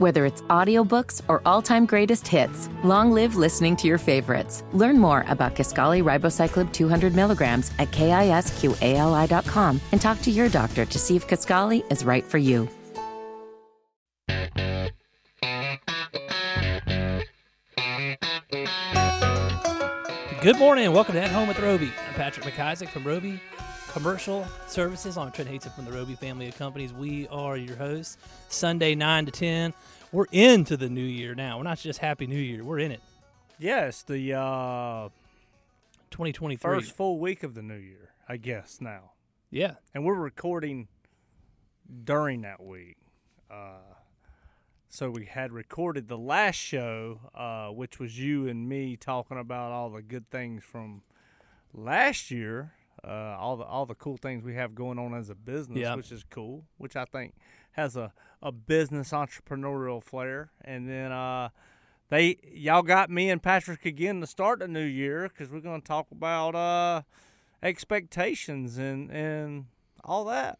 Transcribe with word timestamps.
Whether 0.00 0.24
it's 0.24 0.40
audiobooks 0.48 1.20
or 1.28 1.42
all-time 1.44 1.84
greatest 1.84 2.26
hits, 2.26 2.70
long 2.82 3.12
live 3.12 3.36
listening 3.36 3.76
to 3.76 3.86
your 3.86 3.98
favorites. 3.98 4.64
Learn 4.72 4.98
more 4.98 5.26
about 5.28 5.54
Kisqali 5.54 6.02
Ribociclib 6.02 6.72
200 6.72 7.14
milligrams 7.14 7.70
at 7.78 7.90
kisqali.com 7.90 9.80
and 9.92 10.00
talk 10.00 10.22
to 10.22 10.30
your 10.30 10.48
doctor 10.48 10.86
to 10.86 10.98
see 10.98 11.16
if 11.16 11.28
Kisqali 11.28 11.84
is 11.92 12.02
right 12.02 12.24
for 12.24 12.38
you. 12.38 12.66
Good 20.40 20.58
morning 20.58 20.86
and 20.86 20.94
welcome 20.94 21.14
to 21.16 21.20
At 21.20 21.30
Home 21.30 21.46
with 21.46 21.58
Roby. 21.58 21.92
I'm 22.08 22.14
Patrick 22.14 22.46
McIsaac 22.46 22.88
from 22.88 23.04
Roby 23.04 23.38
Commercial 23.92 24.46
Services. 24.68 25.16
I'm 25.18 25.32
Trent 25.32 25.50
Haston 25.50 25.72
from 25.74 25.84
the 25.84 25.90
Roby 25.92 26.14
family 26.14 26.46
of 26.48 26.56
companies. 26.56 26.92
We 26.92 27.26
are 27.28 27.56
your 27.56 27.74
hosts. 27.76 28.18
Sunday, 28.48 28.94
9 28.94 29.26
to 29.26 29.32
10. 29.32 29.74
We're 30.12 30.26
into 30.30 30.76
the 30.76 30.88
new 30.88 31.02
year 31.02 31.34
now. 31.34 31.58
We're 31.58 31.64
not 31.64 31.78
just 31.78 31.98
Happy 31.98 32.26
New 32.28 32.38
Year, 32.38 32.62
we're 32.62 32.78
in 32.78 32.92
it. 32.92 33.00
Yes, 33.58 34.02
the 34.02 34.34
uh, 34.34 35.08
2023. 36.10 36.56
first 36.58 36.92
full 36.92 37.18
week 37.18 37.42
of 37.42 37.54
the 37.54 37.62
new 37.62 37.76
year, 37.76 38.10
I 38.28 38.36
guess 38.36 38.78
now, 38.80 39.10
Yeah. 39.50 39.74
and 39.94 40.04
we're 40.04 40.14
recording 40.14 40.86
during 42.04 42.42
that 42.42 42.62
week. 42.62 42.96
Uh, 43.50 43.78
so 44.88 45.10
we 45.10 45.24
had 45.26 45.52
recorded 45.52 46.06
the 46.08 46.16
last 46.18 46.56
show, 46.56 47.20
uh, 47.34 47.68
which 47.68 47.98
was 47.98 48.18
you 48.18 48.46
and 48.48 48.68
me 48.68 48.96
talking 48.96 49.38
about 49.38 49.72
all 49.72 49.90
the 49.90 50.02
good 50.02 50.30
things 50.30 50.62
from 50.64 51.02
last 51.74 52.30
year, 52.30 52.72
uh, 53.04 53.36
all 53.38 53.56
the 53.56 53.64
all 53.64 53.86
the 53.86 53.94
cool 53.94 54.16
things 54.16 54.42
we 54.44 54.54
have 54.54 54.74
going 54.74 54.98
on 54.98 55.14
as 55.14 55.30
a 55.30 55.34
business, 55.34 55.78
Yeah. 55.78 55.94
which 55.94 56.12
is 56.12 56.24
cool, 56.30 56.64
which 56.78 56.96
I 56.96 57.04
think 57.04 57.34
has 57.72 57.96
a, 57.96 58.12
a 58.42 58.50
business 58.52 59.10
entrepreneurial 59.10 60.02
flair. 60.02 60.50
And 60.62 60.88
then 60.88 61.12
uh, 61.12 61.50
they 62.08 62.36
y'all 62.52 62.82
got 62.82 63.10
me 63.10 63.30
and 63.30 63.42
Patrick 63.42 63.86
again 63.86 64.20
to 64.20 64.26
start 64.26 64.58
the 64.58 64.68
new 64.68 64.84
year 64.84 65.28
because 65.28 65.50
we're 65.50 65.60
going 65.60 65.80
to 65.80 65.86
talk 65.86 66.06
about 66.10 66.54
uh, 66.54 67.02
expectations 67.62 68.78
and 68.78 69.10
and 69.10 69.66
all 70.04 70.24
that. 70.26 70.58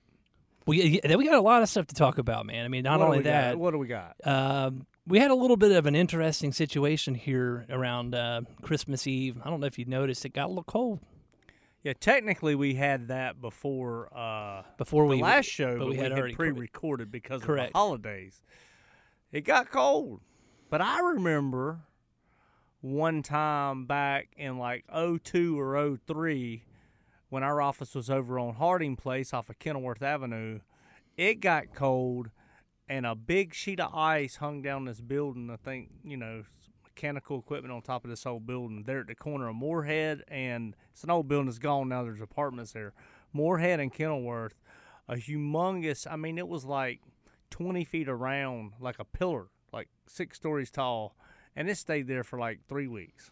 We, 0.67 1.01
we 1.17 1.25
got 1.25 1.35
a 1.35 1.41
lot 1.41 1.63
of 1.63 1.69
stuff 1.69 1.87
to 1.89 1.95
talk 1.95 2.19
about, 2.19 2.47
man. 2.47 2.65
I 2.65 2.69
mean, 2.69 2.85
not 2.85 3.01
What 3.01 3.07
only 3.07 3.19
we 3.19 3.25
got? 3.25 3.31
that, 3.31 3.59
what 3.59 3.71
do 3.73 3.79
we 3.79 3.89
got? 3.89 4.15
um, 4.25 4.87
we 5.07 5.19
had 5.19 5.31
a 5.31 5.35
little 5.35 5.57
bit 5.57 5.73
of 5.73 5.87
an 5.87 5.97
interesting 5.97 6.53
situation 6.53 7.15
here 7.17 7.65
around 7.71 8.15
uh, 8.15 8.43
Christmas 8.63 9.07
Eve. 9.07 9.39
I 9.43 9.51
don't 9.51 9.59
know 9.61 9.67
if 9.67 9.79
you 9.79 9.87
noticed, 9.87 10.25
it 10.25 10.35
got 10.35 10.45
a 10.47 10.49
little 10.49 10.63
cold 10.63 11.01
Yeah, 11.83 11.95
technically 11.99 12.55
we 12.55 12.75
had 12.75 13.09
that 13.09 13.41
before 13.41 14.15
uh, 14.15 14.63
before 14.77 15.05
the 15.05 15.17
we 15.17 15.23
last 15.23 15.47
show, 15.47 15.79
but 15.79 15.85
but, 15.85 15.89
we 15.89 15.97
had 15.97 16.13
already 16.13 16.35
pre-recorded 16.35 17.11
because 17.11 17.43
Correct. 17.43 17.69
of 17.69 17.73
the 17.73 17.79
holidays. 17.79 18.43
It 19.33 19.43
got 19.43 19.71
cold, 19.71 20.21
but 20.69 20.83
I 20.83 21.01
remember 21.01 21.81
one 22.83 23.23
time 23.23 23.87
back 23.87 24.29
in 24.37 24.59
like 24.59 24.85
02 24.93 25.59
or 25.59 25.99
03 26.07 26.65
when 27.31 27.43
our 27.43 27.63
office 27.63 27.95
was 27.95 28.11
over 28.11 28.39
on 28.39 28.55
Harding 28.55 28.97
Place 28.97 29.33
off 29.33 29.49
of 29.49 29.59
Kenilworth 29.59 30.03
Avenue. 30.03 30.61
It 31.17 31.41
got 31.41 31.75
cold, 31.75 32.31
and 32.89 33.07
a 33.07 33.15
big 33.15 33.55
sheet 33.55 33.81
of 33.81 33.95
ice 33.95 34.37
hung 34.37 34.61
down 34.61 34.85
this 34.85 35.01
building. 35.01 35.49
I 35.51 35.57
think 35.57 35.91
you 36.05 36.19
know 36.19 36.45
mechanical 37.01 37.39
equipment 37.39 37.73
on 37.73 37.81
top 37.81 38.05
of 38.05 38.11
this 38.11 38.27
old 38.27 38.47
building 38.47 38.83
there 38.85 39.01
at 39.01 39.07
the 39.07 39.15
corner 39.15 39.49
of 39.49 39.55
Morehead 39.57 40.23
and 40.29 40.77
it's 40.93 41.03
an 41.03 41.11
old 41.11 41.29
building 41.29 41.47
that's 41.47 41.59
gone 41.59 41.89
now. 41.89 42.03
There's 42.03 42.21
apartments 42.21 42.73
there. 42.73 42.93
Morehead 43.33 43.81
and 43.81 43.91
Kenilworth, 43.93 44.61
a 45.09 45.15
humongous. 45.15 46.07
I 46.11 46.17
mean, 46.17 46.37
it 46.37 46.47
was 46.47 46.65
like 46.67 47.01
20 47.51 47.85
feet 47.85 48.09
around, 48.09 48.73
like 48.81 48.99
a 48.99 49.05
pillar, 49.05 49.47
like 49.73 49.89
six 50.07 50.37
stories 50.37 50.71
tall, 50.71 51.17
and 51.57 51.71
it 51.71 51.77
stayed 51.77 52.07
there 52.07 52.23
for 52.25 52.39
like 52.39 52.61
three 52.69 52.87
weeks. 52.89 53.31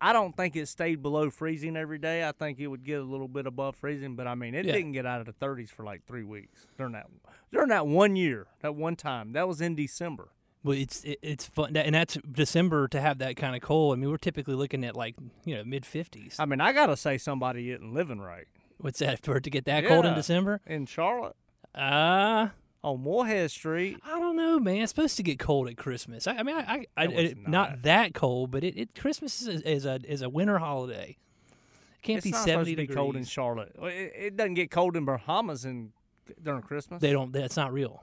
I 0.00 0.12
don't 0.12 0.36
think 0.36 0.54
it 0.54 0.68
stayed 0.68 1.00
below 1.02 1.30
freezing 1.30 1.74
every 1.76 1.98
day. 1.98 2.26
I 2.28 2.32
think 2.32 2.60
it 2.60 2.66
would 2.66 2.84
get 2.84 3.00
a 3.00 3.04
little 3.04 3.28
bit 3.28 3.46
above 3.46 3.74
freezing, 3.76 4.14
but 4.14 4.26
I 4.26 4.34
mean, 4.34 4.54
it 4.54 4.66
Yeah. 4.66 4.72
didn't 4.72 4.92
get 4.92 5.06
out 5.06 5.20
of 5.20 5.26
the 5.26 5.32
30s 5.32 5.70
for 5.70 5.82
like 5.84 6.04
three 6.06 6.24
weeks 6.24 6.66
during 6.78 6.92
that 6.92 7.06
during 7.52 7.68
that 7.70 7.86
one 7.86 8.16
year, 8.16 8.46
that 8.60 8.74
one 8.74 8.96
time. 8.96 9.32
That 9.32 9.48
was 9.48 9.60
in 9.60 9.74
December. 9.74 10.28
Well, 10.62 10.76
it's 10.76 11.02
it, 11.04 11.18
it's 11.22 11.46
fun, 11.46 11.74
and 11.76 11.94
that's 11.94 12.18
December 12.30 12.86
to 12.88 13.00
have 13.00 13.18
that 13.18 13.36
kind 13.36 13.56
of 13.56 13.62
cold. 13.62 13.96
I 13.96 14.00
mean, 14.00 14.10
we're 14.10 14.18
typically 14.18 14.54
looking 14.54 14.84
at 14.84 14.94
like 14.94 15.14
you 15.44 15.56
know 15.56 15.64
mid 15.64 15.86
fifties. 15.86 16.36
I 16.38 16.44
mean, 16.44 16.60
I 16.60 16.72
gotta 16.72 16.96
say 16.96 17.16
somebody 17.18 17.70
isn't 17.70 17.94
living 17.94 18.20
right 18.20 18.46
What's 18.78 18.98
that 19.00 19.22
for 19.22 19.36
it 19.36 19.44
to 19.44 19.50
get 19.50 19.64
that 19.66 19.86
cold 19.86 20.04
in 20.06 20.14
December? 20.14 20.60
in 20.66 20.86
Charlotte 20.86 21.36
Uh 21.74 22.48
on 22.82 23.00
Morehead 23.02 23.50
Street. 23.50 23.98
I 24.04 24.18
don't 24.18 24.36
know, 24.36 24.58
man. 24.58 24.76
It's 24.82 24.90
supposed 24.90 25.16
to 25.18 25.22
get 25.22 25.38
cold 25.38 25.68
at 25.68 25.76
Christmas. 25.76 26.26
I, 26.26 26.36
I 26.36 26.42
mean, 26.42 26.56
I, 26.56 26.86
I, 26.96 27.04
It 27.06 27.10
it- 27.18 27.38
not 27.42 27.50
not. 27.70 27.82
that 27.82 28.14
cold, 28.14 28.50
but 28.50 28.64
it, 28.64 28.74
it 28.78 28.94
Christmas 28.94 29.42
is, 29.42 29.60
is 29.62 29.84
a 29.86 29.98
is 30.04 30.22
a 30.22 30.28
winter 30.30 30.58
holiday. 30.58 31.16
It 31.50 32.02
can't 32.02 32.16
it's 32.18 32.24
be 32.24 32.32
seventy 32.32 32.50
supposed 32.52 32.68
to 32.70 32.76
be 32.76 32.82
degrees. 32.82 32.96
cold 32.96 33.16
in 33.16 33.24
Charlotte. 33.24 33.72
It, 33.82 34.12
it 34.16 34.36
doesn't 34.36 34.54
get 34.54 34.70
cold 34.70 34.96
in 34.96 35.04
Bahamas 35.04 35.64
in 35.66 35.92
during 36.42 36.62
Christmas. 36.62 37.00
they 37.02 37.12
don't. 37.12 37.32
That's 37.32 37.56
not 37.56 37.72
real. 37.72 38.02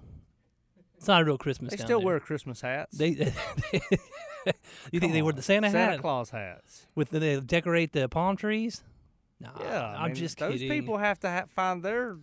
It's 0.97 1.07
not 1.07 1.21
a 1.21 1.25
real 1.25 1.37
Christmas. 1.37 1.71
They 1.71 1.77
still 1.77 1.99
there. 1.99 2.05
wear 2.07 2.19
Christmas 2.19 2.61
hats. 2.61 2.97
They. 2.97 3.09
you 4.91 4.99
think 4.99 5.13
they 5.13 5.21
wear 5.21 5.33
the 5.33 5.41
Santa, 5.41 5.69
Santa 5.69 5.91
hat 5.93 5.99
Claus 6.01 6.29
hats. 6.31 6.87
with 6.95 7.09
the, 7.09 7.19
they 7.19 7.39
decorate 7.39 7.93
the 7.93 8.07
palm 8.09 8.35
trees? 8.37 8.83
No, 9.39 9.51
Yeah, 9.61 9.83
I 9.85 10.03
I'm 10.03 10.07
mean, 10.07 10.15
just 10.15 10.39
those 10.39 10.53
kidding. 10.53 10.69
people 10.69 10.97
have 10.97 11.19
to 11.19 11.29
ha- 11.29 11.45
find 11.49 11.83
their 11.83 12.17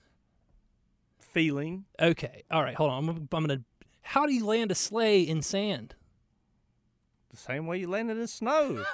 feeling. 1.20 1.84
Okay, 2.00 2.42
all 2.50 2.62
right, 2.62 2.74
hold 2.74 2.90
on. 2.90 3.08
I'm, 3.08 3.28
I'm 3.32 3.46
gonna. 3.46 3.60
How 4.02 4.26
do 4.26 4.32
you 4.34 4.44
land 4.44 4.70
a 4.70 4.74
sleigh 4.74 5.22
in 5.22 5.40
sand? 5.42 5.94
The 7.30 7.36
same 7.36 7.66
way 7.66 7.78
you 7.78 7.88
landed 7.88 8.16
in 8.18 8.26
snow. 8.26 8.84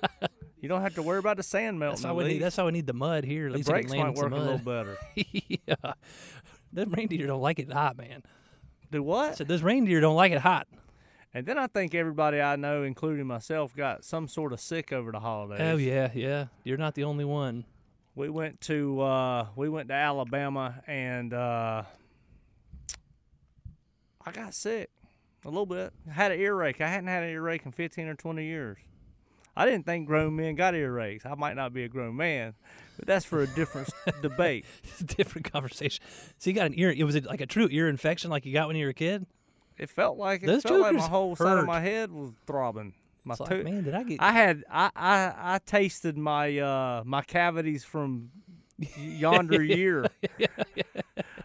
you 0.60 0.68
don't 0.68 0.82
have 0.82 0.94
to 0.94 1.02
worry 1.02 1.18
about 1.18 1.36
the 1.38 1.42
sand 1.42 1.78
melting. 1.78 2.02
That's 2.02 2.04
how 2.04 2.14
we 2.14 2.24
need. 2.24 2.38
That's 2.42 2.56
how 2.56 2.66
we 2.66 2.72
need 2.72 2.86
the 2.86 2.92
mud 2.92 3.24
here. 3.24 3.46
At 3.46 3.52
the 3.52 3.56
least 3.58 3.68
brakes 3.68 3.92
might 3.92 4.14
work 4.14 4.32
a 4.32 4.36
little 4.36 4.58
better. 4.58 4.96
yeah, 5.14 5.92
those 6.72 6.86
reindeer 6.88 7.26
don't 7.26 7.42
like 7.42 7.58
it 7.58 7.72
hot, 7.72 7.96
man. 7.96 8.22
Do 8.94 9.02
what? 9.02 9.36
So 9.36 9.42
those 9.42 9.64
reindeer 9.64 10.00
don't 10.00 10.14
like 10.14 10.30
it 10.30 10.40
hot. 10.40 10.68
And 11.34 11.44
then 11.46 11.58
I 11.58 11.66
think 11.66 11.96
everybody 11.96 12.40
I 12.40 12.54
know, 12.54 12.84
including 12.84 13.26
myself, 13.26 13.74
got 13.74 14.04
some 14.04 14.28
sort 14.28 14.52
of 14.52 14.60
sick 14.60 14.92
over 14.92 15.10
the 15.10 15.18
holidays. 15.18 15.58
Oh 15.60 15.76
yeah, 15.76 16.12
yeah. 16.14 16.46
You're 16.62 16.78
not 16.78 16.94
the 16.94 17.02
only 17.02 17.24
one. 17.24 17.64
We 18.14 18.28
went 18.28 18.60
to 18.60 19.00
uh, 19.00 19.46
we 19.56 19.68
went 19.68 19.88
to 19.88 19.94
Alabama 19.94 20.80
and 20.86 21.34
uh, 21.34 21.82
I 24.24 24.30
got 24.30 24.54
sick 24.54 24.90
a 25.44 25.48
little 25.48 25.66
bit. 25.66 25.92
I 26.08 26.12
had 26.12 26.30
an 26.30 26.38
earache. 26.38 26.80
I 26.80 26.86
hadn't 26.86 27.08
had 27.08 27.24
an 27.24 27.30
earache 27.30 27.66
in 27.66 27.72
15 27.72 28.06
or 28.06 28.14
20 28.14 28.44
years. 28.44 28.78
I 29.56 29.66
didn't 29.66 29.86
think 29.86 30.06
grown 30.06 30.36
men 30.36 30.54
got 30.54 30.74
earaches. 30.74 31.26
I 31.26 31.34
might 31.34 31.56
not 31.56 31.72
be 31.72 31.82
a 31.82 31.88
grown 31.88 32.14
man, 32.14 32.54
but 32.96 33.06
that's 33.06 33.24
for 33.24 33.42
a 33.42 33.46
different 33.46 33.88
debate. 34.22 34.64
It's 34.82 35.00
a 35.00 35.04
different 35.04 35.50
conversation. 35.52 36.04
So 36.38 36.50
you 36.50 36.54
got 36.56 36.66
an 36.66 36.74
ear. 36.78 36.90
It 36.96 37.04
was 37.04 37.22
like 37.24 37.40
a 37.40 37.46
true 37.46 37.68
ear 37.70 37.88
infection, 37.88 38.30
like 38.30 38.44
you 38.46 38.52
got 38.52 38.68
when 38.68 38.76
you 38.76 38.84
were 38.86 38.90
a 38.90 38.94
kid. 38.94 39.26
It 39.76 39.90
felt 39.90 40.16
like 40.18 40.42
it 40.42 40.46
Those 40.46 40.62
felt 40.62 40.80
like 40.80 40.92
my 40.92 40.98
jokers 41.00 41.10
whole 41.10 41.36
side 41.36 41.48
hurt. 41.48 41.58
of 41.60 41.66
my 41.66 41.80
head 41.80 42.12
was 42.12 42.30
throbbing. 42.46 42.94
My 43.24 43.32
It's 43.32 43.40
like, 43.40 43.50
tooth- 43.50 43.64
man, 43.64 43.82
did 43.84 43.94
I 43.94 44.02
get? 44.04 44.20
I 44.22 44.32
had 44.32 44.64
I, 44.70 44.90
I 44.94 45.34
I 45.54 45.58
tasted 45.66 46.16
my 46.18 46.58
uh 46.58 47.02
my 47.04 47.22
cavities 47.22 47.82
from 47.84 48.30
yonder 48.98 49.62
year. 49.64 50.06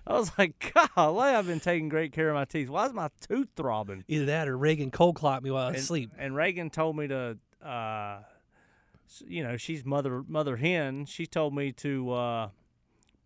I 0.07 0.13
was 0.13 0.31
like, 0.37 0.73
golly, 0.95 1.29
I've 1.29 1.45
been 1.47 1.59
taking 1.59 1.87
great 1.89 2.11
care 2.11 2.29
of 2.29 2.35
my 2.35 2.45
teeth. 2.45 2.69
Why 2.69 2.85
is 2.87 2.93
my 2.93 3.09
tooth 3.27 3.47
throbbing? 3.55 4.03
Either 4.07 4.25
that 4.25 4.47
or 4.47 4.57
Reagan 4.57 4.89
cold 4.91 5.15
clocked 5.15 5.43
me 5.43 5.51
while 5.51 5.63
I 5.63 5.67
was 5.67 5.75
And, 5.75 5.83
asleep. 5.83 6.11
and 6.17 6.35
Reagan 6.35 6.69
told 6.71 6.97
me 6.97 7.07
to, 7.07 7.37
uh, 7.63 8.19
you 9.27 9.43
know, 9.43 9.57
she's 9.57 9.85
mother 9.85 10.23
mother 10.27 10.57
hen. 10.57 11.05
She 11.05 11.25
told 11.25 11.53
me 11.55 11.71
to 11.73 12.11
uh, 12.11 12.49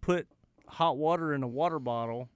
put 0.02 0.28
hot 0.68 0.98
water 0.98 1.34
in 1.34 1.44
a 1.44 1.48
water 1.48 1.80
bottle 1.80 2.30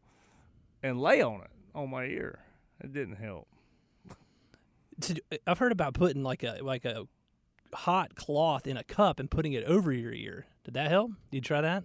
and 0.84 1.00
lay 1.00 1.22
on 1.22 1.42
it 1.42 1.52
on 1.74 1.90
my 1.90 2.06
ear. 2.06 2.40
It 2.84 2.94
didn't 2.94 3.16
help. 3.16 3.48
So, 5.00 5.14
I've 5.46 5.60
heard 5.60 5.72
about 5.72 5.94
putting 5.94 6.24
like 6.24 6.44
a 6.44 6.60
like 6.62 6.86
a 6.86 7.08
hot 7.74 8.16
cloth 8.16 8.66
in 8.66 8.78
a 8.78 8.84
cup 8.84 9.20
and 9.20 9.30
putting 9.30 9.54
it 9.54 9.64
over 9.66 9.92
your 9.92 10.14
ear. 10.14 10.48
Did 10.64 10.74
that 10.74 10.90
help? 10.90 11.12
Did 11.32 11.38
you 11.38 11.42
try 11.42 11.62
that? 11.62 11.84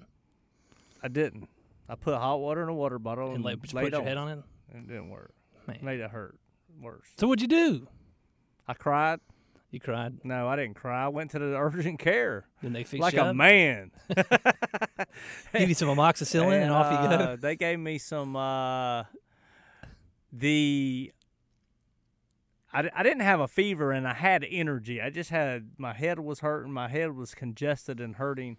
I 1.03 1.09
didn't. 1.09 1.49
I 1.89 1.95
put 1.95 2.15
hot 2.15 2.41
water 2.41 2.63
in 2.63 2.69
a 2.69 2.75
water 2.75 2.99
bottle 2.99 3.27
And 3.27 3.37
and, 3.37 3.45
like 3.45 3.59
laid 3.73 3.85
put 3.85 3.93
your 3.93 4.01
on 4.01 4.07
head 4.07 4.17
on 4.17 4.29
it. 4.29 4.39
It 4.75 4.89
didn't 4.89 5.11
work. 5.11 5.33
Man. 5.67 5.79
Made 5.83 6.01
it 6.01 6.11
hurt 6.11 6.37
worse. 6.81 7.07
So 7.19 7.27
what'd 7.27 7.43
you 7.43 7.49
do? 7.49 7.87
I 8.67 8.75
cried. 8.75 9.21
You 9.73 9.81
cried. 9.81 10.19
No, 10.23 10.47
I 10.49 10.57
didn't 10.57 10.75
cry. 10.75 11.05
I 11.07 11.09
went 11.09 11.31
to 11.33 11.39
the 11.41 11.57
urgent 11.57 11.99
care 11.99 12.45
Then 12.63 12.73
they 12.75 12.85
fixed 12.85 13.01
like 13.01 13.15
a 13.15 13.25
up? 13.25 13.37
man. 13.37 13.91
Give 15.57 15.69
you 15.69 15.75
some 15.75 15.89
amoxicillin 15.89 16.63
and, 16.63 16.71
off 16.71 16.93
you 16.93 17.09
go. 17.19 17.25
uh, 17.25 17.37
They 17.37 17.57
gave 17.57 17.79
me 17.81 17.97
some. 17.99 18.37
Uh, 18.37 19.05
the 20.33 21.13
I, 22.73 22.89
I 22.95 23.03
didn't 23.03 23.21
have 23.21 23.41
a 23.41 23.49
fever 23.49 23.93
and 23.93 24.07
I 24.07 24.15
had 24.15 24.47
energy. 24.49 25.01
I 25.01 25.11
just 25.11 25.31
had 25.31 25.71
my 25.79 25.93
head 25.93 26.19
was 26.19 26.41
hurting. 26.41 26.73
My 26.73 26.89
head 26.89 27.15
was 27.17 27.35
congested 27.35 28.01
and 28.01 28.17
hurting. 28.17 28.57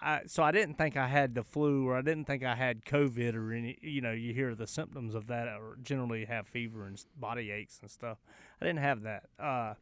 I, 0.00 0.22
so 0.26 0.42
I 0.42 0.50
didn't 0.50 0.74
think 0.74 0.96
I 0.96 1.06
had 1.06 1.36
the 1.36 1.44
flu 1.44 1.86
or 1.86 1.96
I 1.96 2.02
didn't 2.02 2.24
think 2.26 2.42
I 2.44 2.56
had 2.56 2.84
COVID 2.84 3.34
or 3.34 3.52
any. 3.52 3.78
You 3.80 4.00
know, 4.00 4.10
you 4.10 4.34
hear 4.34 4.54
the 4.56 4.66
symptoms 4.66 5.14
of 5.14 5.28
that 5.28 5.46
or 5.46 5.78
generally 5.82 6.24
have 6.24 6.48
fever 6.48 6.84
and 6.86 7.00
body 7.16 7.50
aches 7.52 7.78
and 7.80 7.88
stuff. 7.90 8.18
I 8.60 8.64
didn't 8.64 8.80
have 8.80 9.02
that. 9.02 9.24
Uh, 9.38 9.74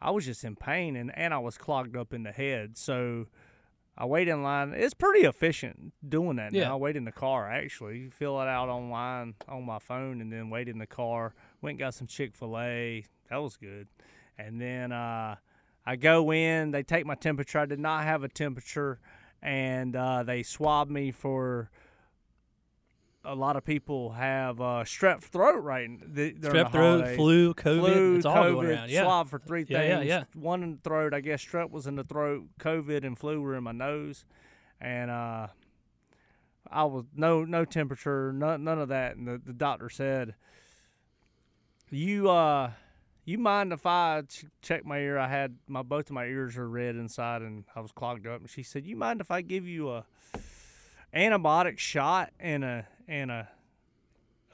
I 0.00 0.10
was 0.10 0.24
just 0.26 0.44
in 0.44 0.56
pain 0.56 0.96
and 0.96 1.10
and 1.16 1.32
I 1.34 1.38
was 1.38 1.56
clogged 1.58 1.96
up 1.96 2.12
in 2.12 2.22
the 2.22 2.32
head. 2.32 2.76
So 2.76 3.26
I 3.98 4.04
wait 4.04 4.28
in 4.28 4.42
line. 4.42 4.74
It's 4.76 4.92
pretty 4.94 5.26
efficient 5.26 5.94
doing 6.06 6.36
that 6.36 6.52
Yeah. 6.52 6.64
now. 6.68 6.74
I 6.74 6.76
wait 6.76 6.96
in 6.96 7.04
the 7.04 7.12
car 7.12 7.50
actually. 7.50 7.98
You 8.00 8.10
fill 8.10 8.40
it 8.42 8.46
out 8.48 8.68
online 8.68 9.34
on 9.48 9.64
my 9.64 9.78
phone 9.78 10.20
and 10.20 10.32
then 10.32 10.50
wait 10.50 10.68
in 10.68 10.78
the 10.78 10.86
car. 10.86 11.34
Went 11.62 11.72
and 11.74 11.78
got 11.78 11.94
some 11.94 12.06
Chick 12.06 12.34
Fil 12.34 12.58
A. 12.58 13.04
That 13.30 13.36
was 13.38 13.56
good. 13.56 13.88
And 14.38 14.60
then 14.60 14.92
uh, 14.92 15.36
I 15.86 15.96
go 15.96 16.30
in. 16.32 16.72
They 16.72 16.82
take 16.82 17.06
my 17.06 17.14
temperature. 17.14 17.58
I 17.58 17.64
did 17.66 17.80
not 17.80 18.04
have 18.04 18.22
a 18.22 18.28
temperature, 18.28 19.00
and 19.42 19.96
uh, 19.96 20.22
they 20.24 20.42
swab 20.42 20.90
me 20.90 21.10
for. 21.10 21.70
A 23.28 23.34
lot 23.34 23.56
of 23.56 23.64
people 23.64 24.12
have 24.12 24.60
uh, 24.60 24.84
strep 24.84 25.20
throat 25.20 25.62
right 25.62 25.84
n- 25.84 26.00
the, 26.06 26.32
during 26.32 26.64
Strep 26.64 26.70
throat, 26.72 27.08
flu, 27.16 27.54
COVID, 27.54 27.80
flu, 27.80 28.16
it's 28.16 28.24
all 28.24 28.36
COVID, 28.36 28.52
going 28.54 28.66
around. 28.68 28.90
Yeah. 28.90 29.02
swab 29.02 29.28
for 29.28 29.38
three 29.40 29.66
Yeah, 29.68 29.78
things. 29.80 30.06
yeah, 30.06 30.18
yeah. 30.18 30.24
One 30.40 30.62
in 30.62 30.72
the 30.76 30.78
throat, 30.88 31.12
I 31.12 31.20
guess 31.20 31.44
strep 31.44 31.70
was 31.70 31.86
in 31.88 31.96
the 31.96 32.04
throat, 32.04 32.44
COVID 32.60 33.04
and 33.04 33.18
flu 33.18 33.40
were 33.40 33.56
in 33.56 33.64
my 33.64 33.72
nose, 33.72 34.24
and 34.80 35.10
uh, 35.10 35.48
I 36.70 36.84
was 36.84 37.04
no 37.14 37.44
no 37.44 37.64
temperature, 37.64 38.32
none, 38.32 38.62
none 38.64 38.78
of 38.80 38.88
that. 38.90 39.16
And 39.16 39.26
the, 39.26 39.40
the 39.44 39.52
doctor 39.52 39.88
said, 39.90 40.34
"You 41.90 42.30
uh, 42.30 42.70
you 43.24 43.38
mind 43.38 43.72
if 43.72 43.86
I 43.86 44.22
ch- 44.28 44.46
check 44.62 44.84
my 44.84 44.98
ear? 44.98 45.18
I 45.18 45.28
had 45.28 45.56
my 45.66 45.82
both 45.82 46.06
of 46.10 46.12
my 46.12 46.26
ears 46.26 46.56
are 46.56 46.68
red 46.68 46.94
inside, 46.96 47.42
and 47.42 47.64
I 47.74 47.80
was 47.80 47.92
clogged 47.92 48.26
up." 48.26 48.40
And 48.40 48.50
she 48.50 48.62
said, 48.62 48.86
"You 48.86 48.96
mind 48.96 49.20
if 49.20 49.30
I 49.30 49.40
give 49.42 49.66
you 49.66 49.90
a 49.90 50.04
antibiotic 51.14 51.78
shot 51.78 52.32
and 52.38 52.64
a 52.64 52.86
and 53.08 53.30
a 53.30 53.48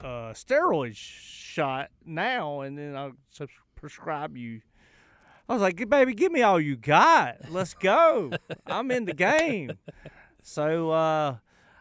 uh, 0.01 0.33
steroid 0.33 0.95
shot 0.95 1.89
now, 2.05 2.61
and 2.61 2.77
then 2.77 2.95
I'll 2.95 3.13
prescribe 3.75 4.35
you. 4.37 4.61
I 5.47 5.53
was 5.53 5.61
like, 5.61 5.87
baby, 5.89 6.13
give 6.13 6.31
me 6.31 6.41
all 6.41 6.59
you 6.59 6.75
got. 6.77 7.51
Let's 7.51 7.73
go. 7.73 8.31
I'm 8.67 8.89
in 8.91 9.05
the 9.05 9.13
game. 9.13 9.71
So 10.41 10.91
uh, 10.91 11.35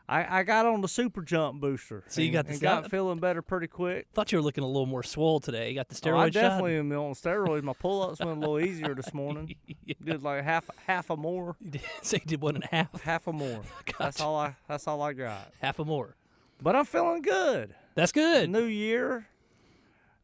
I, 0.08 0.40
I 0.40 0.42
got 0.42 0.66
on 0.66 0.80
the 0.80 0.88
super 0.88 1.22
jump 1.22 1.60
booster. 1.60 2.02
So 2.08 2.20
you 2.20 2.26
and- 2.28 2.34
got 2.34 2.46
the 2.48 2.58
got 2.58 2.90
feeling 2.90 3.18
better 3.20 3.40
pretty 3.40 3.68
quick. 3.68 4.08
Thought 4.14 4.32
you 4.32 4.38
were 4.38 4.42
looking 4.42 4.64
a 4.64 4.66
little 4.66 4.86
more 4.86 5.04
swole 5.04 5.38
today. 5.38 5.68
You 5.70 5.76
got 5.76 5.88
the 5.88 5.94
Oh, 5.94 6.12
steroid 6.12 6.18
I 6.20 6.30
definitely 6.30 6.72
shot. 6.74 6.78
am 6.80 6.92
on 6.92 7.12
steroids. 7.14 7.62
My 7.62 7.72
pull 7.72 8.02
ups 8.02 8.18
went 8.18 8.36
a 8.36 8.40
little 8.40 8.58
easier 8.60 8.94
this 8.96 9.14
morning. 9.14 9.54
Did 10.04 10.22
like 10.24 10.42
half 10.42 10.68
half 10.86 11.10
a 11.10 11.16
more, 11.16 11.54
You 11.60 11.70
did- 11.70 11.82
so 12.02 12.16
you 12.16 12.22
did 12.26 12.40
one 12.42 12.56
and 12.56 12.64
a 12.64 12.68
half, 12.68 13.00
half 13.02 13.26
a 13.28 13.32
more. 13.32 13.62
That's 13.98 14.20
all 14.20 14.36
I 14.36 14.56
that's 14.68 14.88
all 14.88 15.00
I 15.02 15.12
got. 15.12 15.52
half 15.60 15.78
a 15.78 15.84
more. 15.84 16.16
But 16.62 16.76
I'm 16.76 16.84
feeling 16.84 17.22
good. 17.22 17.74
That's 17.96 18.12
good. 18.12 18.48
New 18.48 18.64
Year, 18.66 19.26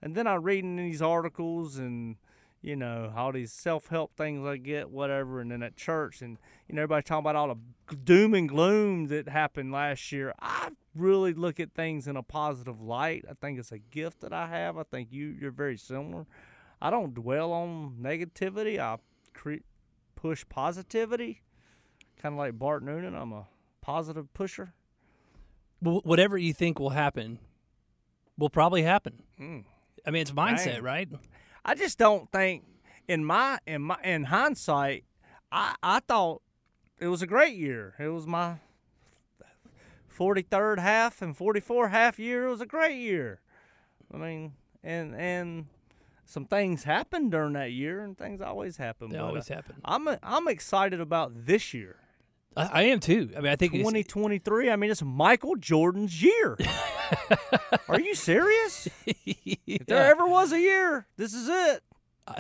and 0.00 0.14
then 0.14 0.28
I'm 0.28 0.42
reading 0.42 0.76
these 0.76 1.02
articles 1.02 1.78
and 1.78 2.14
you 2.62 2.76
know 2.76 3.12
all 3.16 3.32
these 3.32 3.52
self 3.52 3.88
help 3.88 4.16
things 4.16 4.46
I 4.46 4.56
get, 4.56 4.88
whatever, 4.88 5.40
and 5.40 5.50
then 5.50 5.64
at 5.64 5.76
church 5.76 6.22
and 6.22 6.38
you 6.68 6.76
know 6.76 6.82
everybody 6.82 7.02
talking 7.02 7.24
about 7.24 7.34
all 7.34 7.56
the 7.88 7.96
doom 7.96 8.34
and 8.34 8.48
gloom 8.48 9.08
that 9.08 9.28
happened 9.28 9.72
last 9.72 10.12
year. 10.12 10.32
I 10.40 10.70
really 10.94 11.34
look 11.34 11.58
at 11.58 11.72
things 11.72 12.06
in 12.06 12.16
a 12.16 12.22
positive 12.22 12.80
light. 12.80 13.24
I 13.28 13.32
think 13.40 13.58
it's 13.58 13.72
a 13.72 13.78
gift 13.78 14.20
that 14.20 14.32
I 14.32 14.46
have. 14.46 14.78
I 14.78 14.84
think 14.84 15.08
you 15.10 15.36
you're 15.40 15.50
very 15.50 15.76
similar. 15.76 16.24
I 16.80 16.90
don't 16.90 17.14
dwell 17.14 17.52
on 17.52 17.96
negativity. 18.00 18.78
I 18.78 18.98
cre- 19.34 19.64
push 20.14 20.44
positivity, 20.48 21.42
kind 22.22 22.34
of 22.34 22.38
like 22.38 22.56
Bart 22.60 22.84
Noonan. 22.84 23.16
I'm 23.16 23.32
a 23.32 23.48
positive 23.80 24.32
pusher. 24.34 24.72
Wh- 25.80 26.04
whatever 26.04 26.36
you 26.38 26.52
think 26.52 26.78
will 26.78 26.90
happen, 26.90 27.38
will 28.36 28.50
probably 28.50 28.82
happen. 28.82 29.22
Mm. 29.40 29.64
I 30.06 30.10
mean, 30.10 30.22
it's 30.22 30.30
mindset, 30.30 30.74
Dang. 30.76 30.82
right? 30.82 31.08
I 31.64 31.74
just 31.74 31.98
don't 31.98 32.30
think 32.30 32.64
in 33.06 33.24
my 33.24 33.58
in 33.66 33.82
my 33.82 33.98
in 34.02 34.24
hindsight, 34.24 35.04
I 35.50 35.74
I 35.82 36.00
thought 36.00 36.42
it 36.98 37.08
was 37.08 37.22
a 37.22 37.26
great 37.26 37.54
year. 37.56 37.94
It 37.98 38.08
was 38.08 38.26
my 38.26 38.56
forty 40.06 40.42
third 40.42 40.78
half 40.80 41.22
and 41.22 41.36
forty 41.36 41.60
four 41.60 41.88
half 41.88 42.18
year. 42.18 42.46
It 42.46 42.50
was 42.50 42.60
a 42.60 42.66
great 42.66 42.96
year. 42.96 43.40
I 44.12 44.16
mean, 44.16 44.52
and 44.82 45.14
and 45.14 45.66
some 46.24 46.44
things 46.44 46.84
happened 46.84 47.30
during 47.30 47.54
that 47.54 47.72
year, 47.72 48.00
and 48.00 48.16
things 48.16 48.40
always 48.40 48.76
happen. 48.76 49.10
They 49.10 49.16
but, 49.16 49.24
uh, 49.24 49.28
always 49.28 49.48
happen. 49.48 49.76
I'm 49.84 50.08
I'm 50.22 50.48
excited 50.48 51.00
about 51.00 51.46
this 51.46 51.74
year, 51.74 51.96
I, 52.56 52.66
I 52.66 52.82
am 52.84 53.00
too. 53.00 53.30
I 53.36 53.40
mean, 53.40 53.52
I 53.52 53.56
think 53.56 53.72
it's- 53.74 53.82
twenty 53.84 54.02
twenty 54.04 54.38
three. 54.38 54.70
I 54.70 54.76
mean, 54.76 54.90
it's 54.90 55.02
Michael 55.02 55.56
Jordan's 55.56 56.22
year. 56.22 56.56
Are 57.88 58.00
you 58.00 58.14
serious? 58.14 58.88
If 59.06 59.86
there 59.86 60.04
ever 60.10 60.26
was 60.26 60.52
a 60.52 60.60
year, 60.60 61.06
this 61.16 61.32
is 61.34 61.48
it. 61.48 61.82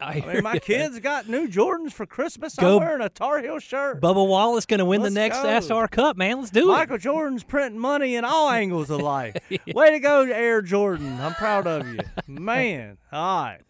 I, 0.00 0.20
I 0.20 0.20
mean, 0.34 0.42
my 0.42 0.58
kids 0.58 0.98
got 0.98 1.28
new 1.30 1.48
Jordans 1.48 1.92
for 1.92 2.04
Christmas. 2.04 2.54
Go- 2.56 2.76
I'm 2.78 2.84
wearing 2.84 3.00
a 3.00 3.08
Tar 3.08 3.40
Heel 3.40 3.58
shirt. 3.58 4.02
Bubba 4.02 4.26
Wallace 4.28 4.66
going 4.66 4.78
to 4.80 4.84
win 4.84 5.00
Let's 5.00 5.14
the 5.14 5.20
next 5.20 5.42
go. 5.42 5.60
SR 5.60 5.88
Cup, 5.88 6.18
man. 6.18 6.38
Let's 6.40 6.50
do 6.50 6.68
it. 6.70 6.74
Michael 6.74 6.98
Jordan's 6.98 7.42
printing 7.42 7.80
money 7.80 8.16
in 8.16 8.24
all 8.26 8.50
angles 8.50 8.90
of 8.90 9.00
life. 9.00 9.34
Way 9.74 9.92
to 9.92 9.98
go, 10.00 10.22
Air 10.24 10.60
Jordan. 10.60 11.18
I'm 11.22 11.32
proud 11.34 11.66
of 11.66 11.86
you. 11.88 12.00
Man. 12.28 12.98
All 13.10 13.44
right. 13.44 13.60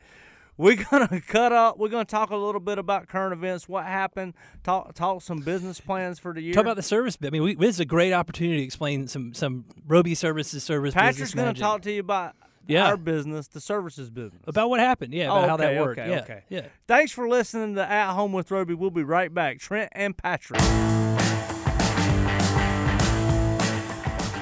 We're 0.57 0.85
gonna 0.85 1.21
cut 1.29 1.53
up. 1.53 1.79
We're 1.79 1.89
gonna 1.89 2.05
talk 2.05 2.31
a 2.31 2.37
little 2.37 2.61
bit 2.61 2.79
about 2.79 3.09
current 3.09 3.33
events, 3.33 3.69
what 3.69 3.85
happened, 3.87 4.35
talk 4.63 4.95
talk 4.95 5.23
some 5.23 5.39
business 5.39 5.81
plans 5.81 6.19
for 6.19 6.33
the 6.33 6.41
year. 6.41 6.55
Talk 6.55 6.63
about 6.63 6.77
the 6.77 6.83
service. 6.83 7.19
I 7.25 7.31
mean, 7.31 7.43
we, 7.43 7.55
this 7.55 7.71
is 7.77 7.81
a 7.81 7.85
great 7.85 8.13
opportunity 8.13 8.59
to 8.59 8.65
explain 8.65 9.09
some 9.09 9.35
some 9.35 9.65
Roby 9.87 10.15
services 10.15 10.63
service. 10.63 10.95
Patrick's 10.95 11.35
gonna 11.35 11.49
magic. 11.49 11.61
talk 11.63 11.83
to 11.83 11.93
you 11.93 12.01
about 12.01 12.35
Yeah. 12.69 12.87
our 12.87 12.97
business, 12.97 13.49
the 13.49 13.61
services 13.61 14.11
business. 14.11 14.43
about 14.47 14.71
what 14.71 14.79
happened. 14.81 15.13
Yeah, 15.13 15.31
Oh, 15.33 15.39
about 15.39 15.49
how 15.51 15.57
that 15.59 15.81
worked. 15.81 15.99
okay, 16.01 16.11
yeah, 16.11 16.21
okay. 16.21 16.43
yeah. 16.49 16.67
Thanks 16.87 17.11
for 17.13 17.29
listening 17.29 17.75
to 17.75 17.91
At 17.91 18.13
Home 18.15 18.33
with 18.33 18.51
Roby. 18.51 18.75
We'll 18.75 18.91
be 18.91 19.03
right 19.03 19.33
back. 19.35 19.59
Trent 19.59 19.91
and 19.93 20.17
Patrick. 20.17 20.61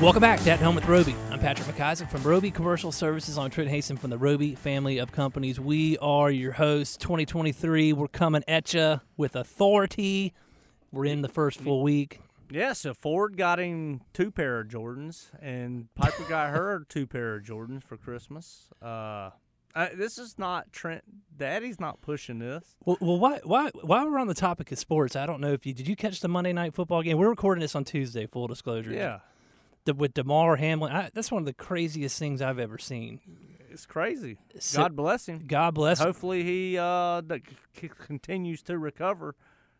Welcome 0.02 0.20
back 0.20 0.40
to 0.40 0.50
At 0.50 0.58
Home 0.58 0.75
with 0.75 0.88
Roby. 0.88 1.14
I'm 1.31 1.38
Patrick 1.38 1.69
McIsaac 1.69 2.10
from 2.10 2.25
Roby 2.25 2.50
Commercial 2.50 2.90
Services 2.90 3.38
on 3.38 3.52
Trent 3.52 3.70
Haston 3.70 3.96
from 3.96 4.10
the 4.10 4.19
Roby 4.19 4.56
family 4.56 4.99
of 4.99 5.12
companies. 5.12 5.60
We 5.60 5.96
are 5.99 6.28
your 6.28 6.50
hosts. 6.50 6.96
2023. 6.96 7.93
We're 7.93 8.08
coming 8.08 8.43
at 8.49 8.75
you 8.75 9.00
with 9.16 9.37
authority. 9.37 10.34
We're 10.90 11.04
in 11.04 11.22
the 11.22 11.28
first 11.28 11.60
full 11.60 11.84
week. 11.84 12.20
Yeah, 12.50 12.72
so 12.72 12.94
Ford 12.94 13.37
got 13.37 13.60
him 13.60 14.00
two 14.12 14.32
pair 14.32 14.58
of 14.58 14.66
Jordans, 14.66 15.31
and 15.40 15.87
Piper 15.94 16.25
got 16.28 16.50
her 16.50 16.84
two 16.88 17.06
pair 17.06 17.37
of 17.37 17.44
Jordans 17.44 17.84
for 17.84 17.96
Christmas. 17.96 18.70
Uh, 18.82 19.31
I, 19.72 19.91
this 19.94 20.19
is 20.19 20.36
not 20.36 20.72
Trent. 20.72 21.05
Daddy's 21.36 21.79
not 21.79 22.00
pushing 22.03 22.41
this. 22.41 22.74
Well, 22.84 22.98
well, 23.00 23.20
why, 23.20 23.38
why, 23.44 23.70
while 23.82 24.10
we're 24.10 24.19
on 24.19 24.27
the 24.27 24.34
topic 24.34 24.72
of 24.72 24.81
sports, 24.81 25.15
I 25.15 25.27
don't 25.27 25.41
know 25.41 25.53
if 25.53 25.65
you 25.65 25.72
did. 25.72 25.86
You 25.86 25.94
catch 25.94 26.19
the 26.19 26.29
Monday 26.29 26.53
night 26.53 26.74
football 26.74 27.03
game? 27.03 27.19
We're 27.19 27.29
recording 27.31 27.62
this 27.62 27.77
on 27.77 27.84
Tuesday. 27.84 28.27
Full 28.27 28.48
disclosure. 28.48 28.93
Yeah, 28.93 29.20
The, 29.84 29.94
with 29.94 30.15
Damar 30.15 30.56
Hamlin, 30.56 30.93
I, 30.93 31.10
that's 31.12 31.31
one 31.31 31.43
of 31.43 31.46
the 31.46 31.53
craziest 31.53 32.19
things 32.19 32.41
I've 32.41 32.58
ever 32.58 32.79
seen. 32.79 33.20
it's 33.70 33.86
crazy. 33.86 34.39
So- 34.58 34.82
God 34.82 34.96
bless 34.96 35.27
him. 35.27 35.44
God 35.46 35.74
bless. 35.74 36.01
him. 36.01 36.06
Hopefully, 36.06 36.44
he 36.44 36.79
uh, 36.79 37.20
c- 37.81 37.91
continues 37.98 38.62
to 38.65 38.79
recover. 38.79 39.34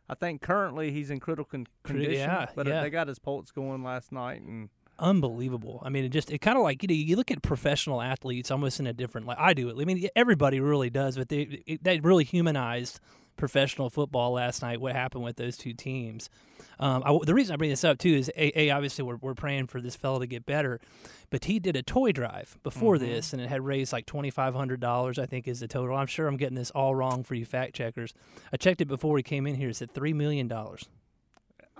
I 0.09 0.15
think 0.15 0.43
currently 0.43 0.91
he's 0.91 1.11
in 1.11 1.21
critical 1.21 1.45
con- 1.45 1.67
condition, 1.85 2.15
yeah, 2.15 2.47
but 2.55 2.67
yeah. 2.67 2.83
they 2.83 2.91
got 2.91 3.09
his 3.09 3.19
pulse 3.19 3.51
going 3.51 3.83
last 3.83 4.13
night, 4.13 4.43
and 4.43 4.69
unbelievable. 4.99 5.81
I 5.85 5.89
mean, 5.89 6.05
it 6.05 6.11
just 6.11 6.31
it 6.31 6.39
kind 6.41 6.57
of 6.57 6.65
like 6.65 6.83
you 6.83 6.89
know 6.89 6.95
you 6.95 7.17
look 7.17 7.31
at 7.31 7.43
professional 7.43 8.03
athletes 8.03 8.51
almost 8.51 8.81
in 8.81 8.87
a 8.87 8.93
different 8.93 9.27
like 9.27 9.39
I 9.39 9.55
do 9.55 9.69
it. 9.71 9.81
I 9.81 9.85
mean, 9.85 10.09
everybody 10.17 10.61
really 10.61 10.91
does, 10.91 11.17
but 11.17 11.29
they 11.29 11.63
it, 11.67 11.85
they 11.85 12.01
really 12.01 12.25
humanized 12.25 13.01
professional 13.37 13.91
football 13.91 14.33
last 14.33 14.63
night. 14.63 14.81
What 14.81 14.95
happened 14.95 15.25
with 15.25 15.37
those 15.37 15.57
two 15.57 15.73
teams? 15.73 16.31
Um, 16.79 17.03
I, 17.05 17.17
the 17.25 17.35
reason 17.35 17.53
I 17.55 17.57
bring 17.57 17.71
this 17.71 17.85
up 17.85 17.99
too 17.99 18.13
is 18.15 18.31
a, 18.37 18.59
a 18.59 18.71
obviously 18.71 19.05
we're 19.05 19.17
we're 19.17 19.35
praying 19.35 19.67
for 19.69 19.81
this 19.81 19.95
fellow 19.97 20.19
to 20.19 20.27
get 20.27 20.47
better, 20.47 20.81
but 21.31 21.45
he 21.45 21.59
did 21.59 21.77
a 21.77 21.83
toy 21.83 22.13
drive 22.13 22.57
before 22.63 22.97
Mm-hmm. 22.97 23.07
this, 23.07 23.33
and 23.33 23.41
it 23.43 23.49
had 23.49 23.65
raised 23.65 23.93
like 23.93 24.07
twenty 24.07 24.31
five 24.31 24.55
hundred 24.55 24.81
dollars. 24.81 25.19
I 25.19 25.27
think 25.27 25.47
is 25.47 25.61
the 25.61 25.69
total. 25.69 25.97
I'm 25.97 26.07
sure 26.07 26.27
I'm 26.27 26.37
getting 26.37 26.57
this 26.57 26.71
all 26.71 26.95
wrong 26.95 27.23
for 27.25 27.35
you 27.35 27.45
fact 27.45 27.75
checkers. 27.75 28.15
I 28.53 28.57
checked 28.57 28.81
it 28.81 28.89
before 28.89 29.17
he 29.17 29.23
came 29.23 29.47
in 29.47 29.55
here. 29.55 29.69
It 29.71 29.77
said 29.77 29.93
three 29.93 30.13
million 30.13 30.49
dollars. 30.49 30.89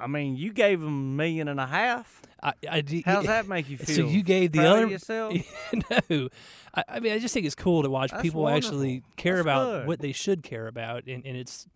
I 0.03 0.07
mean, 0.09 0.37
you 0.37 0.53
gave 0.53 0.81
him 0.81 0.89
a 0.89 0.91
million 1.17 1.49
and 1.49 1.61
a 1.61 1.67
half. 1.67 2.21
I, 2.43 2.55
I, 2.69 3.03
How's 3.05 3.27
that 3.27 3.47
make 3.47 3.69
you 3.71 3.79
feel? 3.79 3.95
So 3.97 4.07
you 4.07 4.23
gave 4.23 4.51
the 4.53 4.67
other 4.67 4.87
yourself? 4.89 5.35
no, 6.11 6.29
I, 6.75 6.85
I 6.89 7.01
mean 7.01 7.13
I 7.13 7.19
just 7.21 7.33
think 7.33 7.47
it's 7.47 7.55
cool 7.55 7.83
to 7.85 7.91
watch 7.91 8.11
That's 8.11 8.23
people 8.23 8.49
actually 8.49 9.05
care 9.17 9.37
That's 9.37 9.45
about 9.45 9.65
good. 9.65 9.87
what 9.87 10.01
they 10.01 10.13
should 10.13 10.43
care 10.43 10.67
about, 10.67 11.07
and, 11.07 11.25
and 11.25 11.37
it's 11.37 11.67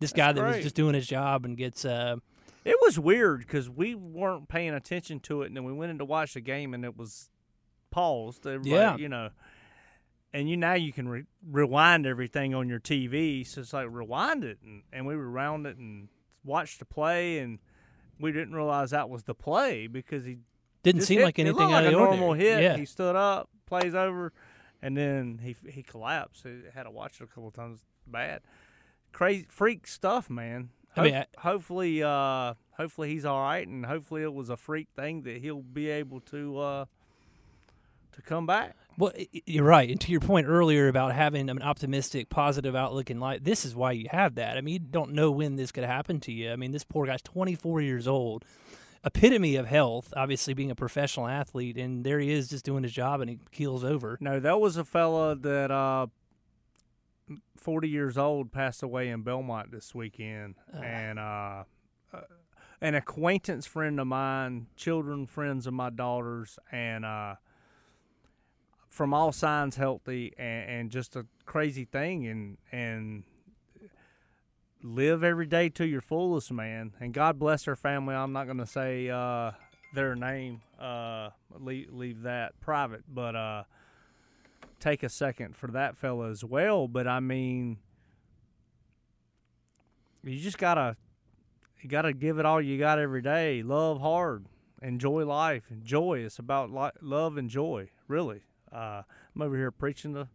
this 0.00 0.12
guy 0.12 0.32
that 0.32 0.42
was 0.42 0.62
just 0.62 0.74
doing 0.74 0.94
his 0.94 1.06
job 1.06 1.44
and 1.44 1.56
gets 1.58 1.84
uh, 1.84 2.16
It 2.64 2.76
was 2.82 2.98
weird 2.98 3.40
because 3.40 3.68
we 3.68 3.94
weren't 3.94 4.48
paying 4.48 4.72
attention 4.72 5.20
to 5.20 5.42
it, 5.42 5.48
and 5.48 5.56
then 5.56 5.64
we 5.64 5.72
went 5.74 5.90
in 5.90 5.98
to 5.98 6.04
watch 6.06 6.34
the 6.34 6.40
game, 6.40 6.72
and 6.72 6.84
it 6.84 6.96
was 6.96 7.28
paused. 7.90 8.46
Everybody, 8.46 8.70
Yeah. 8.70 8.96
you 8.96 9.08
know. 9.10 9.28
And 10.32 10.50
you 10.50 10.56
now 10.56 10.74
you 10.74 10.92
can 10.92 11.06
re- 11.06 11.24
rewind 11.48 12.06
everything 12.06 12.54
on 12.54 12.68
your 12.68 12.80
TV, 12.80 13.46
so 13.46 13.60
it's 13.60 13.72
like 13.72 13.86
rewind 13.90 14.42
it, 14.42 14.58
and, 14.64 14.82
and 14.92 15.06
we 15.06 15.14
rewound 15.14 15.66
it, 15.66 15.76
and 15.76 16.08
watched 16.44 16.80
the 16.80 16.84
play, 16.84 17.38
and 17.38 17.60
we 18.20 18.32
didn't 18.32 18.54
realize 18.54 18.90
that 18.90 19.08
was 19.10 19.22
the 19.24 19.34
play 19.34 19.86
because 19.86 20.24
he 20.24 20.38
Didn't 20.82 21.02
seem 21.02 21.18
hit- 21.18 21.24
like 21.24 21.38
it 21.38 21.42
anything 21.46 21.62
out 21.66 21.70
like 21.72 21.86
of 21.86 21.92
a 21.92 21.96
the 21.96 22.02
normal 22.04 22.32
hit. 22.34 22.62
Yeah. 22.62 22.76
He 22.76 22.84
stood 22.84 23.16
up, 23.16 23.48
plays 23.66 23.94
over, 23.94 24.32
and 24.82 24.96
then 24.96 25.40
he 25.42 25.56
he 25.70 25.82
collapsed. 25.82 26.44
He 26.44 26.62
had 26.74 26.84
to 26.84 26.90
watch 26.90 27.20
it 27.20 27.24
a 27.24 27.26
couple 27.26 27.50
times. 27.50 27.80
Bad, 28.06 28.42
crazy, 29.12 29.46
freak 29.48 29.86
stuff, 29.86 30.28
man. 30.28 30.68
I 30.96 31.02
mean, 31.02 31.14
Hope- 31.14 31.26
hopefully, 31.38 32.02
uh, 32.02 32.54
hopefully 32.76 33.08
he's 33.08 33.24
all 33.24 33.40
right, 33.42 33.66
and 33.66 33.84
hopefully 33.86 34.22
it 34.22 34.32
was 34.32 34.48
a 34.50 34.56
freak 34.56 34.88
thing 34.94 35.22
that 35.22 35.38
he'll 35.38 35.62
be 35.62 35.88
able 35.88 36.20
to 36.20 36.58
uh, 36.58 36.84
to 38.12 38.22
come 38.22 38.46
back. 38.46 38.76
Well, 38.96 39.12
you're 39.46 39.64
right. 39.64 39.90
And 39.90 40.00
to 40.02 40.12
your 40.12 40.20
point 40.20 40.46
earlier 40.46 40.88
about 40.88 41.12
having 41.14 41.50
an 41.50 41.62
optimistic, 41.62 42.28
positive 42.28 42.76
outlook 42.76 43.10
in 43.10 43.18
life, 43.18 43.42
this 43.42 43.64
is 43.64 43.74
why 43.74 43.92
you 43.92 44.06
have 44.10 44.36
that. 44.36 44.56
I 44.56 44.60
mean, 44.60 44.74
you 44.74 44.78
don't 44.78 45.12
know 45.12 45.30
when 45.30 45.56
this 45.56 45.72
could 45.72 45.84
happen 45.84 46.20
to 46.20 46.32
you. 46.32 46.52
I 46.52 46.56
mean, 46.56 46.70
this 46.70 46.84
poor 46.84 47.06
guy's 47.06 47.22
24 47.22 47.80
years 47.80 48.06
old, 48.06 48.44
epitome 49.04 49.56
of 49.56 49.66
health, 49.66 50.12
obviously 50.16 50.54
being 50.54 50.70
a 50.70 50.76
professional 50.76 51.26
athlete, 51.26 51.76
and 51.76 52.04
there 52.04 52.20
he 52.20 52.30
is 52.30 52.48
just 52.48 52.64
doing 52.64 52.84
his 52.84 52.92
job 52.92 53.20
and 53.20 53.30
he 53.30 53.38
keels 53.50 53.82
over. 53.84 54.16
No, 54.20 54.38
that 54.38 54.60
was 54.60 54.76
a 54.76 54.84
fella 54.84 55.34
that 55.34 55.70
uh, 55.72 56.06
40 57.56 57.88
years 57.88 58.16
old 58.16 58.52
passed 58.52 58.82
away 58.82 59.08
in 59.08 59.22
Belmont 59.22 59.72
this 59.72 59.94
weekend, 59.94 60.54
and 60.72 61.18
uh, 61.18 61.64
uh, 62.12 62.20
an 62.80 62.94
acquaintance 62.94 63.66
friend 63.66 63.98
of 63.98 64.06
mine, 64.06 64.66
children 64.76 65.26
friends 65.26 65.66
of 65.66 65.74
my 65.74 65.90
daughters, 65.90 66.58
and 66.70 67.04
uh, 67.04 67.34
from 68.94 69.12
all 69.12 69.32
signs 69.32 69.74
healthy, 69.74 70.32
and, 70.38 70.70
and 70.70 70.90
just 70.90 71.16
a 71.16 71.26
crazy 71.44 71.84
thing, 71.84 72.28
and 72.28 72.58
and 72.70 73.24
live 74.84 75.24
every 75.24 75.46
day 75.46 75.68
to 75.68 75.84
your 75.84 76.00
fullest, 76.00 76.52
man. 76.52 76.92
And 77.00 77.12
God 77.12 77.36
bless 77.36 77.64
her 77.64 77.74
family. 77.74 78.14
I'm 78.14 78.32
not 78.32 78.44
going 78.44 78.58
to 78.58 78.66
say 78.66 79.10
uh, 79.10 79.50
their 79.94 80.14
name. 80.14 80.60
Uh, 80.78 81.30
leave, 81.58 81.92
leave 81.92 82.22
that 82.22 82.60
private, 82.60 83.02
but 83.12 83.34
uh, 83.34 83.64
take 84.78 85.02
a 85.02 85.08
second 85.08 85.56
for 85.56 85.66
that 85.72 85.96
fella 85.96 86.30
as 86.30 86.44
well. 86.44 86.86
But 86.86 87.08
I 87.08 87.18
mean, 87.18 87.78
you 90.22 90.38
just 90.38 90.58
gotta 90.58 90.96
you 91.80 91.88
gotta 91.88 92.12
give 92.12 92.38
it 92.38 92.46
all 92.46 92.60
you 92.60 92.78
got 92.78 93.00
every 93.00 93.22
day. 93.22 93.60
Love 93.64 94.00
hard, 94.00 94.46
enjoy 94.80 95.24
life, 95.24 95.64
enjoy. 95.68 96.20
It's 96.20 96.38
about 96.38 96.70
li- 96.70 97.00
love 97.00 97.36
and 97.36 97.50
joy, 97.50 97.90
really. 98.06 98.42
Uh, 98.72 99.02
I'm 99.34 99.42
over 99.42 99.56
here 99.56 99.70
preaching 99.70 100.12
the 100.12 100.28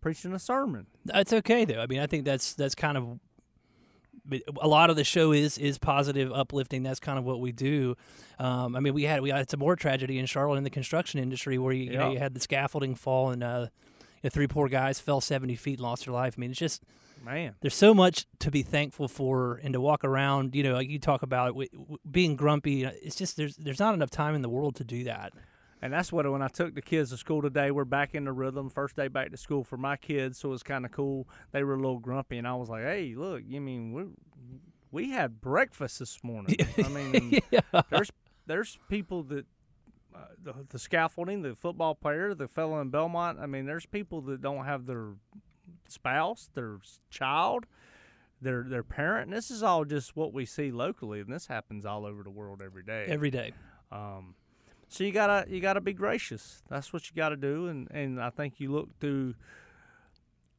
preaching 0.00 0.32
a 0.32 0.38
sermon. 0.38 0.86
That's 1.04 1.32
okay 1.32 1.64
though. 1.64 1.80
I 1.80 1.86
mean, 1.86 2.00
I 2.00 2.06
think 2.06 2.24
that's 2.24 2.54
that's 2.54 2.74
kind 2.74 2.96
of 2.96 3.20
a 4.60 4.68
lot 4.68 4.90
of 4.90 4.96
the 4.96 5.04
show 5.04 5.32
is 5.32 5.58
is 5.58 5.78
positive, 5.78 6.32
uplifting. 6.32 6.82
That's 6.82 7.00
kind 7.00 7.18
of 7.18 7.24
what 7.24 7.40
we 7.40 7.52
do. 7.52 7.96
Um, 8.38 8.76
I 8.76 8.80
mean, 8.80 8.94
we 8.94 9.04
had 9.04 9.20
we 9.22 9.30
had 9.30 9.50
some 9.50 9.60
more 9.60 9.76
tragedy 9.76 10.18
in 10.18 10.26
Charlotte 10.26 10.58
in 10.58 10.64
the 10.64 10.70
construction 10.70 11.20
industry 11.20 11.58
where 11.58 11.72
you, 11.72 11.84
you 11.84 11.98
know 11.98 12.12
you 12.12 12.18
had 12.18 12.34
the 12.34 12.40
scaffolding 12.40 12.94
fall 12.94 13.30
and 13.30 13.42
uh, 13.42 13.66
you 13.98 14.06
know, 14.24 14.30
three 14.30 14.46
poor 14.46 14.68
guys 14.68 15.00
fell 15.00 15.20
seventy 15.20 15.56
feet 15.56 15.78
and 15.78 15.82
lost 15.82 16.04
their 16.04 16.14
life. 16.14 16.34
I 16.36 16.40
mean, 16.40 16.50
it's 16.50 16.60
just 16.60 16.82
Man, 17.22 17.54
there's 17.60 17.74
so 17.74 17.92
much 17.92 18.26
to 18.38 18.50
be 18.50 18.62
thankful 18.62 19.06
for 19.06 19.60
and 19.62 19.74
to 19.74 19.80
walk 19.80 20.04
around. 20.04 20.54
You 20.54 20.62
know, 20.62 20.72
like 20.72 20.88
you 20.88 20.98
talk 20.98 21.22
about 21.22 21.48
w- 21.48 21.98
being 22.10 22.34
grumpy. 22.34 22.84
It's 22.84 23.16
just 23.16 23.36
there's 23.36 23.56
there's 23.56 23.78
not 23.78 23.94
enough 23.94 24.10
time 24.10 24.34
in 24.34 24.42
the 24.42 24.48
world 24.48 24.76
to 24.76 24.84
do 24.84 25.04
that. 25.04 25.32
And 25.82 25.92
that's 25.92 26.12
what 26.12 26.30
when 26.30 26.42
I 26.42 26.48
took 26.48 26.74
the 26.74 26.82
kids 26.82 27.10
to 27.10 27.16
school 27.16 27.40
today, 27.40 27.70
we're 27.70 27.84
back 27.84 28.14
in 28.14 28.24
the 28.24 28.32
rhythm. 28.32 28.68
First 28.68 28.96
day 28.96 29.08
back 29.08 29.30
to 29.30 29.36
school 29.36 29.64
for 29.64 29.78
my 29.78 29.96
kids, 29.96 30.38
so 30.38 30.52
it's 30.52 30.62
kind 30.62 30.84
of 30.84 30.92
cool. 30.92 31.26
They 31.52 31.64
were 31.64 31.74
a 31.74 31.78
little 31.78 31.98
grumpy, 31.98 32.36
and 32.36 32.46
I 32.46 32.54
was 32.54 32.68
like, 32.68 32.82
"Hey, 32.82 33.14
look, 33.16 33.42
you 33.46 33.60
mean 33.60 33.92
we 33.92 34.04
we 34.90 35.10
had 35.10 35.40
breakfast 35.40 35.98
this 35.98 36.22
morning? 36.22 36.56
I 36.84 36.88
mean, 36.88 37.40
there's 37.90 38.10
there's 38.46 38.78
people 38.88 39.22
that 39.24 39.46
uh, 40.14 40.18
the, 40.42 40.54
the 40.68 40.78
scaffolding, 40.78 41.42
the 41.42 41.54
football 41.54 41.94
player, 41.94 42.34
the 42.34 42.48
fellow 42.48 42.80
in 42.80 42.90
Belmont. 42.90 43.38
I 43.40 43.46
mean, 43.46 43.64
there's 43.64 43.86
people 43.86 44.20
that 44.22 44.42
don't 44.42 44.64
have 44.64 44.86
their 44.86 45.14
spouse, 45.88 46.50
their 46.54 46.78
child, 47.10 47.64
their 48.42 48.64
their 48.64 48.82
parent. 48.82 49.28
And 49.28 49.36
this 49.36 49.50
is 49.50 49.62
all 49.62 49.84
just 49.84 50.16
what 50.16 50.32
we 50.32 50.44
see 50.44 50.70
locally, 50.70 51.20
and 51.20 51.32
this 51.32 51.46
happens 51.46 51.86
all 51.86 52.04
over 52.04 52.22
the 52.22 52.30
world 52.30 52.60
every 52.62 52.82
day. 52.82 53.06
Every 53.08 53.30
day. 53.30 53.52
Um, 53.90 54.34
so 54.90 55.04
you 55.04 55.12
gotta 55.12 55.46
you 55.48 55.60
gotta 55.60 55.80
be 55.80 55.94
gracious. 55.94 56.62
That's 56.68 56.92
what 56.92 57.08
you 57.08 57.16
gotta 57.16 57.36
do, 57.36 57.68
and 57.68 57.88
and 57.90 58.20
I 58.20 58.28
think 58.30 58.60
you 58.60 58.70
look 58.70 58.90
through. 59.00 59.34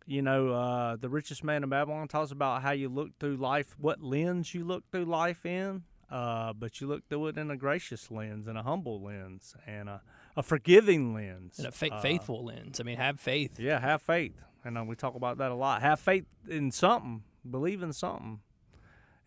You 0.08 0.24
know, 0.24 0.50
uh, 0.50 0.96
the 0.96 1.10
richest 1.10 1.44
man 1.44 1.64
in 1.64 1.70
Babylon 1.70 2.08
talks 2.08 2.32
about 2.32 2.64
how 2.64 2.72
you 2.72 2.90
look 2.90 3.10
through 3.20 3.38
life, 3.38 3.76
what 3.78 4.02
lens 4.02 4.54
you 4.54 4.66
look 4.66 4.84
through 4.92 5.06
life 5.06 5.46
in. 5.46 5.84
Uh, 6.10 6.52
but 6.52 6.82
you 6.82 6.88
look 6.88 7.08
through 7.08 7.28
it 7.28 7.38
in 7.38 7.50
a 7.52 7.56
gracious 7.56 8.12
lens 8.12 8.46
and 8.48 8.58
a 8.58 8.64
humble 8.64 9.02
lens 9.02 9.56
and 9.66 9.88
a, 9.88 10.02
a 10.36 10.44
forgiving 10.44 11.14
lens 11.14 11.58
And 11.58 11.68
a 11.68 11.72
fa- 11.72 11.94
Uh, 11.94 12.02
faithful 12.02 12.44
lens. 12.44 12.82
I 12.82 12.84
mean, 12.84 12.98
have 12.98 13.18
faith. 13.18 13.58
yeah, 13.60 13.80
have 13.80 14.02
faith, 14.02 14.34
and 14.66 14.78
uh, 14.78 14.84
we 14.84 14.96
talk 14.98 15.16
about 15.16 15.38
that 15.38 15.52
a 15.52 15.56
lot. 15.56 15.82
Have 15.82 16.02
faith 16.02 16.26
in 16.50 16.72
something, 16.72 17.24
believe 17.50 17.82
in 17.82 17.94
something. 17.94 18.42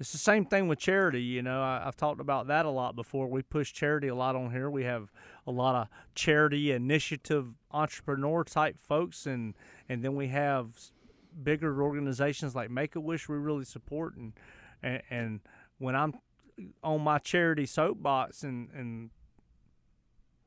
It's 0.01 0.11
the 0.11 0.19
same 0.19 0.45
thing 0.45 0.67
with 0.67 0.81
charity. 0.81 1.23
You 1.23 1.43
know, 1.43 1.63
I, 1.63 1.83
I've 1.87 1.97
talked 1.97 2.21
about 2.21 2.49
that 2.49 2.67
a 2.67 2.71
lot 2.71 2.97
before. 2.97 3.29
We 3.29 3.43
push 3.43 3.73
charity 3.73 4.09
a 4.09 4.15
lot 4.15 4.35
on 4.35 4.51
here. 4.51 4.69
We 4.69 4.85
have 4.85 5.13
a 5.47 5.53
lot 5.53 5.77
of 5.77 5.89
charity 6.15 6.73
initiative 6.73 7.55
entrepreneur 7.71 8.43
type 8.45 8.79
folks, 8.79 9.27
and 9.27 9.55
and 9.89 10.03
then 10.03 10.17
we 10.17 10.29
have 10.29 10.91
bigger 11.43 11.81
organizations 11.83 12.55
like 12.55 12.71
Make 12.71 12.97
a 12.97 13.01
Wish. 13.01 13.29
We 13.29 13.37
really 13.37 13.65
support, 13.65 14.17
and 14.17 14.33
and, 14.83 15.03
and 15.11 15.41
when 15.79 15.95
I'm 15.95 16.15
on 16.83 17.01
my 17.03 17.19
charity 17.19 17.67
soapbox 17.67 18.43
and 18.43 18.71
and 18.75 19.11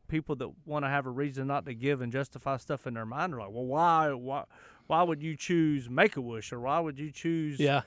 people 0.08 0.36
that 0.38 0.50
want 0.66 0.86
to 0.86 0.90
have 0.90 1.06
a 1.06 1.10
reason 1.10 1.48
not 1.48 1.66
to 1.66 1.74
give 1.74 2.02
and 2.02 2.12
justify 2.12 2.58
stuff 2.58 2.88
in 2.88 2.94
their 2.94 3.06
mind 3.06 3.34
are 3.34 3.42
like, 3.42 3.52
well, 3.52 3.66
why, 3.66 4.14
why, 4.14 4.44
why 4.88 5.04
would 5.04 5.22
you 5.22 5.36
choose 5.36 5.90
Make 5.90 6.16
a 6.16 6.22
Wish 6.22 6.54
or 6.54 6.62
why 6.62 6.80
would 6.80 6.98
you 6.98 7.12
choose 7.12 7.60
Yeah. 7.60 7.82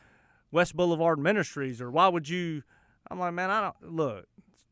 West 0.50 0.76
Boulevard 0.76 1.19
Ministries 1.19 1.80
or 1.80 1.90
why 1.90 2.09
would 2.09 2.28
you? 2.28 2.62
I'm 3.11 3.19
like, 3.19 3.35
man, 3.35 3.50
I 3.50 3.61
don't 3.61 3.95
look. 3.95 4.26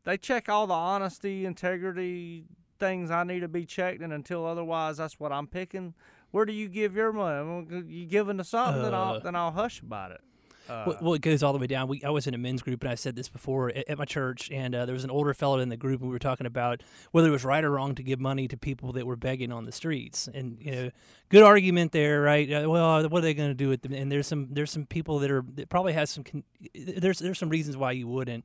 They 0.05 0.17
check 0.17 0.49
all 0.49 0.67
the 0.67 0.75
honesty, 0.75 1.45
integrity 1.45 2.45
things 2.79 3.11
I 3.11 3.25
need 3.25 3.41
to 3.41 3.49
be 3.49 3.67
checked, 3.67 4.01
and 4.01 4.13
until 4.13 4.47
otherwise, 4.47 4.97
that's 4.99 5.19
what 5.19 5.33
I'm 5.33 5.47
picking. 5.47 5.95
Where 6.31 6.45
do 6.45 6.53
you 6.53 6.69
give 6.69 6.95
your 6.95 7.13
money? 7.13 7.67
You 7.89 8.07
giving 8.07 8.39
to 8.39 8.45
something, 8.45 8.83
then 8.83 8.95
Uh. 8.95 8.99
I'll 8.99 9.21
then 9.21 9.35
I'll 9.35 9.53
hush 9.53 9.81
about 9.81 10.13
it. 10.13 10.21
Uh, 10.69 10.85
Well, 10.87 10.99
well, 11.01 11.15
it 11.15 11.23
goes 11.23 11.43
all 11.43 11.53
the 11.53 11.59
way 11.59 11.67
down. 11.67 11.89
We, 11.89 12.03
I 12.05 12.11
was 12.11 12.27
in 12.27 12.35
a 12.35 12.39
men's 12.39 12.63
group, 12.63 12.83
and 12.83 12.91
I 12.91 12.95
said 12.95 13.17
this 13.17 13.29
before 13.29 13.71
at, 13.71 13.89
at 13.89 13.99
my 13.99 14.05
church, 14.05 14.51
and 14.51 14.75
uh, 14.75 14.85
there 14.87 14.93
was 14.93 15.05
an 15.05 15.11
older 15.11 15.33
fellow 15.35 15.59
in 15.59 15.69
the 15.69 15.77
group, 15.77 16.01
and 16.01 16.09
we 16.11 16.13
were 16.15 16.19
talking 16.19 16.47
about 16.47 16.83
whether 17.13 17.29
it 17.29 17.33
was 17.33 17.45
right 17.45 17.65
or 17.65 17.71
wrong 17.71 17.95
to 17.95 18.03
give 18.03 18.21
money 18.21 18.49
to 18.49 18.57
people 18.57 18.93
that 18.93 19.07
were 19.07 19.17
begging 19.17 19.51
on 19.53 19.65
the 19.65 19.73
streets. 19.73 20.29
And 20.33 20.59
you 20.61 20.71
know, 20.73 20.91
good 21.31 21.43
argument 21.43 21.93
there, 21.93 22.21
right? 22.21 22.51
Uh, 22.51 22.69
well, 22.69 23.09
what 23.09 23.19
are 23.19 23.23
they 23.23 23.35
going 23.35 23.51
to 23.51 23.55
do 23.55 23.69
with 23.69 23.83
them? 23.83 23.93
And 23.93 24.11
there's 24.13 24.27
some 24.27 24.49
there's 24.53 24.71
some 24.71 24.85
people 24.87 25.19
that 25.21 25.31
are 25.31 25.45
that 25.55 25.69
probably 25.69 25.93
has 25.95 26.11
some 26.11 26.25
con- 26.25 26.45
there's 26.75 27.19
there's 27.19 27.39
some 27.39 27.49
reasons 27.49 27.77
why 27.77 27.93
you 27.93 28.07
wouldn't. 28.07 28.45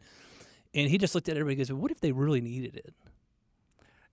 And 0.75 0.89
he 0.89 0.97
just 0.97 1.13
looked 1.13 1.29
at 1.29 1.37
everybody 1.37 1.61
and 1.61 1.67
goes, 1.69 1.73
"What 1.75 1.91
if 1.91 1.99
they 1.99 2.11
really 2.11 2.41
needed 2.41 2.75
it?" 2.77 2.93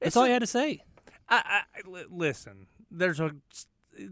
That's 0.00 0.08
It's 0.08 0.16
all 0.16 0.24
a- 0.24 0.26
he 0.26 0.32
had 0.32 0.40
to 0.40 0.46
say. 0.46 0.82
I, 1.28 1.62
I 1.76 1.80
listen. 2.10 2.66
There's 2.90 3.20
a 3.20 3.30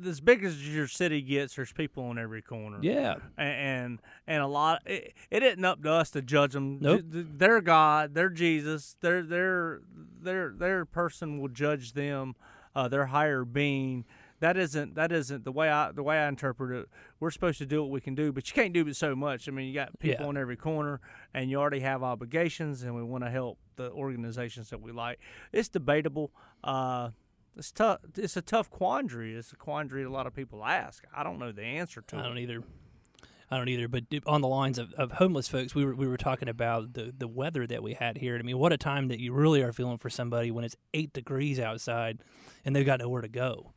as 0.06 0.20
big 0.20 0.44
as 0.44 0.74
your 0.74 0.86
city 0.86 1.22
gets, 1.22 1.54
there's 1.56 1.72
people 1.72 2.04
on 2.04 2.18
every 2.18 2.42
corner. 2.42 2.78
Yeah. 2.82 3.16
And 3.36 4.00
and 4.26 4.42
a 4.42 4.46
lot. 4.46 4.82
It, 4.86 5.14
it 5.30 5.42
isn't 5.42 5.64
up 5.64 5.82
to 5.82 5.90
us 5.92 6.10
to 6.10 6.22
judge 6.22 6.52
them. 6.52 6.78
Nope. 6.80 7.02
They're 7.06 7.60
God. 7.60 8.14
They're 8.14 8.30
Jesus. 8.30 8.96
Their 9.00 9.22
their 9.22 9.80
their 10.20 10.50
their 10.50 10.84
person 10.84 11.40
will 11.40 11.48
judge 11.48 11.92
them. 11.92 12.34
Uh, 12.74 12.88
their 12.88 13.06
higher 13.06 13.44
being. 13.44 14.04
That 14.40 14.56
isn't 14.56 14.94
that 14.94 15.10
isn't 15.10 15.44
the 15.44 15.50
way 15.50 15.68
I 15.68 15.90
the 15.90 16.02
way 16.04 16.16
I 16.18 16.28
interpret 16.28 16.70
it. 16.82 16.88
We're 17.18 17.32
supposed 17.32 17.58
to 17.58 17.66
do 17.66 17.82
what 17.82 17.90
we 17.90 18.00
can 18.00 18.14
do, 18.14 18.30
but 18.32 18.48
you 18.48 18.54
can't 18.54 18.72
do 18.72 18.86
it 18.86 18.94
so 18.94 19.16
much. 19.16 19.48
I 19.48 19.50
mean, 19.50 19.66
you 19.66 19.74
got 19.74 19.98
people 19.98 20.22
Yeah. 20.22 20.28
on 20.28 20.36
every 20.36 20.56
corner, 20.56 21.00
and 21.34 21.50
you 21.50 21.58
already 21.58 21.80
have 21.80 22.04
obligations, 22.04 22.84
and 22.84 22.94
we 22.94 23.02
want 23.02 23.24
to 23.24 23.30
help 23.30 23.58
the 23.74 23.90
organizations 23.90 24.70
that 24.70 24.80
we 24.80 24.92
like. 24.92 25.18
It's 25.52 25.68
debatable. 25.68 26.30
Uh, 26.62 27.10
it's 27.58 27.72
tough. 27.72 28.00
It's 28.16 28.36
a 28.36 28.42
tough 28.42 28.70
quandary. 28.70 29.34
It's 29.34 29.52
a 29.52 29.56
quandary 29.56 30.04
a 30.04 30.10
lot 30.10 30.26
of 30.26 30.34
people 30.34 30.64
ask. 30.64 31.04
I 31.14 31.24
don't 31.24 31.38
know 31.38 31.52
the 31.52 31.64
answer 31.64 32.00
to 32.02 32.16
it. 32.16 32.18
I 32.18 32.22
it. 32.22 32.28
don't 32.28 32.38
either. 32.38 32.62
I 33.50 33.56
don't 33.56 33.68
either. 33.68 33.88
But 33.88 34.04
on 34.26 34.40
the 34.42 34.48
lines 34.48 34.78
of, 34.78 34.92
of 34.94 35.12
homeless 35.12 35.48
folks, 35.48 35.74
we 35.74 35.84
were 35.84 35.94
we 35.94 36.06
were 36.06 36.16
talking 36.16 36.48
about 36.48 36.92
the 36.94 37.12
the 37.16 37.26
weather 37.26 37.66
that 37.66 37.82
we 37.82 37.94
had 37.94 38.18
here. 38.18 38.36
I 38.38 38.42
mean, 38.42 38.58
what 38.58 38.72
a 38.72 38.78
time 38.78 39.08
that 39.08 39.18
you 39.18 39.32
really 39.32 39.62
are 39.62 39.72
feeling 39.72 39.98
for 39.98 40.08
somebody 40.08 40.50
when 40.50 40.64
it's 40.64 40.76
eight 40.94 41.12
degrees 41.12 41.58
outside, 41.58 42.20
and 42.64 42.76
they've 42.76 42.86
got 42.86 43.00
nowhere 43.00 43.22
to 43.22 43.28
go. 43.28 43.72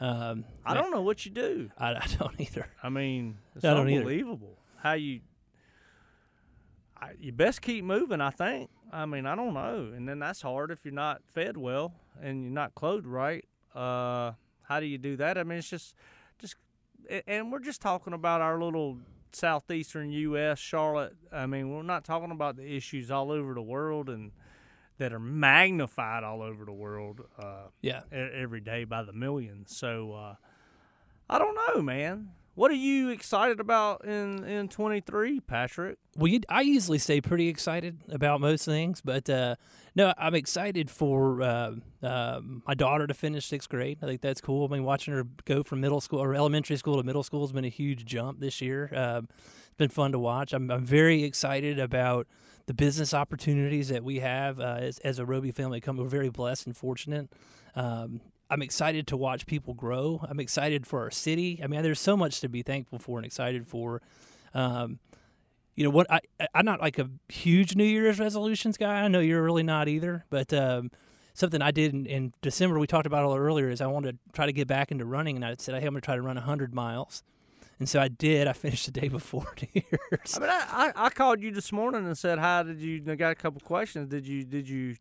Um, 0.00 0.44
I 0.64 0.74
don't 0.74 0.92
know 0.92 1.02
what 1.02 1.24
you 1.24 1.32
do. 1.32 1.70
I, 1.76 1.94
I 1.94 2.06
don't 2.18 2.38
either. 2.40 2.66
I 2.82 2.88
mean, 2.88 3.38
it's 3.56 3.64
I 3.64 3.74
don't 3.74 3.88
either. 3.88 4.00
unbelievable 4.00 4.58
how 4.76 4.92
you. 4.92 5.20
I, 7.00 7.12
you 7.18 7.32
best 7.32 7.62
keep 7.62 7.84
moving. 7.84 8.20
I 8.20 8.30
think. 8.30 8.70
I 8.92 9.06
mean, 9.06 9.26
I 9.26 9.34
don't 9.34 9.54
know, 9.54 9.92
and 9.94 10.08
then 10.08 10.18
that's 10.18 10.42
hard 10.42 10.70
if 10.70 10.84
you're 10.84 10.94
not 10.94 11.22
fed 11.24 11.56
well 11.56 11.94
and 12.22 12.42
you're 12.42 12.52
not 12.52 12.74
clothed 12.74 13.06
right. 13.06 13.44
Uh, 13.74 14.32
how 14.62 14.80
do 14.80 14.86
you 14.86 14.98
do 14.98 15.16
that? 15.16 15.38
I 15.38 15.44
mean, 15.44 15.58
it's 15.58 15.70
just, 15.70 15.94
just, 16.38 16.56
and 17.26 17.50
we're 17.52 17.58
just 17.60 17.80
talking 17.80 18.12
about 18.12 18.40
our 18.40 18.62
little 18.62 18.98
southeastern 19.32 20.10
U.S., 20.10 20.58
Charlotte. 20.58 21.14
I 21.32 21.46
mean, 21.46 21.70
we're 21.70 21.82
not 21.82 22.04
talking 22.04 22.30
about 22.30 22.56
the 22.56 22.76
issues 22.76 23.10
all 23.10 23.30
over 23.30 23.54
the 23.54 23.62
world 23.62 24.08
and 24.08 24.32
that 24.98 25.12
are 25.12 25.20
magnified 25.20 26.24
all 26.24 26.42
over 26.42 26.64
the 26.64 26.72
world 26.72 27.20
uh, 27.38 27.68
Yeah. 27.82 28.00
every 28.10 28.60
day 28.60 28.84
by 28.84 29.04
the 29.04 29.12
millions. 29.12 29.76
So 29.76 30.12
uh, 30.12 30.34
I 31.30 31.38
don't 31.38 31.56
know, 31.74 31.82
man. 31.82 32.30
What 32.58 32.72
are 32.72 32.74
you 32.74 33.10
excited 33.10 33.60
about 33.60 34.04
in 34.04 34.42
in 34.42 34.66
23, 34.66 35.38
Patrick? 35.38 35.96
Well, 36.16 36.26
you, 36.26 36.40
I 36.48 36.62
usually 36.62 36.98
stay 36.98 37.20
pretty 37.20 37.46
excited 37.46 38.00
about 38.08 38.40
most 38.40 38.64
things, 38.64 39.00
but 39.00 39.30
uh, 39.30 39.54
no, 39.94 40.12
I'm 40.18 40.34
excited 40.34 40.90
for 40.90 41.40
uh, 41.40 41.74
uh, 42.02 42.40
my 42.42 42.74
daughter 42.74 43.06
to 43.06 43.14
finish 43.14 43.46
sixth 43.46 43.68
grade. 43.68 43.98
I 44.02 44.06
think 44.06 44.22
that's 44.22 44.40
cool. 44.40 44.66
I 44.68 44.74
mean, 44.74 44.82
watching 44.82 45.14
her 45.14 45.22
go 45.44 45.62
from 45.62 45.80
middle 45.80 46.00
school 46.00 46.20
or 46.20 46.34
elementary 46.34 46.74
school 46.74 46.96
to 46.96 47.04
middle 47.04 47.22
school 47.22 47.42
has 47.42 47.52
been 47.52 47.64
a 47.64 47.68
huge 47.68 48.04
jump 48.04 48.40
this 48.40 48.60
year. 48.60 48.90
Uh, 48.92 49.20
it's 49.68 49.76
been 49.76 49.88
fun 49.88 50.10
to 50.10 50.18
watch. 50.18 50.52
I'm, 50.52 50.68
I'm 50.72 50.84
very 50.84 51.22
excited 51.22 51.78
about 51.78 52.26
the 52.66 52.74
business 52.74 53.14
opportunities 53.14 53.88
that 53.90 54.02
we 54.02 54.18
have 54.18 54.58
uh, 54.58 54.78
as, 54.80 54.98
as 54.98 55.20
a 55.20 55.24
Roby 55.24 55.52
family. 55.52 55.80
Come, 55.80 55.96
we're 55.96 56.08
very 56.08 56.28
blessed 56.28 56.66
and 56.66 56.76
fortunate. 56.76 57.32
Um, 57.76 58.20
I'm 58.50 58.62
excited 58.62 59.06
to 59.08 59.16
watch 59.16 59.46
people 59.46 59.74
grow. 59.74 60.24
I'm 60.28 60.40
excited 60.40 60.86
for 60.86 61.00
our 61.00 61.10
city. 61.10 61.60
I 61.62 61.66
mean, 61.66 61.82
there's 61.82 62.00
so 62.00 62.16
much 62.16 62.40
to 62.40 62.48
be 62.48 62.62
thankful 62.62 62.98
for 62.98 63.18
and 63.18 63.26
excited 63.26 63.66
for. 63.66 64.00
Um, 64.54 64.98
you 65.74 65.84
know 65.84 65.90
what? 65.90 66.10
I 66.10 66.20
I'm 66.54 66.64
not 66.64 66.80
like 66.80 66.98
a 66.98 67.08
huge 67.28 67.76
New 67.76 67.84
Year's 67.84 68.18
resolutions 68.18 68.76
guy. 68.76 69.02
I 69.02 69.08
know 69.08 69.20
you're 69.20 69.42
really 69.42 69.62
not 69.62 69.86
either. 69.86 70.24
But 70.28 70.52
um, 70.52 70.90
something 71.34 71.62
I 71.62 71.70
did 71.70 71.94
in, 71.94 72.06
in 72.06 72.34
December, 72.42 72.78
we 72.78 72.86
talked 72.86 73.06
about 73.06 73.24
a 73.24 73.28
little 73.28 73.42
earlier, 73.42 73.68
is 73.68 73.80
I 73.80 73.86
wanted 73.86 74.12
to 74.12 74.32
try 74.32 74.46
to 74.46 74.52
get 74.52 74.66
back 74.66 74.90
into 74.90 75.04
running, 75.04 75.36
and 75.36 75.44
I 75.44 75.54
said, 75.58 75.74
hey, 75.74 75.86
I'm 75.86 75.92
going 75.92 76.00
to 76.00 76.04
try 76.04 76.16
to 76.16 76.22
run 76.22 76.34
100 76.34 76.74
miles. 76.74 77.22
And 77.78 77.88
so 77.88 78.00
I 78.00 78.08
did. 78.08 78.48
I 78.48 78.52
finished 78.54 78.86
the 78.86 79.00
day 79.00 79.08
before 79.08 79.46
New 79.74 79.82
Year's. 79.82 80.36
I 80.36 80.40
mean, 80.40 80.50
I, 80.50 80.92
I, 80.96 81.06
I 81.06 81.10
called 81.10 81.40
you 81.42 81.52
this 81.52 81.70
morning 81.70 82.06
and 82.06 82.18
said, 82.18 82.38
"How 82.38 82.62
did 82.62 82.80
you?" 82.80 83.02
I 83.08 83.14
got 83.14 83.30
a 83.30 83.36
couple 83.36 83.60
questions. 83.60 84.08
Did 84.08 84.26
you 84.26 84.44
did 84.44 84.68
you 84.68 84.96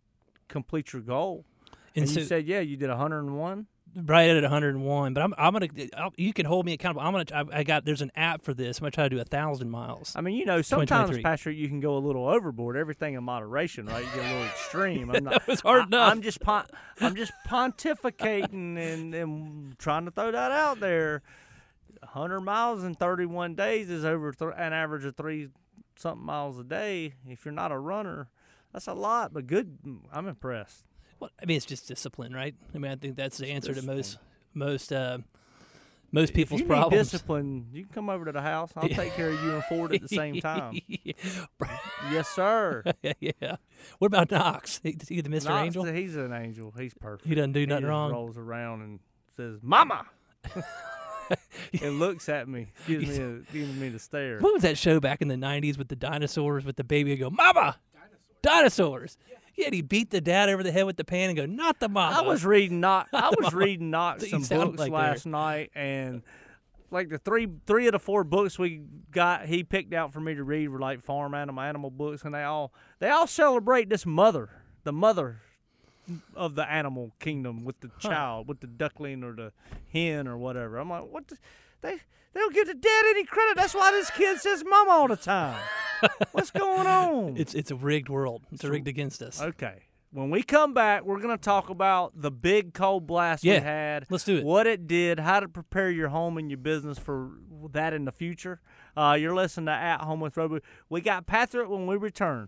complete 0.47 0.93
your 0.93 1.01
goal? 1.01 1.45
And, 1.97 2.05
And, 2.05 2.09
so 2.09 2.19
you 2.19 2.25
said, 2.25 2.47
"Yeah, 2.47 2.59
you 2.59 2.77
did 2.77 2.89
101." 2.89 3.67
right 3.95 4.29
at 4.29 4.43
101. 4.43 5.13
But 5.13 5.23
I'm 5.23 5.33
I'm 5.37 5.53
gonna 5.53 5.67
I'll, 5.95 6.13
you 6.17 6.33
can 6.33 6.45
hold 6.45 6.65
me 6.65 6.73
accountable. 6.73 7.01
I'm 7.01 7.13
gonna 7.13 7.25
I, 7.33 7.59
I 7.59 7.63
got 7.63 7.85
there's 7.85 8.01
an 8.01 8.11
app 8.15 8.43
for 8.43 8.53
this. 8.53 8.77
I'm 8.77 8.83
gonna 8.83 8.91
try 8.91 9.05
to 9.05 9.15
do 9.15 9.19
a 9.19 9.25
thousand 9.25 9.69
miles. 9.69 10.13
I 10.15 10.21
mean, 10.21 10.35
you 10.35 10.45
know, 10.45 10.61
sometimes 10.61 11.09
2023. 11.09 11.23
Patrick, 11.23 11.57
you 11.57 11.67
can 11.67 11.79
go 11.79 11.97
a 11.97 11.99
little 11.99 12.27
overboard. 12.27 12.77
Everything 12.77 13.15
in 13.15 13.23
moderation, 13.23 13.87
right? 13.87 14.03
You 14.03 14.11
get 14.21 14.29
a 14.29 14.33
little 14.33 14.45
extreme. 14.45 15.09
I'm 15.09 15.23
not. 15.23 15.33
That 15.33 15.47
was 15.47 15.61
hard 15.61 15.83
I, 15.83 15.85
enough. 15.85 16.11
I'm 16.11 16.21
just 16.21 16.39
pon- 16.41 16.67
I'm 17.01 17.15
just 17.15 17.31
pontificating 17.47 18.77
and, 18.77 19.15
and 19.15 19.79
trying 19.79 20.05
to 20.05 20.11
throw 20.11 20.31
that 20.31 20.51
out 20.51 20.79
there. 20.79 21.23
100 22.01 22.41
miles 22.41 22.83
in 22.83 22.93
31 22.93 23.55
days 23.55 23.89
is 23.89 24.05
over 24.05 24.31
th- 24.31 24.51
an 24.55 24.71
average 24.71 25.03
of 25.03 25.15
three 25.15 25.49
something 25.95 26.23
miles 26.25 26.59
a 26.59 26.63
day. 26.63 27.13
If 27.27 27.43
you're 27.43 27.53
not 27.53 27.71
a 27.71 27.77
runner, 27.77 28.29
that's 28.71 28.87
a 28.87 28.93
lot. 28.93 29.33
But 29.33 29.47
good, 29.47 29.77
I'm 30.11 30.27
impressed. 30.27 30.85
Well, 31.19 31.31
I 31.41 31.45
mean, 31.45 31.57
it's 31.57 31.65
just 31.65 31.87
discipline, 31.87 32.33
right? 32.33 32.55
I 32.73 32.77
mean, 32.77 32.91
I 32.91 32.95
think 32.95 33.15
that's 33.15 33.37
the 33.37 33.47
answer 33.47 33.73
to 33.73 33.81
most 33.81 34.17
most 34.53 34.91
uh, 34.91 35.19
most 36.11 36.33
people's 36.33 36.61
if 36.61 36.65
you 36.65 36.69
problems. 36.69 37.07
Need 37.07 37.11
discipline. 37.11 37.67
You 37.73 37.83
can 37.83 37.93
come 37.93 38.09
over 38.09 38.25
to 38.25 38.31
the 38.31 38.41
house. 38.41 38.71
I'll 38.75 38.87
take 38.87 39.13
care 39.13 39.29
of 39.29 39.43
you 39.43 39.55
and 39.55 39.63
Ford 39.65 39.93
at 39.93 40.01
the 40.01 40.07
same 40.07 40.39
time. 40.41 40.79
yes, 42.11 42.27
sir. 42.29 42.83
yeah. 43.19 43.57
What 43.97 44.07
about 44.07 44.31
Knox? 44.31 44.79
He, 44.83 44.95
he 45.07 45.21
the 45.21 45.29
Mr. 45.29 45.51
Angel? 45.61 45.83
He's 45.83 46.15
an 46.15 46.33
angel. 46.33 46.73
He's 46.77 46.93
perfect. 46.93 47.27
He 47.27 47.35
doesn't 47.35 47.51
do 47.53 47.65
nothing 47.65 47.83
just 47.83 47.89
wrong. 47.89 48.11
Rolls 48.11 48.37
around 48.37 48.81
and 48.81 48.99
says, 49.35 49.59
"Mama," 49.61 50.05
and 51.81 51.99
looks 51.99 52.29
at 52.29 52.47
me, 52.47 52.67
gives 52.87 53.07
me 53.07 53.23
a, 53.23 53.39
gives 53.51 53.75
me 53.75 53.89
the 53.89 53.99
stare. 53.99 54.39
What 54.39 54.53
was 54.53 54.63
that 54.63 54.77
show 54.77 54.99
back 54.99 55.21
in 55.21 55.27
the 55.27 55.35
'90s 55.35 55.77
with 55.77 55.89
the 55.89 55.95
dinosaurs? 55.95 56.63
With 56.65 56.77
the 56.77 56.83
baby 56.83 57.11
would 57.11 57.19
go, 57.19 57.29
"Mama, 57.29 57.77
dinosaurs." 58.41 59.17
Yeah, 59.29 59.37
and 59.65 59.73
he 59.73 59.81
beat 59.81 60.11
the 60.11 60.21
dad 60.21 60.49
over 60.49 60.63
the 60.63 60.71
head 60.71 60.85
with 60.85 60.97
the 60.97 61.03
pan 61.03 61.29
and 61.29 61.37
go, 61.37 61.45
"Not 61.45 61.79
the 61.79 61.89
mom. 61.89 62.13
I 62.13 62.21
was 62.21 62.45
reading 62.45 62.79
not. 62.79 63.07
I 63.13 63.29
was 63.29 63.53
Mama. 63.53 63.57
reading 63.65 63.89
not 63.89 64.21
some 64.21 64.43
books 64.43 64.79
like 64.79 64.91
last 64.91 65.25
night, 65.25 65.71
and 65.75 66.21
like 66.91 67.09
the 67.09 67.17
three 67.17 67.47
three 67.65 67.87
of 67.87 67.93
the 67.93 67.99
four 67.99 68.23
books 68.23 68.57
we 68.57 68.81
got, 69.11 69.45
he 69.45 69.63
picked 69.63 69.93
out 69.93 70.13
for 70.13 70.19
me 70.19 70.35
to 70.35 70.43
read 70.43 70.69
were 70.69 70.79
like 70.79 71.01
farm 71.01 71.33
animal 71.33 71.61
animal 71.63 71.89
books, 71.89 72.23
and 72.23 72.33
they 72.33 72.43
all 72.43 72.71
they 72.99 73.09
all 73.09 73.27
celebrate 73.27 73.89
this 73.89 74.05
mother, 74.05 74.49
the 74.83 74.93
mother 74.93 75.41
of 76.35 76.55
the 76.55 76.69
animal 76.71 77.11
kingdom 77.19 77.65
with 77.65 77.79
the 77.81 77.91
child, 77.99 78.47
with 78.47 78.61
the 78.61 78.67
duckling 78.67 79.23
or 79.23 79.33
the 79.33 79.51
hen 79.91 80.27
or 80.27 80.37
whatever. 80.37 80.77
I'm 80.77 80.89
like, 80.89 81.03
what? 81.09 81.27
The, 81.27 81.37
they 81.81 81.95
they 82.33 82.39
don't 82.39 82.53
give 82.53 82.67
the 82.67 82.73
dad 82.73 83.05
any 83.09 83.23
credit. 83.25 83.55
That's 83.55 83.73
why 83.73 83.91
this 83.91 84.09
kid 84.11 84.39
says 84.39 84.63
mama 84.67 84.91
all 84.91 85.07
the 85.07 85.15
time. 85.17 85.59
What's 86.31 86.51
going 86.51 86.85
on? 86.87 87.37
It's 87.37 87.53
it's 87.53 87.71
a 87.71 87.75
rigged 87.75 88.09
world. 88.09 88.43
It's 88.51 88.63
rigged 88.63 88.87
against 88.87 89.21
us. 89.21 89.41
Okay. 89.41 89.83
When 90.11 90.29
we 90.29 90.41
come 90.41 90.73
back, 90.73 91.03
we're 91.03 91.19
going 91.19 91.37
to 91.37 91.43
talk 91.43 91.69
about 91.69 92.13
the 92.19 92.31
big 92.31 92.73
cold 92.73 93.05
blast 93.05 93.43
Yeah, 93.43 93.55
we 93.55 93.59
had. 93.65 94.05
let's 94.09 94.23
do 94.23 94.37
it. 94.37 94.45
What 94.45 94.65
it 94.65 94.87
did, 94.87 95.19
how 95.19 95.41
to 95.41 95.49
prepare 95.49 95.91
your 95.91 96.07
home 96.07 96.37
and 96.37 96.49
your 96.49 96.57
business 96.59 96.97
for 96.97 97.31
that 97.73 97.93
in 97.93 98.05
the 98.05 98.13
future. 98.13 98.61
Uh, 98.95 99.17
you're 99.19 99.35
listening 99.35 99.65
to 99.65 99.73
At 99.73 100.01
Home 100.01 100.21
with 100.21 100.37
Roby. 100.37 100.61
We 100.89 101.01
got 101.01 101.27
Patrick 101.27 101.69
when 101.69 101.87
we 101.87 101.97
return. 101.97 102.47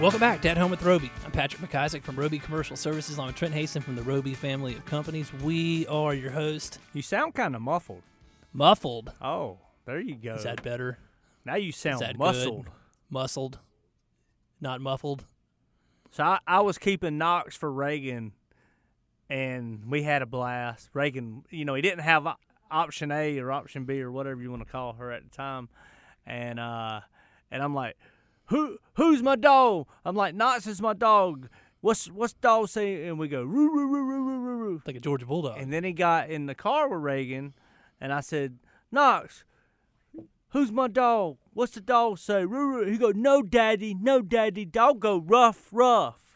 Welcome 0.00 0.20
back 0.20 0.40
to 0.42 0.48
At 0.48 0.56
Home 0.56 0.70
with 0.70 0.82
Roby. 0.82 1.10
I'm 1.30 1.34
Patrick 1.34 1.70
McIsaac 1.70 2.02
from 2.02 2.16
Roby 2.16 2.40
Commercial 2.40 2.76
Services. 2.76 3.16
I'm 3.16 3.32
Trent 3.32 3.54
Haston 3.54 3.84
from 3.84 3.94
the 3.94 4.02
Roby 4.02 4.34
family 4.34 4.74
of 4.74 4.84
companies. 4.84 5.32
We 5.32 5.86
are 5.86 6.12
your 6.12 6.32
host. 6.32 6.80
You 6.92 7.02
sound 7.02 7.36
kind 7.36 7.54
of 7.54 7.62
muffled. 7.62 8.02
Muffled. 8.52 9.12
Oh, 9.22 9.58
there 9.86 10.00
you 10.00 10.16
go. 10.16 10.34
Is 10.34 10.42
that 10.42 10.64
better? 10.64 10.98
now 11.44 11.54
you 11.54 11.70
sound 11.70 12.18
muscled. 12.18 12.64
good? 12.64 12.72
Muscled. 13.10 13.60
Not 14.60 14.80
muffled. 14.80 15.24
So 16.10 16.24
I, 16.24 16.40
I 16.48 16.62
was 16.62 16.78
keeping 16.78 17.16
Knox 17.16 17.54
for 17.54 17.70
Reagan, 17.72 18.32
and 19.28 19.88
we 19.88 20.02
had 20.02 20.22
a 20.22 20.26
blast. 20.26 20.90
Reagan, 20.94 21.44
you 21.48 21.64
know, 21.64 21.74
he 21.74 21.80
didn't 21.80 22.00
have 22.00 22.26
option 22.72 23.12
A 23.12 23.38
or 23.38 23.52
option 23.52 23.84
B 23.84 24.02
or 24.02 24.10
whatever 24.10 24.42
you 24.42 24.50
want 24.50 24.66
to 24.66 24.72
call 24.72 24.94
her 24.94 25.12
at 25.12 25.22
the 25.22 25.30
time, 25.30 25.68
and 26.26 26.58
uh, 26.58 27.02
and 27.52 27.62
I'm 27.62 27.72
like, 27.72 27.96
who 28.50 28.78
who's 28.94 29.22
my 29.22 29.36
dog? 29.36 29.86
I'm 30.04 30.14
like, 30.14 30.34
Knox 30.34 30.66
is 30.66 30.82
my 30.82 30.92
dog. 30.92 31.48
What's 31.80 32.10
what's 32.10 32.34
dog 32.34 32.68
say? 32.68 33.06
And 33.06 33.18
we 33.18 33.28
go 33.28 33.42
roo 33.42 33.72
roo 33.72 33.86
roo 33.86 34.04
roo 34.04 34.22
roo 34.22 34.38
roo 34.40 34.56
roo. 34.58 34.82
Like 34.84 34.96
a 34.96 35.00
Georgia 35.00 35.24
Bulldog. 35.24 35.58
And 35.58 35.72
then 35.72 35.84
he 35.84 35.92
got 35.92 36.28
in 36.28 36.46
the 36.46 36.54
car 36.54 36.88
with 36.88 37.00
Reagan, 37.00 37.54
and 38.00 38.12
I 38.12 38.20
said, 38.20 38.58
Knox, 38.92 39.44
who's 40.50 40.70
my 40.70 40.88
dog? 40.88 41.38
What's 41.54 41.72
the 41.72 41.80
dog 41.80 42.18
say? 42.18 42.44
Roo, 42.44 42.76
roo. 42.76 42.90
He 42.90 42.98
go, 42.98 43.12
no, 43.12 43.42
daddy, 43.42 43.94
no, 43.94 44.20
daddy. 44.20 44.64
Dog 44.64 45.00
go 45.00 45.18
rough, 45.18 45.68
rough. 45.72 46.29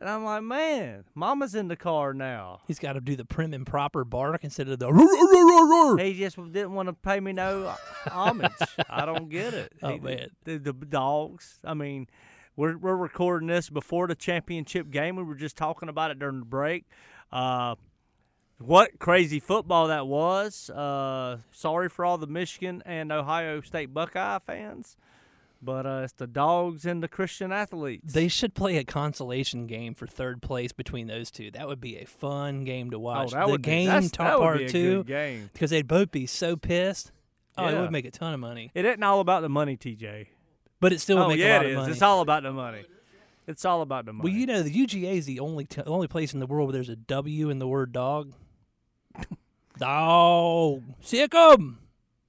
And 0.00 0.08
I'm 0.08 0.24
like, 0.24 0.44
man, 0.44 1.04
mama's 1.14 1.56
in 1.56 1.66
the 1.68 1.74
car 1.76 2.14
now. 2.14 2.60
He's 2.68 2.78
got 2.78 2.92
to 2.92 3.00
do 3.00 3.16
the 3.16 3.24
prim 3.24 3.52
and 3.52 3.66
proper 3.66 4.04
bark 4.04 4.44
instead 4.44 4.68
of 4.68 4.78
the. 4.78 4.92
roar, 4.92 5.04
roar, 5.06 5.68
roar. 5.70 5.98
He 5.98 6.14
just 6.14 6.36
didn't 6.36 6.72
want 6.72 6.88
to 6.88 6.92
pay 6.92 7.18
me 7.18 7.32
no 7.32 7.74
homage. 8.06 8.52
I 8.88 9.04
don't 9.04 9.28
get 9.28 9.54
it. 9.54 9.72
Oh, 9.82 9.94
He- 9.94 9.98
man. 9.98 10.28
the, 10.44 10.58
the 10.58 10.72
dogs. 10.72 11.58
I 11.64 11.74
mean, 11.74 12.06
we're 12.54 12.76
we're 12.76 12.96
recording 12.96 13.48
this 13.48 13.70
before 13.70 14.06
the 14.06 14.14
championship 14.14 14.90
game. 14.90 15.16
We 15.16 15.24
were 15.24 15.34
just 15.34 15.56
talking 15.56 15.88
about 15.88 16.12
it 16.12 16.18
during 16.20 16.38
the 16.40 16.46
break. 16.46 16.84
Uh, 17.32 17.74
what 18.58 18.98
crazy 18.98 19.40
football 19.40 19.88
that 19.88 20.06
was. 20.06 20.70
Uh, 20.70 21.38
sorry 21.52 21.88
for 21.88 22.04
all 22.04 22.18
the 22.18 22.26
Michigan 22.26 22.82
and 22.86 23.10
Ohio 23.12 23.60
State 23.60 23.92
Buckeye 23.94 24.38
fans, 24.46 24.96
but 25.60 25.86
uh, 25.86 26.00
it's 26.04 26.12
the 26.12 26.26
dogs 26.26 26.84
and 26.86 27.02
the 27.02 27.08
Christian 27.08 27.52
athletes. 27.52 28.12
They 28.12 28.28
should 28.28 28.54
play 28.54 28.76
a 28.76 28.84
consolation 28.84 29.66
game 29.66 29.94
for 29.94 30.06
third 30.06 30.40
place 30.42 30.72
between 30.72 31.06
those 31.06 31.30
two. 31.30 31.50
That 31.50 31.66
would 31.68 31.80
be 31.80 31.96
a 31.96 32.04
fun 32.04 32.64
game 32.64 32.90
to 32.90 32.96
oh, 32.96 33.00
watch. 33.00 33.32
that 33.32 33.46
the 33.46 33.52
would 33.52 33.62
game 33.62 33.86
be, 33.86 33.90
that's, 33.90 34.10
top 34.10 34.26
that 34.26 34.38
would 34.38 34.44
part 34.44 34.58
be 34.58 34.64
a 34.64 34.68
two, 34.68 34.96
good 34.98 35.06
game. 35.06 35.50
because 35.52 35.70
they'd 35.70 35.88
both 35.88 36.10
be 36.10 36.26
so 36.26 36.56
pissed. 36.56 37.12
Oh, 37.56 37.66
it 37.66 37.80
would 37.80 37.90
make 37.90 38.04
a 38.04 38.10
ton 38.12 38.32
of 38.34 38.38
money, 38.40 38.70
It 38.72 38.84
isn't 38.84 39.02
all 39.02 39.18
about 39.18 39.42
the 39.42 39.48
money, 39.48 39.76
TJ. 39.76 40.28
but 40.78 40.92
it 40.92 41.00
still 41.00 41.16
would 41.16 41.24
oh 41.24 41.28
make 41.30 41.40
yeah, 41.40 41.54
a 41.54 41.56
lot 41.56 41.66
it 41.66 41.70
of 41.72 41.76
money. 41.78 41.92
It's 41.92 42.02
all 42.02 42.20
about 42.20 42.42
the 42.44 42.52
money. 42.52 42.84
It's 43.48 43.64
all 43.64 43.82
about 43.82 44.04
the 44.06 44.12
money. 44.12 44.30
well, 44.30 44.38
you 44.38 44.46
know, 44.46 44.62
the 44.62 44.70
UGA 44.70 45.16
is 45.16 45.26
the 45.26 45.40
only 45.40 45.64
t- 45.64 45.82
only 45.86 46.06
place 46.06 46.34
in 46.34 46.38
the 46.38 46.46
world 46.46 46.68
where 46.68 46.74
there's 46.74 46.88
a 46.88 46.94
W 46.96 47.50
in 47.50 47.58
the 47.58 47.66
word 47.66 47.92
dog. 47.92 48.34
dog, 49.78 50.82
sick 51.00 51.34
'em. 51.34 51.78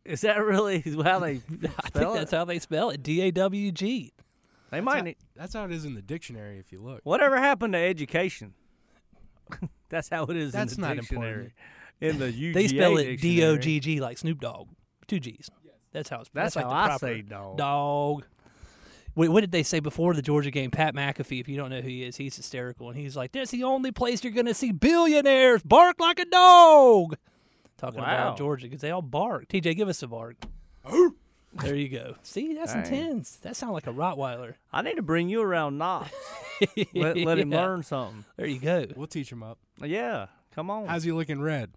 Is 0.05 0.21
that 0.21 0.37
really 0.43 0.79
how 1.03 1.19
they 1.19 1.31
I 1.31 1.37
think 1.39 1.71
spell 1.87 2.13
that's 2.13 2.33
it? 2.33 2.35
how 2.35 2.45
they 2.45 2.59
spell 2.59 2.89
it. 2.89 3.03
D 3.03 3.21
A 3.21 3.31
W 3.31 3.71
G. 3.71 4.13
They 4.71 4.81
might. 4.81 4.93
That's 4.95 5.05
need- 5.05 5.15
how, 5.35 5.41
that's 5.41 5.53
how 5.53 5.65
it 5.65 5.71
is 5.71 5.85
in 5.85 5.95
the 5.95 6.01
dictionary 6.01 6.59
if 6.59 6.71
you 6.71 6.81
look. 6.81 7.01
Whatever 7.03 7.37
happened 7.37 7.73
to 7.73 7.79
education? 7.79 8.53
That's 9.89 10.09
how 10.09 10.25
it 10.25 10.37
is 10.37 10.51
That's 10.51 10.75
in 10.75 10.81
the 10.81 10.87
not 10.89 10.97
dictionary. 10.97 11.53
In 11.99 12.19
the 12.19 12.31
UGA 12.31 12.53
They 12.53 12.67
spell 12.67 12.97
it 12.99 13.19
D 13.19 13.43
O 13.43 13.55
dictionary. 13.55 13.57
G 13.59 13.79
G 13.79 13.99
like 13.99 14.17
Snoop 14.19 14.39
Dogg, 14.39 14.67
two 15.07 15.19
G's. 15.19 15.49
That's 15.91 16.07
how 16.09 16.19
it's. 16.19 16.27
Spelled. 16.27 16.45
That's, 16.45 16.55
like 16.55 16.65
how 16.65 16.69
the 16.69 16.75
I 16.75 16.85
proper 16.85 17.05
say 17.07 17.21
dog. 17.23 17.57
Dog. 17.57 18.25
what, 19.15 19.29
what 19.29 19.41
did 19.41 19.51
they 19.51 19.63
say 19.63 19.79
before 19.79 20.13
the 20.13 20.21
Georgia 20.21 20.51
game? 20.51 20.69
Pat 20.69 20.93
McAfee, 20.93 21.39
if 21.41 21.47
you 21.49 21.57
don't 21.57 21.71
know 21.71 21.81
who 21.81 21.87
he 21.87 22.03
is, 22.03 22.17
he's 22.17 22.35
hysterical, 22.35 22.89
and 22.91 22.99
he's 22.99 23.17
like, 23.17 23.31
"That's 23.31 23.49
the 23.49 23.63
only 23.63 23.91
place 23.91 24.23
you're 24.23 24.31
going 24.33 24.45
to 24.45 24.53
see 24.53 24.71
billionaires 24.71 25.63
bark 25.63 25.99
like 25.99 26.19
a 26.19 26.25
dog." 26.25 27.15
Talking 27.79 28.01
Wow. 28.01 28.05
about 28.05 28.37
Georgia 28.37 28.67
because 28.67 28.81
they 28.81 28.91
all 28.91 29.01
bark. 29.01 29.47
TJ, 29.47 29.75
give 29.75 29.87
us 29.87 30.03
a 30.03 30.07
bark. 30.07 30.35
there 31.53 31.75
you 31.75 31.89
go. 31.89 32.15
See, 32.23 32.53
that's 32.53 32.73
Dang. 32.73 32.83
intense. 32.83 33.37
That 33.37 33.55
sounds 33.55 33.73
like 33.73 33.87
a 33.87 33.93
Rottweiler. 33.93 34.55
I 34.71 34.81
need 34.81 34.95
to 34.97 35.01
bring 35.01 35.29
you 35.29 35.41
around 35.41 35.77
Knox. 35.77 36.11
let, 36.93 37.17
let 37.17 37.39
him 37.39 37.51
Yeah. 37.51 37.61
learn 37.65 37.83
something. 37.83 38.25
There 38.35 38.47
you 38.47 38.59
go. 38.59 38.85
We'll 38.95 39.07
teach 39.07 39.31
him 39.31 39.41
up. 39.43 39.57
Yeah, 39.81 40.27
come 40.53 40.69
on. 40.69 40.87
How's 40.87 41.03
he 41.03 41.11
looking 41.11 41.41
red? 41.41 41.71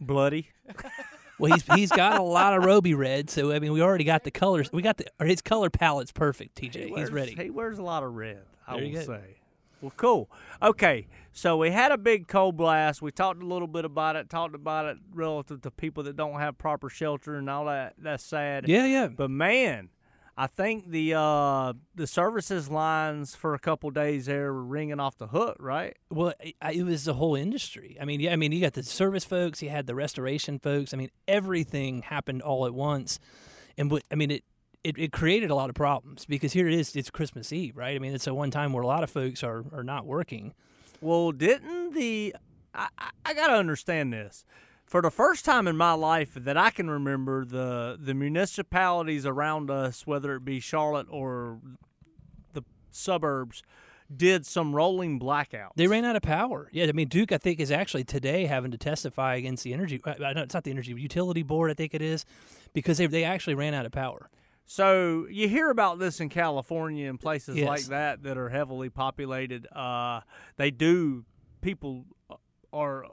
bloody? 0.00 0.48
Well, 1.38 1.50
he's 1.54 1.64
he's 1.74 1.90
got 1.90 2.18
a 2.18 2.22
lot 2.22 2.56
of 2.56 2.64
Roby 2.64 2.94
red, 2.94 3.28
so 3.28 3.50
I 3.52 3.58
mean, 3.58 3.72
we 3.72 3.82
already 3.82 4.04
got 4.04 4.22
the 4.22 4.30
colors. 4.30 4.70
We 4.72 4.80
got 4.80 4.98
the 4.98 5.06
or 5.18 5.26
his 5.26 5.42
color 5.42 5.70
palette's 5.70 6.12
perfect. 6.12 6.56
TJ, 6.60 6.88
He 6.88 6.94
he's 6.94 7.10
ready. 7.10 7.34
He 7.34 7.50
wears 7.50 7.78
a 7.78 7.82
lot 7.82 8.04
of 8.04 8.14
red. 8.14 8.42
I 8.68 8.78
There 8.78 8.88
will 8.88 9.02
say. 9.02 9.38
Well, 9.82 9.92
cool. 9.96 10.30
Okay, 10.62 11.08
so 11.32 11.56
we 11.56 11.72
had 11.72 11.90
a 11.90 11.98
big 11.98 12.28
cold 12.28 12.56
blast. 12.56 13.02
We 13.02 13.10
talked 13.10 13.42
a 13.42 13.46
little 13.46 13.66
bit 13.66 13.84
about 13.84 14.14
it. 14.14 14.30
Talked 14.30 14.54
about 14.54 14.86
it 14.86 14.96
relative 15.12 15.60
to 15.62 15.72
people 15.72 16.04
that 16.04 16.16
don't 16.16 16.38
have 16.38 16.56
proper 16.56 16.88
shelter 16.88 17.34
and 17.34 17.50
all 17.50 17.64
that. 17.64 17.94
That's 17.98 18.24
sad. 18.24 18.68
Yeah, 18.68 18.86
yeah. 18.86 19.08
But 19.08 19.30
man, 19.30 19.88
I 20.36 20.46
think 20.46 20.88
the 20.90 21.14
uh, 21.14 21.72
the 21.96 22.06
services 22.06 22.70
lines 22.70 23.34
for 23.34 23.54
a 23.54 23.58
couple 23.58 23.90
days 23.90 24.26
there 24.26 24.52
were 24.52 24.62
ringing 24.62 25.00
off 25.00 25.18
the 25.18 25.26
hook, 25.26 25.56
right? 25.58 25.96
Well, 26.10 26.32
it, 26.38 26.54
it 26.72 26.84
was 26.84 27.04
the 27.04 27.14
whole 27.14 27.34
industry. 27.34 27.98
I 28.00 28.04
mean, 28.04 28.20
yeah, 28.20 28.32
I 28.32 28.36
mean, 28.36 28.52
you 28.52 28.60
got 28.60 28.74
the 28.74 28.84
service 28.84 29.24
folks, 29.24 29.60
you 29.62 29.68
had 29.68 29.88
the 29.88 29.96
restoration 29.96 30.60
folks. 30.60 30.94
I 30.94 30.96
mean, 30.96 31.10
everything 31.26 32.02
happened 32.02 32.40
all 32.40 32.66
at 32.66 32.72
once, 32.72 33.18
and 33.76 33.90
what 33.90 34.04
I 34.12 34.14
mean, 34.14 34.30
it, 34.30 34.44
it 34.84 34.98
it 34.98 35.12
created 35.12 35.50
a 35.50 35.54
lot 35.54 35.68
of 35.68 35.74
problems 35.74 36.24
because 36.26 36.52
here 36.52 36.68
it 36.68 36.74
is, 36.74 36.96
it's 36.96 37.10
Christmas 37.10 37.52
Eve, 37.52 37.76
right? 37.76 37.94
I 37.94 37.98
mean, 37.98 38.14
it's 38.14 38.26
a 38.26 38.34
one 38.34 38.50
time 38.50 38.72
where 38.72 38.82
a 38.82 38.86
lot 38.86 39.02
of 39.02 39.10
folks 39.10 39.42
are 39.42 39.64
are 39.72 39.84
not 39.84 40.06
working. 40.06 40.54
Well, 41.00 41.32
didn't 41.32 41.94
the 41.94 42.34
I, 42.74 42.88
I, 42.98 43.10
I 43.26 43.34
gotta 43.34 43.54
understand 43.54 44.12
this. 44.12 44.44
For 44.84 45.00
the 45.00 45.10
first 45.10 45.44
time 45.44 45.66
in 45.68 45.76
my 45.76 45.92
life 45.92 46.34
that 46.34 46.56
I 46.56 46.70
can 46.70 46.90
remember, 46.90 47.44
the 47.44 47.96
the 48.00 48.14
municipalities 48.14 49.24
around 49.24 49.70
us, 49.70 50.06
whether 50.06 50.34
it 50.34 50.44
be 50.44 50.60
Charlotte 50.60 51.06
or 51.10 51.60
the 52.52 52.62
suburbs, 52.90 53.62
did 54.14 54.44
some 54.44 54.74
rolling 54.74 55.18
blackouts. 55.18 55.70
They 55.76 55.86
ran 55.86 56.04
out 56.04 56.16
of 56.16 56.22
power. 56.22 56.68
Yeah, 56.72 56.86
I 56.86 56.92
mean, 56.92 57.08
Duke, 57.08 57.32
I 57.32 57.38
think, 57.38 57.60
is 57.60 57.70
actually 57.70 58.04
today 58.04 58.46
having 58.46 58.70
to 58.72 58.78
testify 58.78 59.36
against 59.36 59.64
the 59.64 59.72
energy. 59.72 60.00
I 60.04 60.16
I 60.22 60.32
know 60.32 60.42
it's 60.42 60.54
not 60.54 60.64
the 60.64 60.70
energy 60.70 60.92
utility 60.92 61.42
board, 61.42 61.70
I 61.70 61.74
think 61.74 61.94
it 61.94 62.02
is, 62.02 62.24
because 62.74 62.98
they 62.98 63.06
they 63.06 63.24
actually 63.24 63.54
ran 63.54 63.74
out 63.74 63.86
of 63.86 63.92
power. 63.92 64.28
So 64.64 65.26
you 65.28 65.48
hear 65.48 65.70
about 65.70 65.98
this 65.98 66.20
in 66.20 66.28
California 66.28 67.08
and 67.08 67.20
places 67.20 67.56
Yes. 67.56 67.68
like 67.68 67.84
that 67.86 68.22
that 68.22 68.38
are 68.38 68.48
heavily 68.48 68.88
populated. 68.90 69.66
Uh, 69.72 70.20
they 70.56 70.70
do. 70.70 71.24
People 71.60 72.06
are 72.72 73.04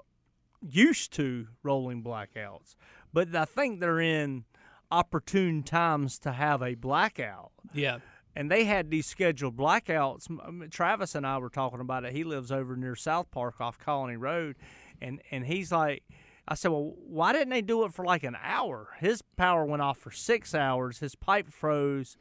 used 0.62 1.12
to 1.13 1.47
rolling 1.63 2.03
blackouts, 2.03 2.75
but 3.13 3.35
I 3.35 3.45
think 3.45 3.79
they're 3.79 3.99
in 3.99 4.45
opportune 4.91 5.63
times 5.63 6.17
to 6.19 6.31
have 6.31 6.62
a 6.62 6.75
blackout. 6.75 7.51
Yeah. 7.73 7.99
And 8.35 8.49
they 8.49 8.63
had 8.65 8.89
these 8.89 9.05
scheduled 9.05 9.57
blackouts. 9.57 10.27
Travis 10.71 11.13
and 11.15 11.25
I 11.27 11.38
were 11.39 11.49
talking 11.49 11.79
about 11.81 12.05
it. 12.05 12.13
He 12.13 12.23
lives 12.23 12.51
over 12.51 12.75
near 12.75 12.95
South 12.95 13.31
Park 13.31 13.59
off 13.59 13.77
Colony 13.77 14.15
Road, 14.17 14.55
and 15.01 15.21
and 15.31 15.45
he's 15.45 15.71
like, 15.71 16.03
I 16.51 16.55
said, 16.55 16.71
well, 16.71 16.95
why 17.07 17.31
didn't 17.31 17.49
they 17.49 17.62
do 17.62 17.85
it 17.85 17.93
for 17.93 18.03
like 18.03 18.23
an 18.23 18.35
hour? 18.41 18.89
His 18.99 19.21
power 19.38 19.63
went 19.65 19.81
off 19.83 19.99
for 19.99 20.09
six 20.12 20.55
hours. 20.55 20.97
His 20.99 21.13
pipe 21.15 21.47
froze. 21.53 22.17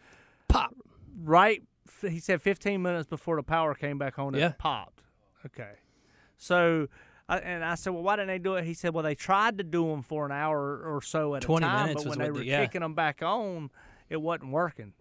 Pop. 0.48 0.74
Right, 1.20 1.62
he 2.02 2.20
said 2.20 2.42
15 2.42 2.80
minutes 2.82 3.08
before 3.08 3.36
the 3.36 3.42
power 3.42 3.74
came 3.74 3.96
back 3.98 4.18
on. 4.18 4.34
It 4.34 4.38
Yeah. 4.40 4.52
popped. 4.58 5.02
Okay, 5.46 5.72
so. 6.36 6.88
Uh, 7.30 7.40
and 7.44 7.62
I 7.62 7.74
said, 7.74 7.92
well, 7.92 8.02
why 8.02 8.16
didn't 8.16 8.28
they 8.28 8.38
do 8.38 8.54
it? 8.54 8.64
He 8.64 8.72
said, 8.72 8.94
well, 8.94 9.02
they 9.04 9.14
tried 9.14 9.58
to 9.58 9.64
do 9.64 9.86
them 9.88 10.00
for 10.02 10.24
an 10.24 10.32
hour 10.32 10.80
or 10.82 11.02
so 11.02 11.34
at 11.34 11.42
20 11.42 11.66
a 11.66 11.68
time, 11.68 11.86
minutes 11.88 12.04
but 12.04 12.10
when 12.10 12.18
they 12.18 12.30
were 12.30 12.38
the- 12.38 12.46
yeah. 12.46 12.64
kicking 12.64 12.80
them 12.80 12.94
back 12.94 13.22
on, 13.22 13.68
it 14.08 14.16
wasn't 14.22 14.50
working. 14.50 14.94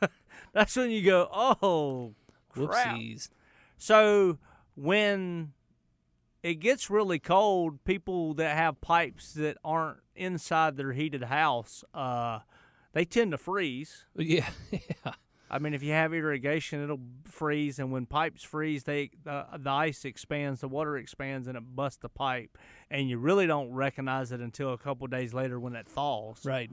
That's 0.54 0.74
when 0.74 0.90
you 0.90 1.02
go, 1.04 1.28
oh, 1.30 2.14
crap. 2.48 2.96
Whoopsies. 2.96 3.28
So 3.76 4.38
when 4.74 5.52
it 6.46 6.60
gets 6.60 6.88
really 6.88 7.18
cold, 7.18 7.82
people 7.84 8.32
that 8.34 8.56
have 8.56 8.80
pipes 8.80 9.32
that 9.32 9.56
aren't 9.64 9.98
inside 10.14 10.76
their 10.76 10.92
heated 10.92 11.24
house, 11.24 11.82
uh, 11.92 12.38
they 12.92 13.04
tend 13.04 13.32
to 13.32 13.38
freeze. 13.38 14.04
Yeah. 14.14 14.48
yeah. 14.70 15.12
I 15.50 15.58
mean, 15.58 15.74
if 15.74 15.82
you 15.82 15.90
have 15.92 16.14
irrigation, 16.14 16.82
it'll 16.82 17.00
freeze, 17.24 17.80
and 17.80 17.90
when 17.90 18.06
pipes 18.06 18.44
freeze, 18.44 18.84
they 18.84 19.10
the, 19.24 19.44
the 19.58 19.70
ice 19.70 20.04
expands, 20.04 20.60
the 20.60 20.68
water 20.68 20.96
expands, 20.96 21.48
and 21.48 21.56
it 21.56 21.64
busts 21.74 21.98
the 21.98 22.08
pipe, 22.08 22.56
and 22.90 23.10
you 23.10 23.18
really 23.18 23.48
don't 23.48 23.72
recognize 23.72 24.30
it 24.30 24.40
until 24.40 24.72
a 24.72 24.78
couple 24.78 25.06
days 25.08 25.34
later 25.34 25.58
when 25.58 25.74
it 25.74 25.88
thaws. 25.88 26.44
Right. 26.44 26.70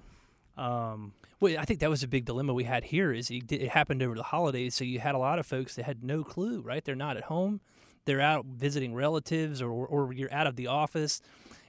Um, 0.56 1.14
Well, 1.40 1.58
I 1.58 1.66
think 1.66 1.80
that 1.80 1.90
was 1.90 2.04
a 2.04 2.08
big 2.08 2.26
dilemma 2.26 2.54
we 2.54 2.66
had 2.66 2.86
here. 2.86 3.12
Is 3.12 3.32
it 3.32 3.52
it 3.52 3.70
happened 3.70 4.04
over 4.04 4.16
the 4.16 4.24
holidays, 4.24 4.76
so 4.76 4.84
you 4.84 5.00
had 5.00 5.16
a 5.16 5.20
lot 5.20 5.40
of 5.40 5.48
folks 5.48 5.76
that 5.76 5.86
had 5.86 6.04
no 6.04 6.24
clue. 6.24 6.62
Right, 6.62 6.84
they're 6.86 6.96
not 6.96 7.18
at 7.18 7.24
home, 7.24 7.62
they're 8.06 8.22
out 8.22 8.46
visiting 8.46 8.94
relatives, 8.94 9.62
or 9.62 9.72
or 9.72 10.14
you're 10.14 10.34
out 10.34 10.48
of 10.48 10.56
the 10.56 10.68
office, 10.68 11.22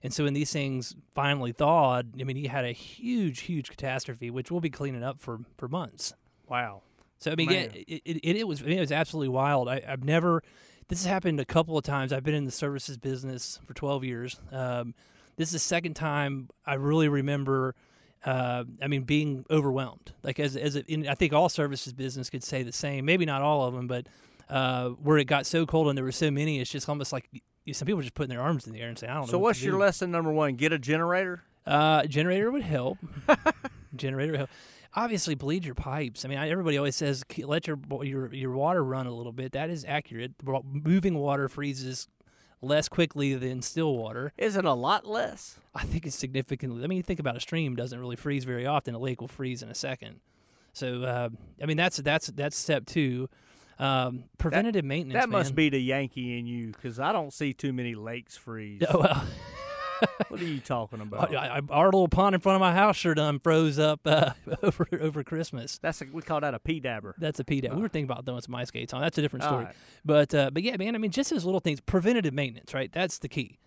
and 0.03 0.13
so 0.13 0.25
when 0.25 0.35
these 0.35 0.53
things 0.53 0.95
finally 1.15 1.53
thawed, 1.53 2.21
I 2.21 2.25
mean, 2.25 2.37
he 2.37 2.47
had 2.47 2.65
a 2.65 2.73
huge, 2.73 3.41
huge 3.41 3.71
catastrophe, 3.71 4.31
which 4.31 4.51
we'll 4.51 4.61
be 4.61 4.71
cleaning 4.71 5.03
up 5.03 5.19
for 5.21 5.41
for 5.57 5.67
months. 5.69 6.13
wow. 6.47 6.83
So 7.19 7.31
I 7.33 7.37
mean, 7.37 7.49
yeah, 7.49 7.61
Man. 7.61 7.71
it, 7.75 8.03
it, 8.05 8.17
it, 8.23 8.37
it 8.37 8.49
was 8.49 8.61
I 8.61 8.67
mean, 8.67 8.77
it 8.77 8.81
was 8.81 8.93
absolutely 8.93 9.31
wild. 9.31 9.69
I, 9.69 9.83
I've 9.89 10.05
never. 10.05 10.43
This 10.89 11.03
has 11.03 11.11
happened 11.11 11.41
a 11.41 11.47
couple 11.47 11.79
of 11.79 11.85
times. 11.85 12.13
I've 12.13 12.23
been 12.23 12.35
in 12.35 12.45
the 12.45 12.51
services 12.51 12.99
business 12.99 13.59
for 13.65 13.73
12 13.73 14.05
years. 14.05 14.39
Um, 14.53 14.95
this 15.37 15.49
is 15.49 15.53
the 15.55 15.59
second 15.59 15.95
time 15.95 16.51
I 16.67 16.75
really 16.75 17.09
remember. 17.09 17.75
Uh, 18.23 18.65
I 18.83 18.89
mean, 18.89 19.05
being 19.05 19.47
overwhelmed. 19.51 20.13
Like 20.23 20.39
as 20.39 20.55
as 20.55 20.77
a, 20.77 20.85
in, 20.85 21.09
I 21.09 21.15
think 21.15 21.33
all 21.33 21.49
services 21.49 21.95
business 21.95 22.29
could 22.29 22.45
say 22.45 22.63
the 22.63 22.73
same. 22.73 23.07
Maybe 23.07 23.25
not 23.25 23.41
all 23.41 23.67
of 23.67 23.73
them, 23.73 23.87
but 23.87 24.07
uh, 24.49 24.91
where 24.91 25.19
it 25.19 25.25
got 25.25 25.47
so 25.47 25.67
cold 25.67 25.89
and 25.89 25.97
there 25.97 26.05
were 26.05 26.13
so 26.13 26.31
many, 26.31 26.61
it's 26.61 26.71
just 26.71 26.89
almost 26.89 27.13
like 27.13 27.29
some 27.73 27.87
people 27.87 28.01
are 28.01 28.03
just 28.03 28.15
putting 28.15 28.31
their 28.31 28.43
arms 28.43 28.67
in 28.67 28.73
the 28.73 28.81
air 28.81 28.89
and 28.89 28.99
saying, 28.99 29.11
"I 29.11 29.15
don't 29.15 29.27
know." 29.27 29.31
So 29.31 29.39
what 29.39 29.51
what's 29.51 29.63
your 29.63 29.73
do." 29.73 29.79
lesson 29.79 30.11
number 30.11 30.31
one? 30.31 30.55
Get 30.57 30.73
a 30.73 30.79
generator. 30.79 31.43
Uh, 31.67 32.05
generator 32.07 32.51
would 32.51 32.63
help. 32.63 32.99
generator 33.97 34.33
would 34.33 34.39
help. 34.39 34.51
Obviously, 34.97 35.35
bleed 35.35 35.65
your 35.65 35.75
pipes. 35.75 36.25
I 36.25 36.29
mean, 36.29 36.39
everybody 36.39 36.77
always 36.77 36.97
says 36.97 37.25
let 37.39 37.67
your 37.67 37.79
your 38.03 38.33
your 38.33 38.53
water 38.53 38.85
run 38.85 39.07
a 39.07 39.15
little 39.15 39.33
bit. 39.33 39.53
That 39.53 39.71
is 39.71 39.85
accurate. 39.89 40.33
Moving 40.65 41.19
water 41.19 41.49
freezes 41.49 42.07
less 42.61 42.89
quickly 42.89 43.35
than 43.35 43.63
still 43.63 43.97
water. 43.97 44.33
Is 44.37 44.57
it 44.57 44.65
a 44.65 44.73
lot 44.73 45.07
less? 45.07 45.59
I 45.75 45.85
think 45.85 46.07
it's 46.07 46.17
significantly. 46.17 46.83
I 46.85 46.87
mean, 46.87 46.97
you 46.97 47.03
think 47.03 47.21
about 47.21 47.37
a 47.37 47.41
stream 47.41 47.77
doesn't 47.77 47.99
really 47.99 48.17
freeze 48.17 48.45
very 48.45 48.67
often. 48.67 48.95
A 48.95 48.99
lake 48.99 49.21
will 49.21 49.29
freeze 49.29 49.63
in 49.63 49.69
a 49.69 49.75
second. 49.75 50.21
So, 50.73 51.03
uh, 51.03 51.29
I 51.63 51.67
mean, 51.67 51.77
that's 51.77 51.99
that's 51.99 52.29
that's 52.29 52.57
step 52.57 52.87
two. 52.87 53.29
Um, 53.79 54.25
preventative 54.39 54.85
maintenance. 54.85 55.21
That 55.21 55.29
must 55.29 55.55
be 55.55 55.69
the 55.69 55.81
Yankee 55.81 56.39
in 56.39 56.47
you, 56.47 56.69
because 56.69 57.01
I 57.01 57.13
don't 57.13 57.33
see 57.33 57.53
too 57.53 57.73
many 57.73 57.95
lakes 57.95 58.37
freeze. 58.37 58.83
Oh, 58.89 59.01
well, 59.01 59.25
what 60.29 60.41
are 60.41 60.45
you 60.45 60.61
talking 60.61 61.01
about? 61.03 61.35
I, 61.35 61.59
I, 61.59 61.61
our 61.71 61.87
little 61.87 62.09
pond 62.09 62.35
in 62.35 62.41
front 62.41 62.57
of 62.57 62.61
my 62.61 62.75
house 62.75 62.97
sure 62.97 63.15
done 63.15 63.39
froze 63.39 63.79
up 63.79 64.01
uh, 64.07 64.31
over 64.63 64.87
over 65.01 65.25
Christmas. 65.25 65.79
That's 65.79 66.01
a, 66.03 66.07
we 66.13 66.23
call 66.23 66.41
that 66.41 66.55
a 66.55 66.59
P 66.59 66.81
dabber. 66.81 67.15
That's 67.19 67.41
a 67.41 67.45
pee 67.45 67.61
P 67.61 67.69
We 67.69 67.81
were 67.81 67.89
thinking 67.89 68.11
about 68.11 68.25
throwing 68.25 68.41
some 68.43 68.55
ice 68.55 68.69
skates 68.69 68.93
on. 68.93 69.01
That's 69.01 69.19
a 69.19 69.23
different 69.23 69.45
story. 69.45 69.59
Alright. 69.59 69.77
But 70.05 70.35
uh, 70.35 70.51
but 70.53 70.63
yeah, 70.63 70.77
man. 70.77 70.95
I 70.95 70.99
mean, 70.99 71.11
just 71.11 71.31
those 71.31 71.45
little 71.45 71.61
things. 71.61 71.81
Preventative 71.81 72.35
maintenance, 72.35 72.75
right? 72.75 72.93
That's 72.93 73.19
the 73.19 73.29
key. 73.29 73.59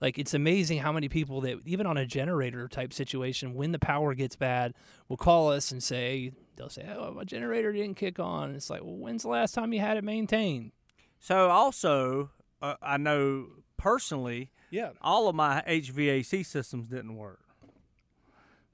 Like 0.00 0.18
it's 0.18 0.32
amazing 0.32 0.78
how 0.78 0.92
many 0.92 1.08
people 1.08 1.42
that 1.42 1.58
even 1.66 1.86
on 1.86 1.96
a 1.96 2.06
generator 2.06 2.68
type 2.68 2.92
situation, 2.92 3.54
when 3.54 3.72
the 3.72 3.78
power 3.78 4.14
gets 4.14 4.36
bad, 4.36 4.74
will 5.08 5.18
call 5.18 5.50
us 5.50 5.70
and 5.70 5.82
say 5.82 6.32
they'll 6.60 6.68
say, 6.68 6.86
"Oh, 6.94 7.12
my 7.12 7.24
generator 7.24 7.72
didn't 7.72 7.96
kick 7.96 8.18
on." 8.18 8.54
It's 8.54 8.68
like, 8.70 8.82
well, 8.82 8.96
when's 8.96 9.22
the 9.22 9.28
last 9.28 9.54
time 9.54 9.72
you 9.72 9.80
had 9.80 9.96
it 9.96 10.04
maintained? 10.04 10.72
So 11.18 11.48
also, 11.48 12.30
uh, 12.62 12.74
I 12.82 12.96
know 12.98 13.46
personally, 13.76 14.50
Yeah. 14.70 14.90
all 15.00 15.28
of 15.28 15.34
my 15.34 15.62
HVAC 15.66 16.44
systems 16.44 16.88
didn't 16.88 17.16
work. 17.16 17.40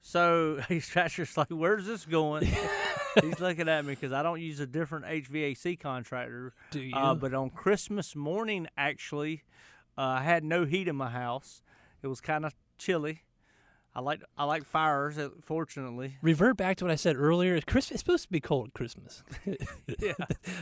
So 0.01 0.59
he's 0.67 0.89
just 0.89 1.37
like, 1.37 1.49
"Where's 1.49 1.85
this 1.85 2.05
going?" 2.05 2.45
he's 3.21 3.39
looking 3.39 3.67
at 3.67 3.85
me 3.85 3.93
because 3.95 4.11
I 4.13 4.23
don't 4.23 4.39
use 4.41 4.59
a 4.59 4.67
different 4.67 5.05
HVAC 5.05 5.79
contractor. 5.79 6.53
Do 6.71 6.81
you? 6.81 6.95
Uh, 6.95 7.15
but 7.15 7.33
on 7.33 7.49
Christmas 7.49 8.15
morning, 8.15 8.67
actually, 8.77 9.43
uh, 9.97 10.01
I 10.01 10.23
had 10.23 10.43
no 10.43 10.65
heat 10.65 10.87
in 10.87 10.95
my 10.95 11.09
house. 11.09 11.61
It 12.01 12.07
was 12.07 12.21
kind 12.21 12.45
of 12.45 12.53
chilly. 12.77 13.23
I 13.97 14.01
like 14.01 14.21
I 14.37 14.43
like 14.43 14.63
fires. 14.63 15.17
uh, 15.17 15.29
Fortunately, 15.43 16.17
Revert 16.21 16.55
back 16.55 16.77
to 16.77 16.85
what 16.85 16.91
I 16.91 16.95
said 16.95 17.15
earlier. 17.17 17.59
Christmas 17.61 17.91
it's 17.93 17.99
supposed 18.01 18.25
to 18.25 18.31
be 18.31 18.39
cold 18.39 18.67
at 18.67 18.73
Christmas. 18.75 19.23
yeah. 19.45 20.13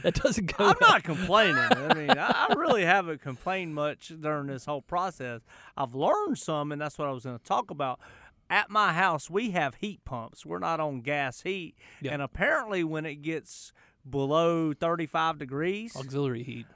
that 0.04 0.14
doesn't 0.16 0.56
go. 0.56 0.66
I'm 0.68 0.76
well. 0.80 0.90
not 0.92 1.04
complaining. 1.04 1.58
I 1.58 1.94
mean, 1.94 2.10
I, 2.18 2.48
I 2.50 2.54
really 2.54 2.86
haven't 2.86 3.22
complained 3.22 3.76
much 3.76 4.14
during 4.22 4.48
this 4.48 4.64
whole 4.66 4.82
process. 4.82 5.42
I've 5.76 5.94
learned 5.94 6.38
some, 6.38 6.72
and 6.72 6.80
that's 6.82 6.98
what 6.98 7.10
I 7.10 7.12
was 7.12 7.26
going 7.26 7.38
to 7.38 7.44
talk 7.44 7.70
about. 7.72 8.00
at 8.50 8.70
my 8.70 8.94
house 8.94 9.30
we 9.30 9.52
have 9.52 9.76
heat 9.76 10.06
pumps. 10.06 10.46
We're 10.46 10.60
not 10.60 10.80
on 10.80 11.02
gas 11.02 11.42
heat, 11.42 11.76
Yeah. 12.02 12.14
and 12.14 12.22
apparently 12.22 12.84
when 12.86 13.06
it 13.06 13.16
gets 13.22 13.74
below 14.10 14.72
35 14.72 15.40
degrees, 15.40 15.94
Auxiliary 15.96 16.44
heat. 16.44 16.68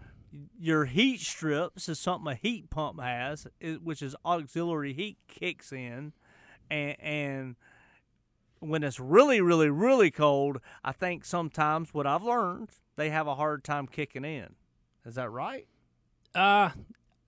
your 0.60 0.86
heat 0.86 1.22
strips 1.22 1.88
is 1.88 2.00
something 2.00 2.32
a 2.32 2.36
heat 2.36 2.70
pump 2.70 3.00
has, 3.00 3.48
which 3.82 4.02
is 4.02 4.16
auxiliary 4.26 4.94
heat 4.94 5.18
kicks 5.28 5.72
in, 5.72 6.12
and 6.70 6.96
and 7.00 7.56
when 8.60 8.84
it's 8.84 9.00
really, 9.00 9.40
really, 9.40 9.70
really 9.70 10.12
cold, 10.12 10.60
I 10.84 10.92
think 10.92 11.24
sometimes 11.24 11.94
what 11.94 12.06
I've 12.06 12.24
learned 12.24 12.70
they 12.96 13.10
have 13.10 13.28
a 13.28 13.36
hard 13.36 13.64
time 13.64 13.88
kicking 13.88 14.26
in. 14.26 14.56
Is 15.06 15.16
that 15.16 15.30
right? 15.30 15.68
Uh 16.36 16.72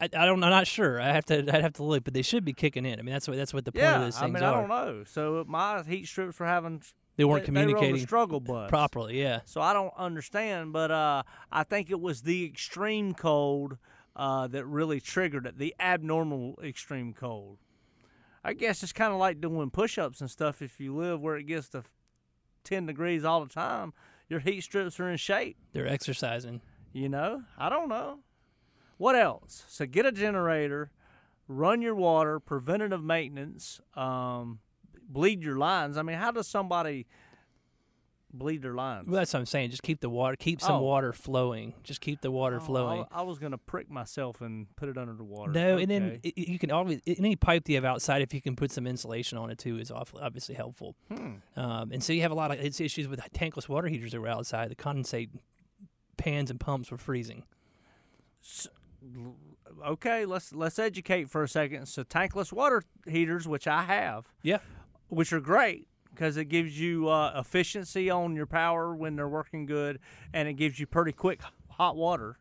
I, 0.01 0.05
I 0.05 0.25
don't. 0.25 0.43
I'm 0.43 0.49
not 0.49 0.65
sure. 0.65 0.99
I 0.99 1.09
have 1.13 1.25
to. 1.25 1.37
I'd 1.37 1.61
have 1.61 1.73
to 1.73 1.83
look, 1.83 2.03
but 2.03 2.15
they 2.15 2.23
should 2.23 2.43
be 2.43 2.53
kicking 2.53 2.87
in. 2.87 2.99
I 2.99 3.03
mean, 3.03 3.13
that's 3.13 3.27
what 3.27 3.37
that's 3.37 3.53
what 3.53 3.65
the 3.65 3.71
point 3.71 3.85
of 3.85 3.91
yeah, 3.91 3.99
those 3.99 4.19
I 4.19 4.25
mean 4.25 4.41
are. 4.41 4.55
I 4.55 4.59
don't 4.59 4.69
know. 4.69 5.03
So 5.03 5.45
my 5.47 5.83
heat 5.83 6.07
strips 6.07 6.39
were 6.39 6.47
having 6.47 6.81
They 7.17 7.23
weren't 7.23 7.45
they, 7.45 7.51
they 7.51 7.59
were 7.59 7.61
on 7.61 7.67
the 7.67 7.73
communicating 7.73 8.05
struggle 8.07 8.39
bus 8.39 8.67
properly. 8.67 9.21
Yeah. 9.21 9.41
So 9.45 9.61
I 9.61 9.73
don't 9.73 9.93
understand, 9.95 10.73
but 10.73 10.89
uh, 10.89 11.21
I 11.51 11.63
think 11.63 11.91
it 11.91 12.01
was 12.01 12.23
the 12.23 12.43
extreme 12.45 13.13
cold 13.13 13.77
uh, 14.15 14.47
that 14.47 14.65
really 14.65 14.99
triggered 14.99 15.45
it, 15.45 15.59
the 15.59 15.75
abnormal 15.79 16.59
extreme 16.63 17.13
cold. 17.13 17.59
I 18.43 18.53
guess 18.53 18.81
it's 18.83 18.93
kind 18.93 19.13
of 19.13 19.19
like 19.19 19.39
doing 19.39 19.69
push 19.69 19.97
ups 19.97 20.19
and 20.21 20.29
stuff. 20.29 20.61
If 20.61 20.79
you 20.79 20.95
live 20.95 21.21
where 21.21 21.37
it 21.37 21.43
gets 21.43 21.69
to 21.69 21.83
10 22.63 22.85
degrees 22.87 23.23
all 23.23 23.43
the 23.43 23.53
time, 23.53 23.93
your 24.29 24.39
heat 24.39 24.61
strips 24.61 24.99
are 24.99 25.09
in 25.09 25.17
shape, 25.17 25.57
They're 25.73 25.87
exercising. 25.87 26.61
you 26.93 27.09
know? 27.09 27.43
I 27.57 27.69
don't 27.69 27.89
know. 27.89 28.19
What 28.97 29.15
else? 29.15 29.63
So 29.67 29.85
get 29.85 30.05
a 30.05 30.11
generator, 30.11 30.91
run 31.47 31.81
your 31.81 31.95
water, 31.95 32.39
preventative 32.39 33.03
maintenance, 33.03 33.81
um, 33.95 34.59
bleed 35.09 35.43
your 35.43 35.57
lines. 35.57 35.97
I 35.97 36.01
mean, 36.03 36.17
how 36.17 36.31
does 36.31 36.47
somebody 36.47 37.07
bleed 38.33 38.61
their 38.61 38.73
lines? 38.73 39.07
Well, 39.07 39.17
that's 39.17 39.33
what 39.33 39.39
I'm 39.39 39.45
saying. 39.45 39.69
Just 39.71 39.83
keep 39.83 39.99
the 39.99 40.09
water. 40.09 40.35
Keep 40.35 40.61
some 40.61 40.75
Oh. 40.75 40.81
water 40.81 41.13
flowing. 41.13 41.73
Just 41.83 42.01
keep 42.01 42.21
the 42.21 42.31
water 42.31 42.57
Oh, 42.57 42.65
flowing. 42.65 42.99
wa- 42.99 43.07
I, 43.11 43.21
was 43.23 43.39
gonna 43.39 43.57
prick 43.57 43.89
myself 43.89 44.41
and 44.41 44.67
put 44.75 44.89
it 44.89 44.97
under 44.97 45.13
the 45.13 45.23
water. 45.23 45.51
No, 45.51 45.77
and 45.77 45.89
then 45.89 46.03
Okay. 46.03 46.19
i- 46.25 46.33
i- 46.41 46.51
you 46.51 46.59
can 46.59 46.71
always 46.71 47.01
any 47.05 47.35
pipe 47.35 47.65
that 47.65 47.71
you 47.71 47.77
have 47.77 47.85
outside, 47.85 48.21
if 48.21 48.33
you 48.33 48.41
can 48.41 48.55
put 48.55 48.71
some 48.71 48.87
insulation 48.87 49.37
on 49.37 49.49
it 49.49 49.57
too, 49.57 49.77
is 49.77 49.91
obviously 49.91 50.55
helpful. 50.55 50.95
Hmm. 51.11 51.35
Um, 51.55 51.91
and 51.91 52.03
so 52.03 52.13
you 52.13 52.21
have 52.21 52.31
a 52.31 52.35
lot 52.35 52.51
of 52.51 52.59
it's 52.59 52.79
issues 52.79 53.07
with 53.07 53.19
tankless 53.33 53.67
water 53.69 53.87
heaters 53.87 54.11
that 54.13 54.21
were 54.21 54.27
outside. 54.27 54.69
The 54.71 54.75
condensate 54.75 55.29
pans 56.17 56.49
and 56.51 56.59
pumps 56.59 56.91
were 56.91 56.97
freezing. 56.97 57.43
okay, 59.85 60.25
let's 60.25 60.53
let's 60.53 60.79
educate 60.79 61.29
for 61.29 61.43
a 61.43 61.47
second. 61.47 61.87
So 61.87 62.03
tankless 62.03 62.51
water 62.53 62.83
heaters, 63.07 63.47
which 63.47 63.67
I 63.67 63.83
have, 63.83 64.27
Yeah, 64.43 64.59
which 65.07 65.33
are 65.33 65.39
great 65.39 65.87
because 66.13 66.37
it 66.37 66.45
gives 66.45 66.79
you 66.79 67.07
uh, 67.09 67.33
efficiency 67.37 68.09
on 68.09 68.35
your 68.35 68.45
power 68.45 68.95
when 68.95 69.15
they're 69.15 69.27
working 69.29 69.65
good, 69.65 69.99
and 70.33 70.47
it 70.47 70.53
gives 70.53 70.79
you 70.79 70.85
pretty 70.87 71.11
quick 71.11 71.41
hot 71.69 71.95
water 71.95 72.37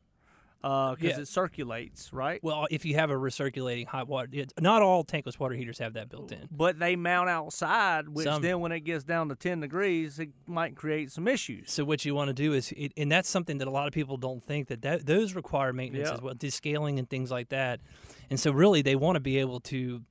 because 0.63 0.97
Yeah. 1.01 1.21
it 1.21 1.27
circulates, 1.29 2.13
right? 2.13 2.39
Well, 2.45 2.67
if 2.71 2.85
you 2.85 2.95
have 2.97 3.09
a 3.11 3.15
recirculating 3.15 3.87
hot 3.87 4.09
water, 4.09 4.29
it- 4.33 4.53
not 4.61 4.83
all 4.83 5.03
tankless 5.05 5.39
water 5.41 5.55
heaters 5.55 5.79
have 5.79 5.95
that 5.95 6.11
built 6.11 6.33
in. 6.33 6.49
But 6.51 6.79
they 6.79 6.97
mount 6.97 7.31
outside, 7.31 8.11
which 8.11 8.25
Some- 8.27 8.43
then 8.43 8.61
when 8.61 8.71
it 8.71 8.81
gets 8.81 9.03
down 9.03 9.31
to 9.31 9.35
ten 9.35 9.61
degrees, 9.61 10.19
it 10.19 10.29
might 10.47 10.77
create 10.77 11.11
some 11.13 11.27
issues. 11.27 11.71
So 11.73 11.83
what 11.85 12.05
you 12.05 12.15
want 12.15 12.29
to 12.29 12.35
do 12.35 12.53
is, 12.53 12.73
it, 12.73 12.93
and 12.99 13.11
that's 13.11 13.29
something 13.31 13.57
that 13.57 13.69
a 13.69 13.71
lot 13.71 13.87
of 13.87 13.95
people 13.95 14.19
don't 14.19 14.43
think 14.43 14.69
that, 14.69 14.83
that 14.83 15.07
those 15.07 15.35
require 15.35 15.73
maintenance 15.73 16.09
Yeah. 16.09 16.15
as 16.17 16.21
well, 16.21 16.35
descaling 16.35 16.99
and 16.99 17.09
things 17.09 17.31
like 17.31 17.49
that. 17.49 17.81
And 18.29 18.39
so 18.39 18.53
really, 18.53 18.83
they 18.83 18.97
want 18.97 19.17
to 19.17 19.21
be 19.21 19.39
able 19.39 19.61
to 19.61 20.03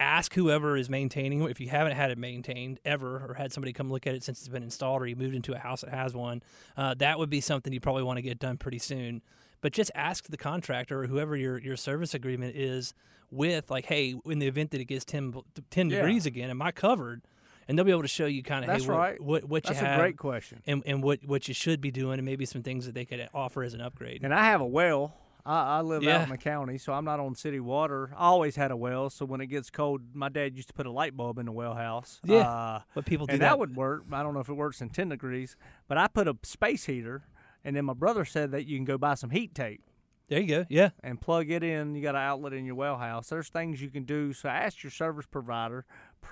ask 0.00 0.34
whoever 0.34 0.76
is 0.76 0.90
maintaining 0.90 1.42
it. 1.42 1.50
If 1.50 1.60
you 1.60 1.68
haven't 1.68 1.92
had 1.94 2.10
it 2.10 2.18
maintained 2.18 2.80
ever, 2.84 3.16
or 3.28 3.34
had 3.34 3.52
somebody 3.52 3.72
come 3.72 3.90
look 3.90 4.06
at 4.06 4.14
it 4.14 4.22
since 4.24 4.40
it's 4.40 4.48
been 4.48 4.62
installed, 4.62 5.02
or 5.02 5.06
you 5.06 5.16
moved 5.16 5.34
into 5.34 5.54
a 5.54 5.58
house 5.58 5.82
that 5.82 5.90
has 5.90 6.14
one, 6.14 6.42
uh, 6.76 6.94
that 6.94 7.18
would 7.18 7.30
be 7.30 7.40
something 7.40 7.72
you 7.72 7.80
probably 7.80 8.02
want 8.02 8.16
to 8.18 8.22
get 8.22 8.38
done 8.38 8.56
pretty 8.56 8.78
soon. 8.78 9.22
But 9.60 9.72
just 9.72 9.90
ask 9.94 10.26
the 10.28 10.36
contractor 10.36 11.02
or 11.02 11.06
whoever 11.06 11.36
your, 11.36 11.58
your 11.58 11.76
service 11.76 12.12
agreement 12.14 12.54
is 12.56 12.92
with, 13.30 13.70
like, 13.70 13.86
hey, 13.86 14.14
in 14.26 14.38
the 14.38 14.46
event 14.46 14.72
that 14.72 14.80
it 14.80 14.84
gets 14.86 15.04
10, 15.04 15.34
10 15.70 15.90
Yeah. 15.90 15.96
degrees 15.98 16.26
again, 16.26 16.50
am 16.50 16.60
I 16.60 16.70
covered? 16.72 17.22
And 17.66 17.78
they'll 17.78 17.84
be 17.86 17.90
able 17.92 18.02
to 18.02 18.08
show 18.08 18.26
you 18.26 18.42
kind 18.42 18.62
of, 18.62 18.70
hey, 18.70 18.76
That's 18.76 18.86
what, 18.86 18.98
right. 18.98 19.20
what, 19.22 19.44
what 19.44 19.64
you 19.64 19.68
That's 19.70 19.80
have 19.80 19.98
a 19.98 20.02
great 20.02 20.18
question. 20.18 20.60
and, 20.66 20.82
and 20.84 21.02
what, 21.02 21.24
what 21.24 21.48
you 21.48 21.54
should 21.54 21.80
be 21.80 21.90
doing, 21.90 22.18
and 22.18 22.26
maybe 22.26 22.44
some 22.44 22.62
things 22.62 22.84
that 22.84 22.94
they 22.94 23.06
could 23.06 23.26
offer 23.32 23.62
as 23.62 23.72
an 23.72 23.80
upgrade. 23.80 24.20
And 24.22 24.34
I 24.34 24.44
have 24.44 24.60
a 24.60 24.66
well. 24.66 25.14
I, 25.46 25.78
I 25.78 25.80
live 25.82 26.02
Yeah. 26.02 26.16
out 26.18 26.22
in 26.24 26.28
the 26.30 26.38
county, 26.38 26.78
so 26.78 26.92
I'm 26.92 27.04
not 27.04 27.20
on 27.20 27.34
city 27.34 27.60
water. 27.60 28.10
I 28.16 28.24
always 28.26 28.56
had 28.56 28.70
a 28.70 28.76
well, 28.76 29.10
so 29.10 29.24
when 29.26 29.40
it 29.40 29.46
gets 29.48 29.70
cold, 29.70 30.00
my 30.14 30.28
dad 30.28 30.56
used 30.56 30.68
to 30.68 30.74
put 30.74 30.86
a 30.86 30.90
light 30.90 31.16
bulb 31.16 31.38
in 31.38 31.46
the 31.46 31.52
well 31.52 31.74
house. 31.74 32.20
Yeah, 32.24 32.48
Uh, 32.48 32.80
but 32.94 33.04
people 33.04 33.26
do 33.26 33.32
and 33.34 33.42
that. 33.42 33.50
that 33.50 33.58
would 33.58 33.76
work. 33.76 34.04
I 34.12 34.22
don't 34.22 34.34
know 34.34 34.40
if 34.40 34.48
it 34.48 34.54
works 34.54 34.80
in 34.80 34.88
10 34.90 35.10
degrees, 35.10 35.56
but 35.88 35.98
I 35.98 36.08
put 36.08 36.26
a 36.28 36.36
space 36.42 36.86
heater, 36.86 37.24
and 37.64 37.76
then 37.76 37.84
my 37.84 37.94
brother 37.94 38.24
said 38.24 38.50
that 38.52 38.66
you 38.66 38.76
can 38.78 38.84
go 38.84 38.96
buy 38.98 39.14
some 39.14 39.30
heat 39.30 39.54
tape 39.54 39.82
there 40.30 40.40
you 40.40 40.46
go. 40.48 40.64
Yeah, 40.70 40.88
and 41.02 41.20
plug 41.20 41.50
it 41.50 41.62
in. 41.62 41.94
You 41.94 42.00
got 42.00 42.14
an 42.14 42.22
outlet 42.22 42.54
in 42.54 42.64
your 42.64 42.76
well 42.76 42.96
house. 42.96 43.28
There's 43.28 43.50
things 43.50 43.82
you 43.82 43.90
can 43.90 44.04
do. 44.04 44.32
So 44.32 44.48
ask 44.48 44.82
your 44.82 44.90
service 44.90 45.26
provider 45.26 45.84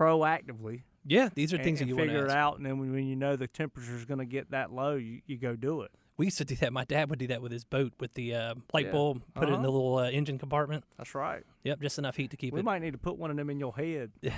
proactively 0.06 0.82
yeah. 1.04 1.30
These 1.34 1.52
are 1.52 1.58
things 1.58 1.80
and 1.80 1.88
that 1.88 1.92
you 1.92 1.96
want 1.96 2.10
to 2.10 2.14
figure 2.14 2.26
it 2.26 2.30
out. 2.32 2.56
And 2.58 2.64
then 2.64 2.78
when, 2.78 2.92
when 2.92 3.06
you 3.06 3.16
know 3.16 3.34
the 3.34 3.48
temperature 3.48 3.96
is 3.96 4.04
going 4.04 4.20
to 4.20 4.24
get 4.24 4.52
that 4.52 4.72
low, 4.72 4.94
you, 4.94 5.20
you 5.26 5.36
go 5.36 5.56
do 5.56 5.82
it. 5.82 5.90
We 6.16 6.26
used 6.26 6.38
to 6.38 6.44
do 6.44 6.54
that. 6.56 6.72
My 6.72 6.84
dad 6.84 7.08
would 7.10 7.18
do 7.18 7.26
that 7.28 7.40
with 7.42 7.52
his 7.52 7.64
boat 7.64 7.92
with 7.98 8.12
the 8.14 8.34
uh, 8.34 8.54
light 8.72 8.86
Yeah. 8.86 8.92
bulb, 8.92 9.22
put 9.34 9.44
it 9.44 9.48
in 9.48 9.54
Uh-huh. 9.54 9.62
the 9.62 9.70
little 9.70 9.96
uh, 9.98 10.10
engine 10.10 10.38
compartment. 10.38 10.84
That's 10.98 11.14
right. 11.14 11.42
Yep, 11.64 11.80
just 11.80 11.98
enough 11.98 12.16
heat 12.16 12.30
to 12.32 12.36
keep 12.36 12.52
We 12.52 12.58
it. 12.60 12.62
We 12.62 12.64
might 12.64 12.82
need 12.82 12.92
to 12.92 12.98
put 12.98 13.16
one 13.18 13.30
of 13.30 13.36
them 13.36 13.50
in 13.50 13.58
your 13.58 13.74
head. 13.74 14.10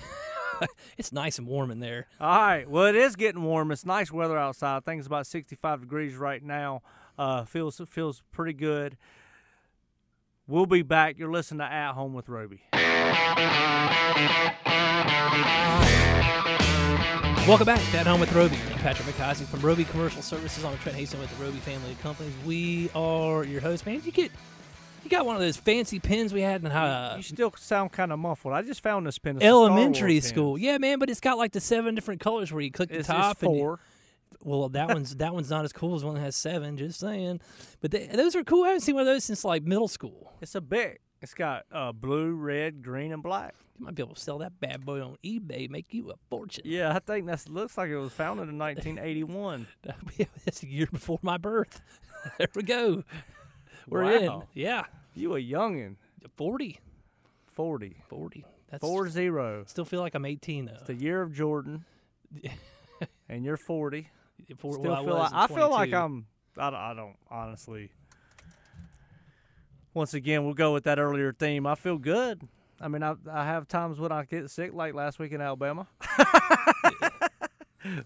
It's 0.97 1.11
nice 1.11 1.39
and 1.39 1.49
warm 1.49 1.73
in 1.73 1.81
there. 1.81 2.07
All 2.21 2.29
right. 2.39 2.71
Well, 2.71 2.85
it 2.87 2.95
is 2.95 3.17
getting 3.17 3.43
warm. 3.43 3.73
It's 3.73 3.85
nice 3.85 4.13
weather 4.13 4.39
outside. 4.39 4.77
I 4.77 4.81
think 4.81 5.01
it's 5.01 5.07
about 5.09 5.27
65 5.27 5.81
degrees 5.81 6.15
right 6.15 6.41
now. 6.41 6.81
Uh, 7.19 7.45
feels 7.45 7.81
feels 7.89 8.23
pretty 8.31 8.53
good. 8.53 8.97
We'll 10.47 10.67
be 10.67 10.83
back. 10.83 11.19
You're 11.19 11.33
listening 11.33 11.59
to 11.59 11.65
At 11.65 11.95
Home 11.95 12.15
with 12.15 12.29
Roby. 12.29 12.63
Welcome 17.47 17.67
back 17.67 17.79
to 17.91 17.99
At 17.99 18.07
Home 18.07 18.21
with 18.21 18.33
Roby. 18.33 18.57
I'm 18.73 18.79
Patrick 18.79 19.07
McIsaac 19.07 19.45
from 19.47 19.61
Roby 19.61 19.85
Commercial 19.85 20.23
Services. 20.23 20.65
I'm 20.65 20.79
Trent 20.79 20.97
Haston 20.97 21.21
with 21.21 21.37
the 21.37 21.45
Roby 21.45 21.59
family 21.59 21.93
of 21.93 22.01
companies. 22.01 22.33
We 22.47 22.89
are 22.95 23.45
your 23.45 23.61
hosts, 23.61 23.85
man. 23.85 24.01
You 24.03 24.13
get, 24.13 24.31
you 25.03 25.11
got 25.11 25.27
one 25.27 25.37
of 25.37 25.43
those 25.43 25.59
fancy 25.59 26.01
pens 26.01 26.33
we 26.33 26.41
had 26.41 26.63
in 26.63 26.69
uh, 26.69 27.15
you 27.19 27.23
still 27.23 27.53
sound 27.59 27.93
kind 27.93 28.13
of 28.13 28.19
muffled. 28.19 28.55
I 28.55 28.63
just 28.63 28.83
found 28.83 29.07
this 29.07 29.19
pen. 29.19 29.37
It's 29.37 29.45
a 29.45 29.49
Star 29.49 29.59
Wars 29.61 29.71
elementary 29.71 30.21
school. 30.21 30.57
Yeah, 30.57 30.79
man, 30.79 30.99
but 30.99 31.11
it's 31.11 31.21
got 31.21 31.37
like 31.37 31.53
the 31.53 31.61
seven 31.61 31.95
different 31.95 32.21
colors 32.23 32.51
where 32.51 32.63
you 32.63 32.71
click 32.71 32.89
the 32.89 33.01
It's, 33.01 33.09
top 33.09 33.33
it's 33.33 33.43
and 33.43 33.55
you- 33.57 33.79
Well, 34.43 34.71
that 34.71 34.89
one's 34.89 35.17
that 35.17 35.35
one's 35.35 35.51
not 35.51 35.67
as 35.67 35.73
cool 35.75 35.97
as 35.97 36.03
one 36.03 36.15
that 36.15 36.21
has 36.23 36.37
seven. 36.37 36.79
Just 36.79 36.99
saying, 36.99 37.41
but 37.83 37.91
they, 37.91 38.07
those 38.07 38.35
are 38.35 38.43
cool. 38.43 38.65
I 38.65 38.69
haven't 38.69 38.81
seen 38.81 38.95
one 38.95 39.03
of 39.03 39.07
those 39.07 39.25
since 39.25 39.45
like 39.45 39.65
middle 39.65 39.89
school. 39.89 40.33
It's 40.41 40.55
a 40.55 40.63
big. 40.63 40.99
It's 41.25 41.33
got 41.33 41.65
uh, 41.73 41.91
blue, 41.91 42.35
red, 42.35 42.83
green, 42.83 43.11
and 43.11 43.23
black. 43.23 43.55
You 43.79 43.87
might 43.87 43.95
be 43.95 44.03
able 44.03 44.15
to 44.15 44.21
sell 44.21 44.37
that 44.41 44.61
bad 44.61 44.85
boy 44.85 45.01
on 45.01 45.17
eBay, 45.25 45.71
make 45.71 45.95
you 45.95 46.11
a 46.11 46.17
fortune. 46.29 46.65
Yeah, 46.67 46.95
I 46.95 46.99
think 46.99 47.25
that 47.29 47.49
looks 47.49 47.79
like 47.79 47.89
it 47.89 47.97
was 47.97 48.13
founded 48.13 48.51
in 48.51 48.59
1981. 48.59 49.67
That's 50.45 50.63
a 50.63 50.69
year 50.69 50.87
before 50.93 51.19
my 51.23 51.39
birth. 51.39 51.81
there 52.39 52.49
we 52.55 52.63
go. 52.63 53.05
We're 53.89 54.03
in. 54.19 54.43
Yeah, 54.53 54.85
You 55.15 55.35
a 55.35 55.41
youngin. 55.41 55.97
40. 56.37 56.79
40. 57.47 57.97
40. 58.07 58.45
That's 58.71 58.83
Four 58.83 59.09
zero. 59.09 59.65
Still 59.67 59.87
feel 59.87 60.01
like 60.01 60.15
I'm 60.15 60.27
18 60.27 60.67
though. 60.67 60.73
It's 60.75 60.89
the 60.89 60.95
year 60.95 61.23
of 61.23 61.33
Jordan. 61.33 61.87
and 63.31 63.47
you're 63.47 63.57
40. 63.57 64.11
For, 64.59 64.75
Still 64.75 64.83
well, 64.83 64.93
I 64.93 64.97
feel 64.99 65.07
was 65.07 65.33
like 65.33 65.51
I 65.51 65.55
feel 65.55 65.71
like 65.71 65.91
22. 65.91 65.97
I'm. 65.97 66.27
I, 66.59 66.91
I 66.91 66.95
don't 66.95 67.17
honestly. 67.31 67.91
Once 69.95 70.13
again, 70.13 70.45
we'll 70.45 70.55
go 70.55 70.73
with 70.73 70.85
that 70.85 70.99
earlier 70.99 71.33
theme. 71.33 71.67
I 71.67 71.75
feel 71.77 71.99
good. 71.99 72.47
I 72.81 72.89
mean, 72.89 73.03
I 73.03 73.15
I 73.31 73.45
have 73.45 73.69
times 73.69 73.99
when 73.99 74.13
I 74.13 74.25
get 74.25 74.51
sick, 74.51 74.75
like 74.75 74.93
last 74.95 75.19
week 75.19 75.33
in 75.33 75.41
Alabama. 75.41 75.87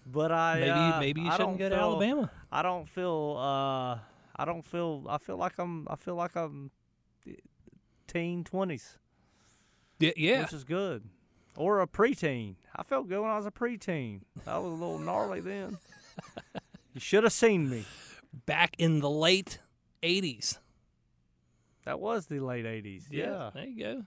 but 0.05 0.31
I 0.31 0.59
Maybe 0.59 0.69
uh, 0.69 0.99
maybe 0.99 1.21
you 1.21 1.29
I 1.29 1.37
shouldn't 1.37 1.57
go 1.59 1.69
to 1.69 1.75
Alabama. 1.75 2.31
I 2.51 2.61
don't 2.61 2.87
feel. 2.87 3.35
Uh, 3.37 3.97
I 4.35 4.45
don't 4.45 4.65
feel. 4.65 5.05
I 5.09 5.17
feel 5.17 5.37
like 5.37 5.53
I'm. 5.57 5.87
I 5.89 5.95
feel 5.95 6.15
like 6.15 6.35
I'm. 6.35 6.71
Teen 8.07 8.43
twenties, 8.43 8.97
Yeah, 9.99 10.11
yeah. 10.17 10.41
which 10.41 10.53
is 10.53 10.63
good, 10.63 11.03
or 11.55 11.79
a 11.79 11.85
preteen. 11.85 12.55
I 12.75 12.81
felt 12.81 13.07
good 13.07 13.21
when 13.21 13.29
I 13.29 13.37
was 13.37 13.45
a 13.45 13.51
preteen. 13.51 14.21
I 14.47 14.57
was 14.57 14.71
a 14.71 14.75
little 14.75 14.97
gnarly 14.99 15.41
then. 15.41 15.77
You 16.91 16.99
should 16.99 17.23
have 17.23 17.33
seen 17.33 17.69
me. 17.69 17.85
Back 18.47 18.75
in 18.79 18.99
the 18.99 19.09
late 19.09 19.59
80s. 20.01 20.57
That 21.85 21.99
was 21.99 22.27
the 22.27 22.39
late 22.39 22.65
'80s. 22.65 23.03
Yeah, 23.09 23.51
There 23.53 23.65
you 23.65 23.83
go. 23.83 24.03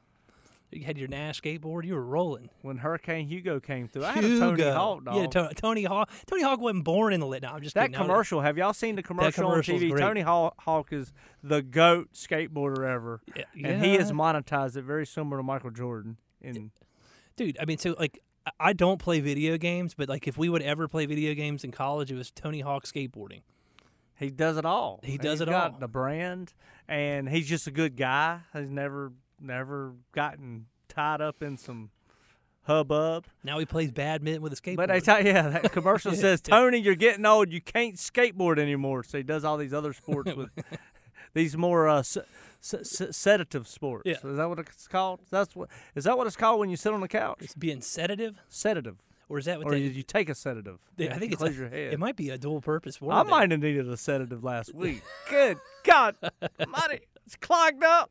You 0.75 0.85
had 0.87 0.97
your 0.97 1.09
Nash 1.09 1.43
skateboard. 1.43 1.85
You 1.85 1.93
were 1.95 2.05
rolling. 2.05 2.49
when 2.63 2.79
Hurricane 2.79 3.29
Hugo 3.29 3.61
came 3.61 3.89
through, 3.89 4.07
I 4.07 4.13
had 4.13 4.25
a 4.25 4.39
Tony 4.39 4.51
Hugo. 4.63 4.73
Hawk 4.75 5.05
dog. 5.05 5.17
Yeah, 5.17 5.27
To- 5.27 5.55
Tony 5.55 5.85
Hawk. 5.85 6.11
Tony 6.27 6.43
Hawk 6.43 6.61
wasn't 6.61 6.85
born 6.85 7.13
in 7.13 7.21
the 7.21 7.27
lit. 7.27 7.43
No, 7.43 7.51
I'm 7.51 7.61
just 7.63 7.75
that 7.75 7.91
kidding. 7.91 7.97
Commercial. 8.01 8.41
Have 8.41 8.57
y'all 8.57 8.73
seen 8.73 8.97
the 8.97 9.03
commercial 9.03 9.47
on 9.49 9.61
TV? 9.61 9.91
great. 9.91 10.01
Tony 10.01 10.23
Haw- 10.23 10.53
Hawk 10.61 10.91
is 10.95 11.13
the 11.43 11.61
goat 11.61 12.15
skateboarder 12.15 12.89
ever, 12.89 13.21
Yeah, 13.37 13.45
and 13.63 13.85
he 13.85 13.97
has 13.97 14.13
monetized 14.13 14.77
it 14.79 14.83
very 14.85 15.05
similar 15.05 15.37
to 15.37 15.43
Michael 15.43 15.71
Jordan. 15.73 16.17
And 16.41 16.71
dude 17.37 17.57
i 17.61 17.65
mean 17.65 17.79
so 17.79 17.95
like 18.01 18.19
I 18.59 18.73
don't 18.73 18.99
play 18.99 19.21
video 19.21 19.57
games, 19.59 19.95
but 19.95 20.09
like 20.09 20.27
if 20.27 20.37
we 20.37 20.49
would 20.49 20.63
ever 20.63 20.89
play 20.89 21.07
video 21.07 21.35
games 21.35 21.63
in 21.65 21.71
college, 21.71 22.11
it 22.11 22.17
was 22.17 22.31
Tony 22.33 22.61
Hawk 22.61 22.85
skateboarding. 22.87 23.43
He 24.18 24.31
does 24.31 24.57
it 24.57 24.64
all. 24.64 25.01
He 25.03 25.18
does 25.18 25.40
He's 25.40 25.48
it 25.48 25.51
got 25.51 25.72
all. 25.72 25.79
The 25.79 25.88
brand, 25.88 26.53
and 26.88 27.29
he's 27.29 27.48
just 27.48 27.66
a 27.66 27.70
good 27.70 27.96
guy. 27.96 28.40
He's 28.53 28.70
never 28.70 29.12
never 29.40 29.94
gotten 30.12 30.66
tied 30.88 31.20
up 31.20 31.42
in 31.42 31.57
some 31.57 31.90
hubbub. 32.64 33.27
Now 33.42 33.59
he 33.59 33.66
plays 33.66 33.90
badminton 33.90 34.42
with 34.42 34.53
a 34.53 34.57
skateboard. 34.57 34.77
But 34.77 34.88
they 34.90 35.01
tell 35.01 35.25
yeah, 35.25 35.48
that 35.48 35.72
commercial 35.72 36.12
says, 36.14 36.40
Tony, 36.40 36.79
you're 36.79 36.94
getting 36.94 37.27
old. 37.27 37.53
You 37.53 37.61
can't 37.61 37.96
skateboard 37.96 38.59
anymore. 38.59 39.03
So 39.05 39.18
he 39.18 39.25
does 39.25 39.44
all 39.44 39.57
these 39.57 39.75
other 39.75 39.92
sports 39.92 40.33
with 40.37 40.51
these 41.35 41.57
more 41.57 41.88
uh, 41.88 42.03
se- 42.03 42.22
se- 42.61 43.12
sedative 43.12 43.66
sports. 43.66 44.03
Yeah. 44.07 44.14
Is 44.31 44.37
that 44.37 44.48
what 44.48 44.59
it's 44.61 44.87
called? 44.87 45.20
That's 45.31 45.57
what 45.57 45.68
is 45.94 46.05
that 46.05 46.16
what 46.16 46.27
it's 46.27 46.37
called 46.37 46.61
when 46.61 46.70
you 46.70 46.77
sit 46.77 46.92
on 46.92 47.01
the 47.01 47.09
couch? 47.09 47.38
it's 47.40 47.55
being 47.55 47.81
sedative, 47.81 48.40
Sedative. 48.48 48.96
Or 49.33 49.38
is 49.38 49.47
that 49.47 49.59
what 49.59 49.66
Or 49.68 49.71
they? 49.71 49.81
did 49.81 49.97
you 49.97 50.03
take 50.03 50.29
a 50.29 50.35
sedative? 50.35 50.79
they- 50.97 51.09
I 51.09 51.18
think 51.18 51.33
it's 51.33 51.40
clears 51.40 51.57
your 51.59 51.68
head. 51.71 51.92
It 51.92 51.99
might 51.99 52.16
be 52.16 52.29
a 52.31 52.37
dual 52.38 52.61
purpose 52.61 53.01
word. 53.01 53.14
I 53.14 53.23
might 53.23 53.51
have 53.51 53.61
needed 53.61 53.88
a 53.88 53.97
sedative 53.97 54.45
last 54.45 54.75
week. 54.75 55.03
Good 55.31 55.57
God, 55.85 56.16
Almighty, 56.61 57.01
it's 57.27 57.37
clogged 57.37 57.83
up. 57.83 58.11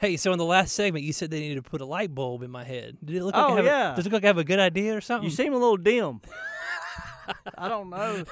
Hey, 0.00 0.16
so 0.16 0.32
in 0.32 0.38
the 0.38 0.44
last 0.44 0.72
segment, 0.74 1.04
you 1.04 1.12
said 1.12 1.30
they 1.30 1.38
needed 1.38 1.62
to 1.64 1.70
put 1.70 1.80
a 1.80 1.84
light 1.84 2.12
bulb 2.12 2.42
in 2.42 2.50
my 2.50 2.64
head. 2.64 2.96
Did 3.04 3.16
it 3.16 3.24
look 3.24 3.36
like 3.36 3.44
Oh, 3.50 3.52
I 3.52 3.56
have 3.56 3.64
yeah. 3.64 3.92
A, 3.92 3.96
does 3.96 4.04
it 4.04 4.08
look 4.12 4.14
like 4.20 4.24
I 4.24 4.26
have 4.26 4.38
a 4.38 4.42
good 4.44 4.58
idea 4.58 4.96
or 4.96 5.00
something? 5.00 5.30
You 5.30 5.34
seem 5.34 5.52
a 5.52 5.56
little 5.58 5.76
dim. 5.76 6.20
I 7.56 7.68
don't 7.68 7.88
know. 7.88 8.24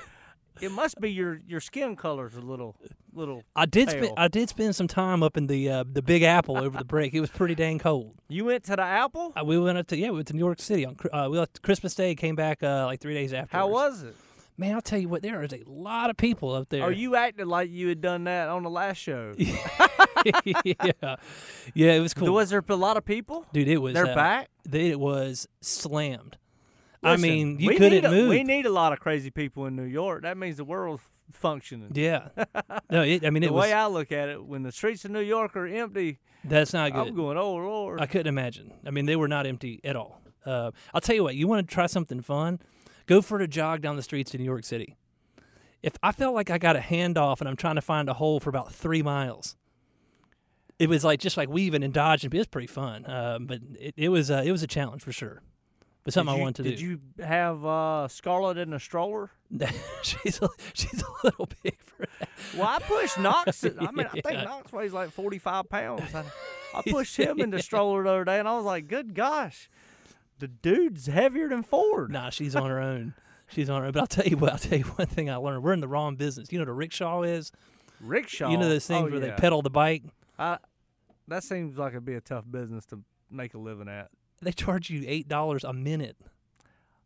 It 0.60 0.72
must 0.72 1.00
be 1.00 1.10
your 1.10 1.40
your 1.46 1.60
skin 1.60 1.96
color's 1.96 2.34
a 2.34 2.40
little 2.40 2.76
little. 3.12 3.42
I 3.56 3.66
did 3.66 3.90
spend. 3.90 4.12
I 4.16 4.28
did 4.28 4.48
spend 4.48 4.76
some 4.76 4.88
time 4.88 5.22
up 5.22 5.36
in 5.36 5.46
the 5.46 5.68
uh, 5.70 5.84
the 5.90 6.02
Big 6.02 6.22
Apple 6.22 6.58
over 6.58 6.78
the 6.78 6.84
break. 6.84 7.14
It 7.14 7.20
was 7.20 7.30
pretty 7.30 7.54
dang 7.54 7.78
cold. 7.78 8.14
You 8.28 8.44
went 8.44 8.64
to 8.64 8.76
the 8.76 8.82
Apple. 8.82 9.32
Uh, 9.38 9.44
we 9.44 9.58
went 9.58 9.78
up 9.78 9.86
to 9.88 9.96
yeah, 9.96 10.10
we 10.10 10.16
went 10.16 10.28
to 10.28 10.34
New 10.34 10.40
York 10.40 10.60
City 10.60 10.84
on 10.84 10.96
uh, 11.12 11.28
we 11.30 11.38
left 11.38 11.62
Christmas 11.62 11.94
Day. 11.94 12.14
Came 12.14 12.36
back 12.36 12.62
uh, 12.62 12.86
like 12.86 13.00
three 13.00 13.14
days 13.14 13.32
after. 13.32 13.56
How 13.56 13.68
was 13.68 14.02
it? 14.02 14.14
Man, 14.56 14.74
I'll 14.74 14.82
tell 14.82 14.98
you 14.98 15.08
what. 15.08 15.22
There 15.22 15.42
is 15.42 15.54
a 15.54 15.62
lot 15.66 16.10
of 16.10 16.18
people 16.18 16.52
up 16.52 16.68
there. 16.68 16.82
Are 16.82 16.92
you 16.92 17.16
acting 17.16 17.46
like 17.46 17.70
you 17.70 17.88
had 17.88 18.02
done 18.02 18.24
that 18.24 18.48
on 18.48 18.62
the 18.62 18.68
last 18.68 18.98
show? 18.98 19.32
yeah, 19.38 21.16
yeah. 21.74 21.92
It 21.92 22.00
was 22.00 22.12
cool, 22.12 22.34
Was 22.34 22.50
there 22.50 22.62
a 22.68 22.74
lot 22.76 22.98
of 22.98 23.04
people? 23.06 23.46
dude. 23.54 23.68
It 23.68 23.78
was. 23.78 23.94
They're 23.94 24.10
uh, 24.10 24.14
back. 24.14 24.50
It 24.70 25.00
was 25.00 25.48
slammed. 25.62 26.36
I 27.02 27.12
Listen, 27.12 27.22
mean, 27.22 27.58
you 27.60 27.68
we 27.68 27.76
couldn't 27.76 27.92
need 27.92 28.04
a, 28.04 28.10
move. 28.10 28.28
We 28.28 28.42
need 28.42 28.66
a 28.66 28.70
lot 28.70 28.92
of 28.92 29.00
crazy 29.00 29.30
people 29.30 29.66
in 29.66 29.74
New 29.74 29.84
York. 29.84 30.22
That 30.22 30.36
means 30.36 30.58
the 30.58 30.64
world's 30.64 31.02
functioning. 31.32 31.92
yeah. 31.94 32.28
No, 32.90 33.02
it, 33.02 33.24
I 33.24 33.30
mean 33.30 33.42
the 33.42 33.46
it 33.48 33.52
was. 33.52 33.62
way 33.62 33.72
I 33.72 33.86
look 33.86 34.10
at 34.10 34.28
it, 34.28 34.44
when 34.44 34.64
the 34.64 34.72
streets 34.72 35.04
of 35.04 35.12
New 35.12 35.20
York 35.20 35.56
are 35.56 35.66
empty, 35.66 36.18
that's 36.44 36.72
not 36.72 36.92
good. 36.92 37.08
I'm 37.08 37.14
going, 37.14 37.38
oh 37.38 37.54
Lord. 37.54 38.00
I 38.00 38.06
couldn't 38.06 38.26
imagine. 38.26 38.72
I 38.84 38.90
mean, 38.90 39.06
they 39.06 39.14
were 39.14 39.28
not 39.28 39.46
empty 39.46 39.80
at 39.84 39.94
all. 39.94 40.20
Uh, 40.44 40.72
I'll 40.92 41.00
tell 41.00 41.14
you 41.14 41.22
what. 41.22 41.36
You 41.36 41.46
want 41.46 41.68
to 41.68 41.72
try 41.72 41.86
something 41.86 42.20
fun? 42.20 42.58
Go 43.06 43.22
for 43.22 43.38
a 43.38 43.46
jog 43.46 43.80
down 43.80 43.94
the 43.96 44.02
streets 44.02 44.34
of 44.34 44.40
New 44.40 44.46
York 44.46 44.64
City. 44.64 44.96
If 45.82 45.92
I 46.02 46.10
felt 46.12 46.34
like 46.34 46.50
I 46.50 46.58
got 46.58 46.74
a 46.76 46.80
handoff 46.80 47.40
and 47.40 47.48
I'm 47.48 47.56
trying 47.56 47.76
to 47.76 47.80
find 47.80 48.08
a 48.08 48.14
hole 48.14 48.40
for 48.40 48.50
about 48.50 48.72
three 48.72 49.02
miles, 49.02 49.56
it 50.80 50.88
was 50.88 51.04
like 51.04 51.20
just 51.20 51.36
like 51.36 51.48
weaving 51.48 51.82
and 51.84 51.92
dodging. 51.94 52.30
It 52.32 52.38
was 52.38 52.46
pretty 52.48 52.66
fun, 52.66 53.06
uh, 53.06 53.38
but 53.40 53.60
it, 53.78 53.94
it 53.96 54.08
was 54.08 54.30
uh, 54.30 54.42
it 54.44 54.50
was 54.50 54.62
a 54.62 54.66
challenge 54.66 55.02
for 55.02 55.12
sure. 55.12 55.42
Something 56.10 56.32
did 56.32 56.36
I 56.36 56.36
you, 56.36 56.42
wanted 56.42 56.62
to 56.64 56.70
did 56.70 56.78
do. 56.78 56.84
you 56.84 57.00
have 57.24 57.64
uh, 57.64 58.08
Scarlett 58.08 58.58
in 58.58 58.72
a 58.72 58.80
stroller? 58.80 59.30
she's 60.02 60.40
a, 60.42 60.48
she's 60.72 61.02
a 61.02 61.26
little 61.26 61.48
big 61.62 61.78
for 61.80 62.06
that. 62.18 62.28
Well, 62.56 62.68
I 62.68 62.78
pushed 62.78 63.18
Knox. 63.18 63.64
I 63.64 63.90
mean, 63.90 64.06
I 64.06 64.20
think 64.20 64.44
Knox 64.44 64.72
weighs 64.72 64.92
like 64.92 65.10
45 65.10 65.68
pounds. 65.68 66.14
I, 66.14 66.24
I 66.74 66.82
pushed 66.90 67.16
him 67.16 67.40
in 67.40 67.50
the 67.50 67.62
stroller 67.62 68.04
the 68.04 68.10
other 68.10 68.24
day, 68.24 68.38
and 68.38 68.48
I 68.48 68.56
was 68.56 68.64
like, 68.64 68.88
good 68.88 69.14
gosh, 69.14 69.68
the 70.38 70.48
dude's 70.48 71.06
heavier 71.06 71.48
than 71.48 71.62
Ford. 71.62 72.10
Nah, 72.10 72.30
she's 72.30 72.54
on 72.54 72.70
her 72.70 72.80
own. 72.80 73.14
She's 73.48 73.68
on 73.68 73.80
her 73.80 73.86
own. 73.86 73.92
But 73.92 74.00
I'll 74.00 74.06
tell 74.06 74.26
you 74.26 74.36
what. 74.36 74.52
I'll 74.52 74.58
tell 74.58 74.78
you 74.78 74.84
one 74.84 75.08
thing 75.08 75.28
I 75.28 75.36
learned. 75.36 75.62
We're 75.62 75.72
in 75.72 75.80
the 75.80 75.88
wrong 75.88 76.16
business. 76.16 76.52
You 76.52 76.58
know 76.58 76.62
what 76.62 76.70
a 76.70 76.74
rickshaw 76.74 77.22
is? 77.22 77.52
Rickshaw. 78.00 78.50
You 78.50 78.56
know 78.56 78.68
those 78.68 78.86
things 78.86 79.08
oh, 79.08 79.10
where 79.10 79.20
yeah. 79.20 79.34
they 79.34 79.40
pedal 79.40 79.62
the 79.62 79.70
bike. 79.70 80.04
I, 80.38 80.58
that 81.28 81.44
seems 81.44 81.76
like 81.76 81.92
it'd 81.92 82.04
be 82.04 82.14
a 82.14 82.20
tough 82.20 82.44
business 82.50 82.86
to 82.86 83.00
make 83.30 83.54
a 83.54 83.58
living 83.58 83.88
at. 83.88 84.10
They 84.42 84.52
charge 84.52 84.88
you 84.90 85.04
eight 85.06 85.28
dollars 85.28 85.64
a 85.64 85.72
minute. 85.72 86.16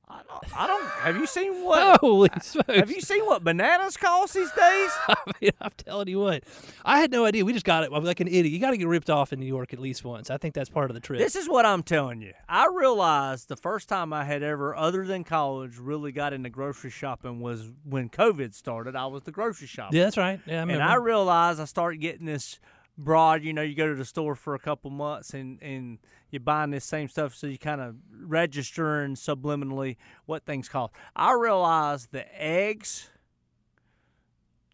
I 0.06 0.20
don't. 0.28 0.60
I 0.60 0.66
don't 0.66 0.86
have 0.86 1.16
you 1.16 1.26
seen 1.26 1.52
what? 1.64 1.98
Holy 2.00 2.28
smokes! 2.40 2.72
Have 2.72 2.90
you 2.90 3.00
seen 3.00 3.24
what 3.24 3.42
bananas 3.42 3.96
cost 3.96 4.34
these 4.34 4.50
days? 4.52 4.90
I 5.08 5.16
mean, 5.40 5.50
I'm 5.60 5.72
telling 5.76 6.08
you 6.08 6.20
what. 6.20 6.44
I 6.84 7.00
had 7.00 7.10
no 7.10 7.24
idea. 7.24 7.44
We 7.44 7.52
just 7.52 7.64
got 7.64 7.82
it. 7.82 7.90
I'm 7.92 8.04
like 8.04 8.20
an 8.20 8.28
idiot. 8.28 8.46
You 8.46 8.60
got 8.60 8.70
to 8.70 8.76
get 8.76 8.86
ripped 8.86 9.10
off 9.10 9.32
in 9.32 9.40
New 9.40 9.46
York 9.46 9.72
at 9.72 9.80
least 9.80 10.04
once. 10.04 10.30
I 10.30 10.36
think 10.36 10.54
that's 10.54 10.68
part 10.68 10.90
of 10.90 10.94
the 10.94 11.00
trip. 11.00 11.18
This 11.18 11.34
is 11.34 11.48
what 11.48 11.66
I'm 11.66 11.82
telling 11.82 12.20
you. 12.20 12.34
I 12.48 12.68
realized 12.72 13.48
the 13.48 13.56
first 13.56 13.88
time 13.88 14.12
I 14.12 14.24
had 14.24 14.42
ever, 14.42 14.76
other 14.76 15.04
than 15.06 15.24
college, 15.24 15.78
really 15.78 16.12
got 16.12 16.32
into 16.32 16.50
grocery 16.50 16.90
shopping 16.90 17.40
was 17.40 17.72
when 17.82 18.08
COVID 18.10 18.54
started. 18.54 18.94
I 18.94 19.06
was 19.06 19.22
the 19.22 19.32
grocery 19.32 19.66
shopper. 19.66 19.96
yeah, 19.96 20.04
that's 20.04 20.18
right. 20.18 20.38
Yeah, 20.46 20.60
I 20.60 20.62
and. 20.62 20.82
I 20.82 20.94
realized 20.96 21.58
I 21.60 21.64
started 21.64 21.96
getting 21.96 22.26
this 22.26 22.60
broad. 22.96 23.42
You 23.42 23.52
know, 23.52 23.62
you 23.62 23.74
go 23.74 23.88
to 23.88 23.94
the 23.94 24.04
store 24.04 24.34
for 24.34 24.54
a 24.54 24.58
couple 24.58 24.90
months 24.90 25.34
and 25.34 25.60
and 25.62 25.98
you're 26.30 26.40
buying 26.40 26.70
this 26.70 26.84
same 26.84 27.08
stuff, 27.08 27.34
so 27.34 27.46
you 27.46 27.58
kind 27.58 27.80
of 27.80 27.94
registering 28.20 29.14
subliminally 29.14 29.96
what 30.26 30.44
things 30.44 30.68
cost. 30.68 30.92
I 31.14 31.32
realized 31.32 32.08
the 32.10 32.26
eggs, 32.40 33.10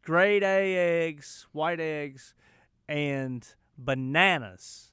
grade 0.03 0.43
A 0.43 0.77
eggs, 1.07 1.47
white 1.53 1.81
eggs, 1.81 2.35
and 2.89 3.47
bananas 3.77 4.93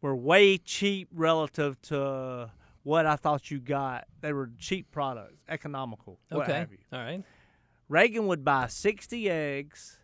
were 0.00 0.16
way 0.16 0.58
cheap 0.58 1.08
relative 1.12 1.80
to 1.82 2.50
what 2.82 3.06
I 3.06 3.16
thought 3.16 3.50
you 3.50 3.60
got. 3.60 4.06
They 4.20 4.32
were 4.32 4.50
cheap 4.58 4.90
products, 4.90 5.42
economical. 5.48 6.18
What 6.28 6.42
okay. 6.42 6.58
have 6.58 6.72
you. 6.72 6.78
All 6.92 6.98
right. 6.98 7.22
Reagan 7.88 8.26
would 8.26 8.44
buy 8.44 8.66
60 8.66 9.30
eggs 9.30 9.98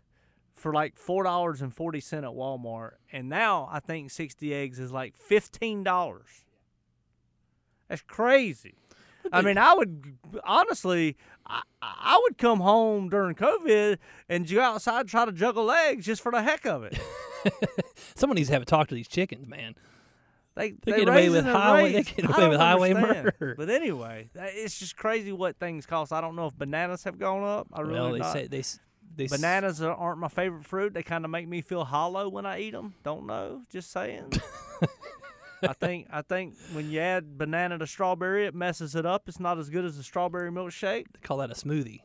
for 0.60 0.74
like 0.74 0.94
$4.40 0.98 2.18
at 2.18 2.24
Walmart. 2.24 2.92
And 3.10 3.28
now 3.30 3.68
I 3.72 3.80
think 3.80 4.10
60 4.10 4.52
eggs 4.54 4.78
is 4.78 4.92
like 4.92 5.14
$15. 5.18 5.84
That's 7.88 8.02
crazy. 8.02 8.74
I 9.32 9.42
mean, 9.42 9.58
I 9.58 9.74
would 9.74 10.16
honestly, 10.44 11.16
I, 11.46 11.62
I 11.82 12.18
would 12.22 12.38
come 12.38 12.60
home 12.60 13.08
during 13.08 13.34
COVID 13.34 13.98
and 14.28 14.48
go 14.48 14.60
outside 14.60 15.00
and 15.00 15.08
try 15.08 15.24
to 15.24 15.32
juggle 15.32 15.70
eggs 15.70 16.06
just 16.06 16.22
for 16.22 16.30
the 16.32 16.42
heck 16.42 16.66
of 16.66 16.84
it. 16.84 16.98
Someone 18.14 18.36
needs 18.36 18.48
to 18.48 18.54
have 18.54 18.62
a 18.62 18.66
talk 18.66 18.88
to 18.88 18.94
these 18.94 19.08
chickens, 19.08 19.46
man. 19.46 19.74
They 20.56 20.70
They 20.72 20.92
they 20.92 20.98
get 21.00 21.08
away 21.08 21.28
with 21.30 21.44
highway- 21.46 21.92
they 21.92 22.02
get 22.02 22.24
away 22.30 22.48
with 22.48 22.58
highway 22.58 22.92
understand. 22.94 23.24
murder. 23.40 23.54
But 23.56 23.70
anyway, 23.70 24.30
it's 24.34 24.78
just 24.78 24.96
crazy 24.96 25.32
what 25.32 25.58
things 25.58 25.86
cost. 25.86 26.12
I 26.12 26.20
don't 26.20 26.34
know 26.36 26.46
if 26.46 26.56
bananas 26.58 27.04
have 27.04 27.18
gone 27.18 27.44
up. 27.44 27.68
I 27.72 27.80
really 27.82 27.92
well, 28.00 28.12
they 28.12 28.18
not. 28.18 28.32
say 28.32 28.46
they 28.46 28.62
they 29.14 29.26
Bananas 29.26 29.82
are- 29.82 29.94
aren't 29.94 30.18
my 30.20 30.28
favorite 30.28 30.64
fruit. 30.64 30.94
They 30.94 31.02
kind 31.02 31.24
of 31.24 31.30
make 31.30 31.48
me 31.48 31.60
feel 31.62 31.84
hollow 31.84 32.28
when 32.28 32.46
I 32.46 32.60
eat 32.60 32.70
them. 32.72 32.94
Don't 33.02 33.26
know. 33.26 33.62
Just 33.70 33.90
saying. 33.90 34.32
I 35.62 35.74
think 35.74 36.06
I 36.10 36.22
think 36.22 36.54
when 36.72 36.90
you 36.90 37.00
add 37.00 37.36
banana 37.36 37.78
to 37.78 37.86
strawberry, 37.86 38.46
it 38.46 38.54
messes 38.54 38.94
it 38.94 39.04
up. 39.04 39.28
It's 39.28 39.38
not 39.40 39.58
as 39.58 39.68
good 39.68 39.84
as 39.84 39.98
a 39.98 40.02
strawberry 40.02 40.50
milkshake 40.50 41.04
they 41.12 41.18
call 41.22 41.36
that 41.38 41.50
a 41.50 41.54
smoothie. 41.54 42.00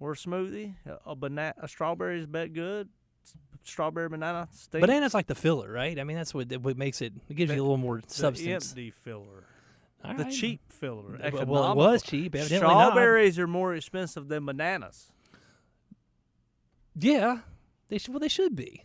or 0.00 0.12
a 0.12 0.16
smoothie. 0.16 0.74
A, 0.86 1.10
a 1.10 1.14
banana, 1.16 1.52
a 1.60 1.68
strawberry 1.68 2.18
is 2.20 2.26
bet 2.26 2.54
good. 2.54 2.88
Strawberry 3.62 4.08
banana. 4.08 4.48
Stink. 4.52 4.80
Banana's 4.80 5.12
like 5.12 5.26
the 5.26 5.34
filler, 5.34 5.70
right? 5.70 5.98
I 5.98 6.04
mean, 6.04 6.16
that's 6.16 6.32
what 6.32 6.50
what 6.62 6.78
makes 6.78 7.02
it. 7.02 7.12
It 7.28 7.34
gives 7.34 7.50
The- 7.50 7.56
you 7.56 7.60
a 7.60 7.64
little 7.64 7.76
more 7.76 8.00
the 8.00 8.08
substance. 8.08 8.70
empty 8.70 8.90
filler, 8.90 9.44
All 10.02 10.14
the 10.14 10.24
right. 10.24 10.32
cheap 10.32 10.60
filler. 10.72 11.18
Well, 11.30 11.44
well, 11.46 11.72
it 11.72 11.76
was 11.76 12.02
cheap. 12.02 12.34
Evidently 12.34 12.66
not. 12.66 12.92
Strawberries 12.92 13.38
are 13.38 13.46
more 13.46 13.74
expensive 13.74 14.28
than 14.28 14.46
bananas. 14.46 15.12
Yeah, 16.98 17.38
they 17.88 17.98
should. 17.98 18.12
Well, 18.14 18.20
they 18.20 18.28
should 18.28 18.56
be. 18.56 18.84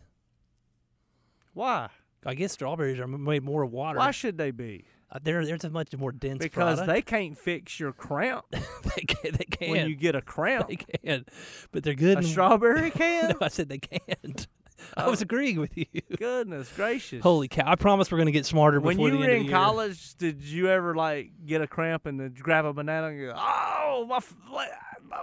Why? 1.54 1.90
I 2.26 2.36
guess 2.36 2.54
strawberries 2.54 3.00
are 3.00 3.08
made 3.08 3.44
more 3.44 3.64
of 3.64 3.72
water. 3.72 4.00
Why 4.00 4.12
should 4.12 4.38
they 4.38 4.52
be? 4.52 4.86
Uh, 5.12 5.20
they're 5.22 5.46
they're 5.46 5.58
a 5.64 5.70
much 5.70 5.96
more 5.96 6.12
dense 6.12 6.40
Because 6.40 6.78
product. 6.80 6.88
they 6.88 7.02
can't 7.02 7.38
fix 7.38 7.80
your 7.80 7.92
cramp 7.92 8.46
they 8.52 9.02
can 9.06 9.32
they 9.34 9.46
can 9.46 9.70
when 9.70 9.88
you 9.90 9.96
get 9.96 10.16
a 10.16 10.22
cramp. 10.22 10.68
they 10.70 10.78
can, 10.78 11.26
but 11.72 11.84
they're 11.84 11.94
good. 11.94 12.18
A 12.18 12.22
in- 12.22 12.26
strawberry 12.26 12.90
can? 13.02 13.30
no, 13.30 13.36
I 13.42 13.50
said 13.50 13.70
they 13.70 13.78
can't. 13.80 14.48
I 14.98 15.06
Oh. 15.06 15.12
was 15.12 15.22
agreeing 15.22 15.60
with 15.60 15.78
you. 15.78 15.86
Goodness 16.18 16.70
gracious. 16.76 17.22
Holy 17.24 17.48
cow! 17.48 17.64
I 17.66 17.76
promise 17.76 18.12
we're 18.12 18.18
gonna 18.18 18.32
get 18.32 18.46
smarter 18.46 18.82
when 18.82 18.96
before 18.98 19.10
you 19.10 19.14
the 19.14 19.20
were 19.20 19.24
end 19.26 19.34
of 19.34 19.40
in 19.42 19.46
year. 19.46 19.54
college, 19.54 20.16
did 20.16 20.42
you 20.42 20.68
ever 20.68 20.96
like 20.96 21.30
get 21.46 21.62
a 21.62 21.68
cramp 21.68 22.06
and 22.06 22.20
then 22.20 22.34
grab 22.38 22.66
a 22.66 22.74
banana 22.74 23.08
and 23.08 23.20
go, 23.20 23.34
"Oh, 23.38 24.06
my 24.10 24.20
my, 24.52 24.68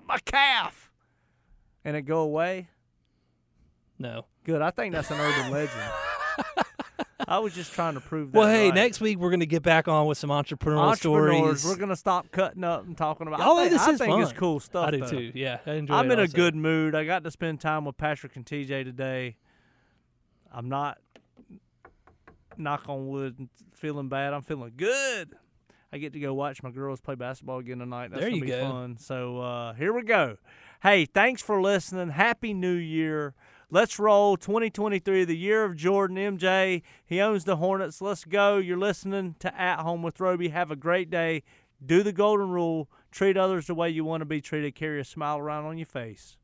my 0.07 0.19
calf," 0.25 0.91
and 1.85 1.97
it 1.97 2.03
go 2.03 2.21
away? 2.21 2.69
No. 4.01 4.25
Good. 4.45 4.63
I 4.63 4.71
think 4.71 4.93
that's 4.95 5.11
an 5.11 5.21
urban 5.21 5.51
legend. 5.53 5.81
I 7.29 7.39
was 7.39 7.55
just 7.55 7.73
trying 7.73 7.95
to 7.95 8.01
prove 8.01 8.33
that. 8.33 8.39
Well, 8.39 8.49
hey, 8.49 8.67
right. 8.67 8.75
next 8.75 9.01
week 9.01 9.19
we're 9.19 9.31
gonna 9.31 9.47
get 9.47 9.63
back 9.63 9.87
on 9.87 10.07
with 10.07 10.19
some 10.19 10.31
entrepreneurial 10.31 10.97
stories. 10.97 11.65
we're 11.65 11.77
gonna 11.77 11.95
stop 11.95 12.31
cutting 12.33 12.65
up 12.65 12.85
and 12.87 12.97
talking 12.97 13.29
about. 13.29 13.41
Oh, 13.41 13.59
I 13.59 13.69
think, 13.69 13.73
this 13.73 13.83
I 13.83 13.91
is 13.93 13.99
think 13.99 14.19
it's 14.21 14.31
fun. 14.33 14.41
cool 14.41 14.59
stuff. 14.59 14.89
I 14.89 14.91
do 14.91 14.99
though. 15.01 15.07
too. 15.11 15.33
Yeah, 15.35 15.59
I 15.67 15.73
enjoy. 15.75 15.95
I'm 15.95 16.11
in 16.11 16.19
a 16.19 16.27
good 16.27 16.57
mood. 16.57 16.95
I 16.97 17.05
got 17.05 17.23
to 17.25 17.31
spend 17.31 17.61
time 17.61 17.85
with 17.85 17.97
Patrick 17.99 18.35
and 18.35 18.45
TJ 18.45 18.85
today. 18.85 19.37
I'm 20.53 20.69
not, 20.69 20.99
knock 22.57 22.89
on 22.89 23.07
wood, 23.07 23.49
feeling 23.75 24.09
bad. 24.09 24.33
I'm 24.33 24.43
feeling 24.43 24.73
good. 24.77 25.37
I 25.93 25.99
get 25.99 26.13
to 26.15 26.21
go 26.21 26.33
watch 26.35 26.63
my 26.63 26.71
girls 26.71 27.01
play 27.01 27.15
basketball 27.17 27.59
again 27.59 27.79
tonight. 27.79 28.09
That's 28.11 28.23
There 28.23 28.31
gonna 28.31 28.41
be 28.43 28.49
go. 28.49 28.63
fun. 28.63 28.97
So 28.99 29.41
uh, 29.41 29.75
here 29.75 29.93
we 29.93 30.03
go. 30.03 30.39
Hey, 30.83 31.05
thanks 31.05 31.43
for 31.43 31.61
listening. 31.61 32.09
Happy 32.11 32.55
New 32.55 32.73
Year. 32.75 33.35
Let's 33.73 34.01
roll 34.01 34.37
2023, 34.37 35.25
the 35.25 35.37
year 35.37 35.63
of 35.63 35.77
Jordan. 35.77 36.17
MJ, 36.17 36.83
he 37.07 37.21
owns 37.21 37.45
the 37.45 37.55
Hornets. 37.55 38.01
Let's 38.01 38.25
go. 38.25 38.57
You're 38.57 38.77
listening 38.77 39.37
to 39.39 39.57
At 39.57 39.79
Home 39.79 40.03
with 40.03 40.19
Roby. 40.19 40.49
Have 40.49 40.73
a 40.73 40.77
great 40.77 41.09
day. 41.09 41.45
Do 41.85 42.03
the 42.03 42.13
golden 42.13 42.51
rule. 42.51 42.91
Treat 43.13 43.37
others 43.37 43.69
the 43.69 43.77
way 43.77 43.89
you 43.89 44.05
want 44.05 44.23
to 44.23 44.25
be 44.25 44.41
treated. 44.41 44.75
Carry 44.75 45.01
a 45.01 45.05
smile 45.05 45.39
around 45.39 45.67
on 45.67 45.79
your 45.79 45.87
face. 45.87 46.37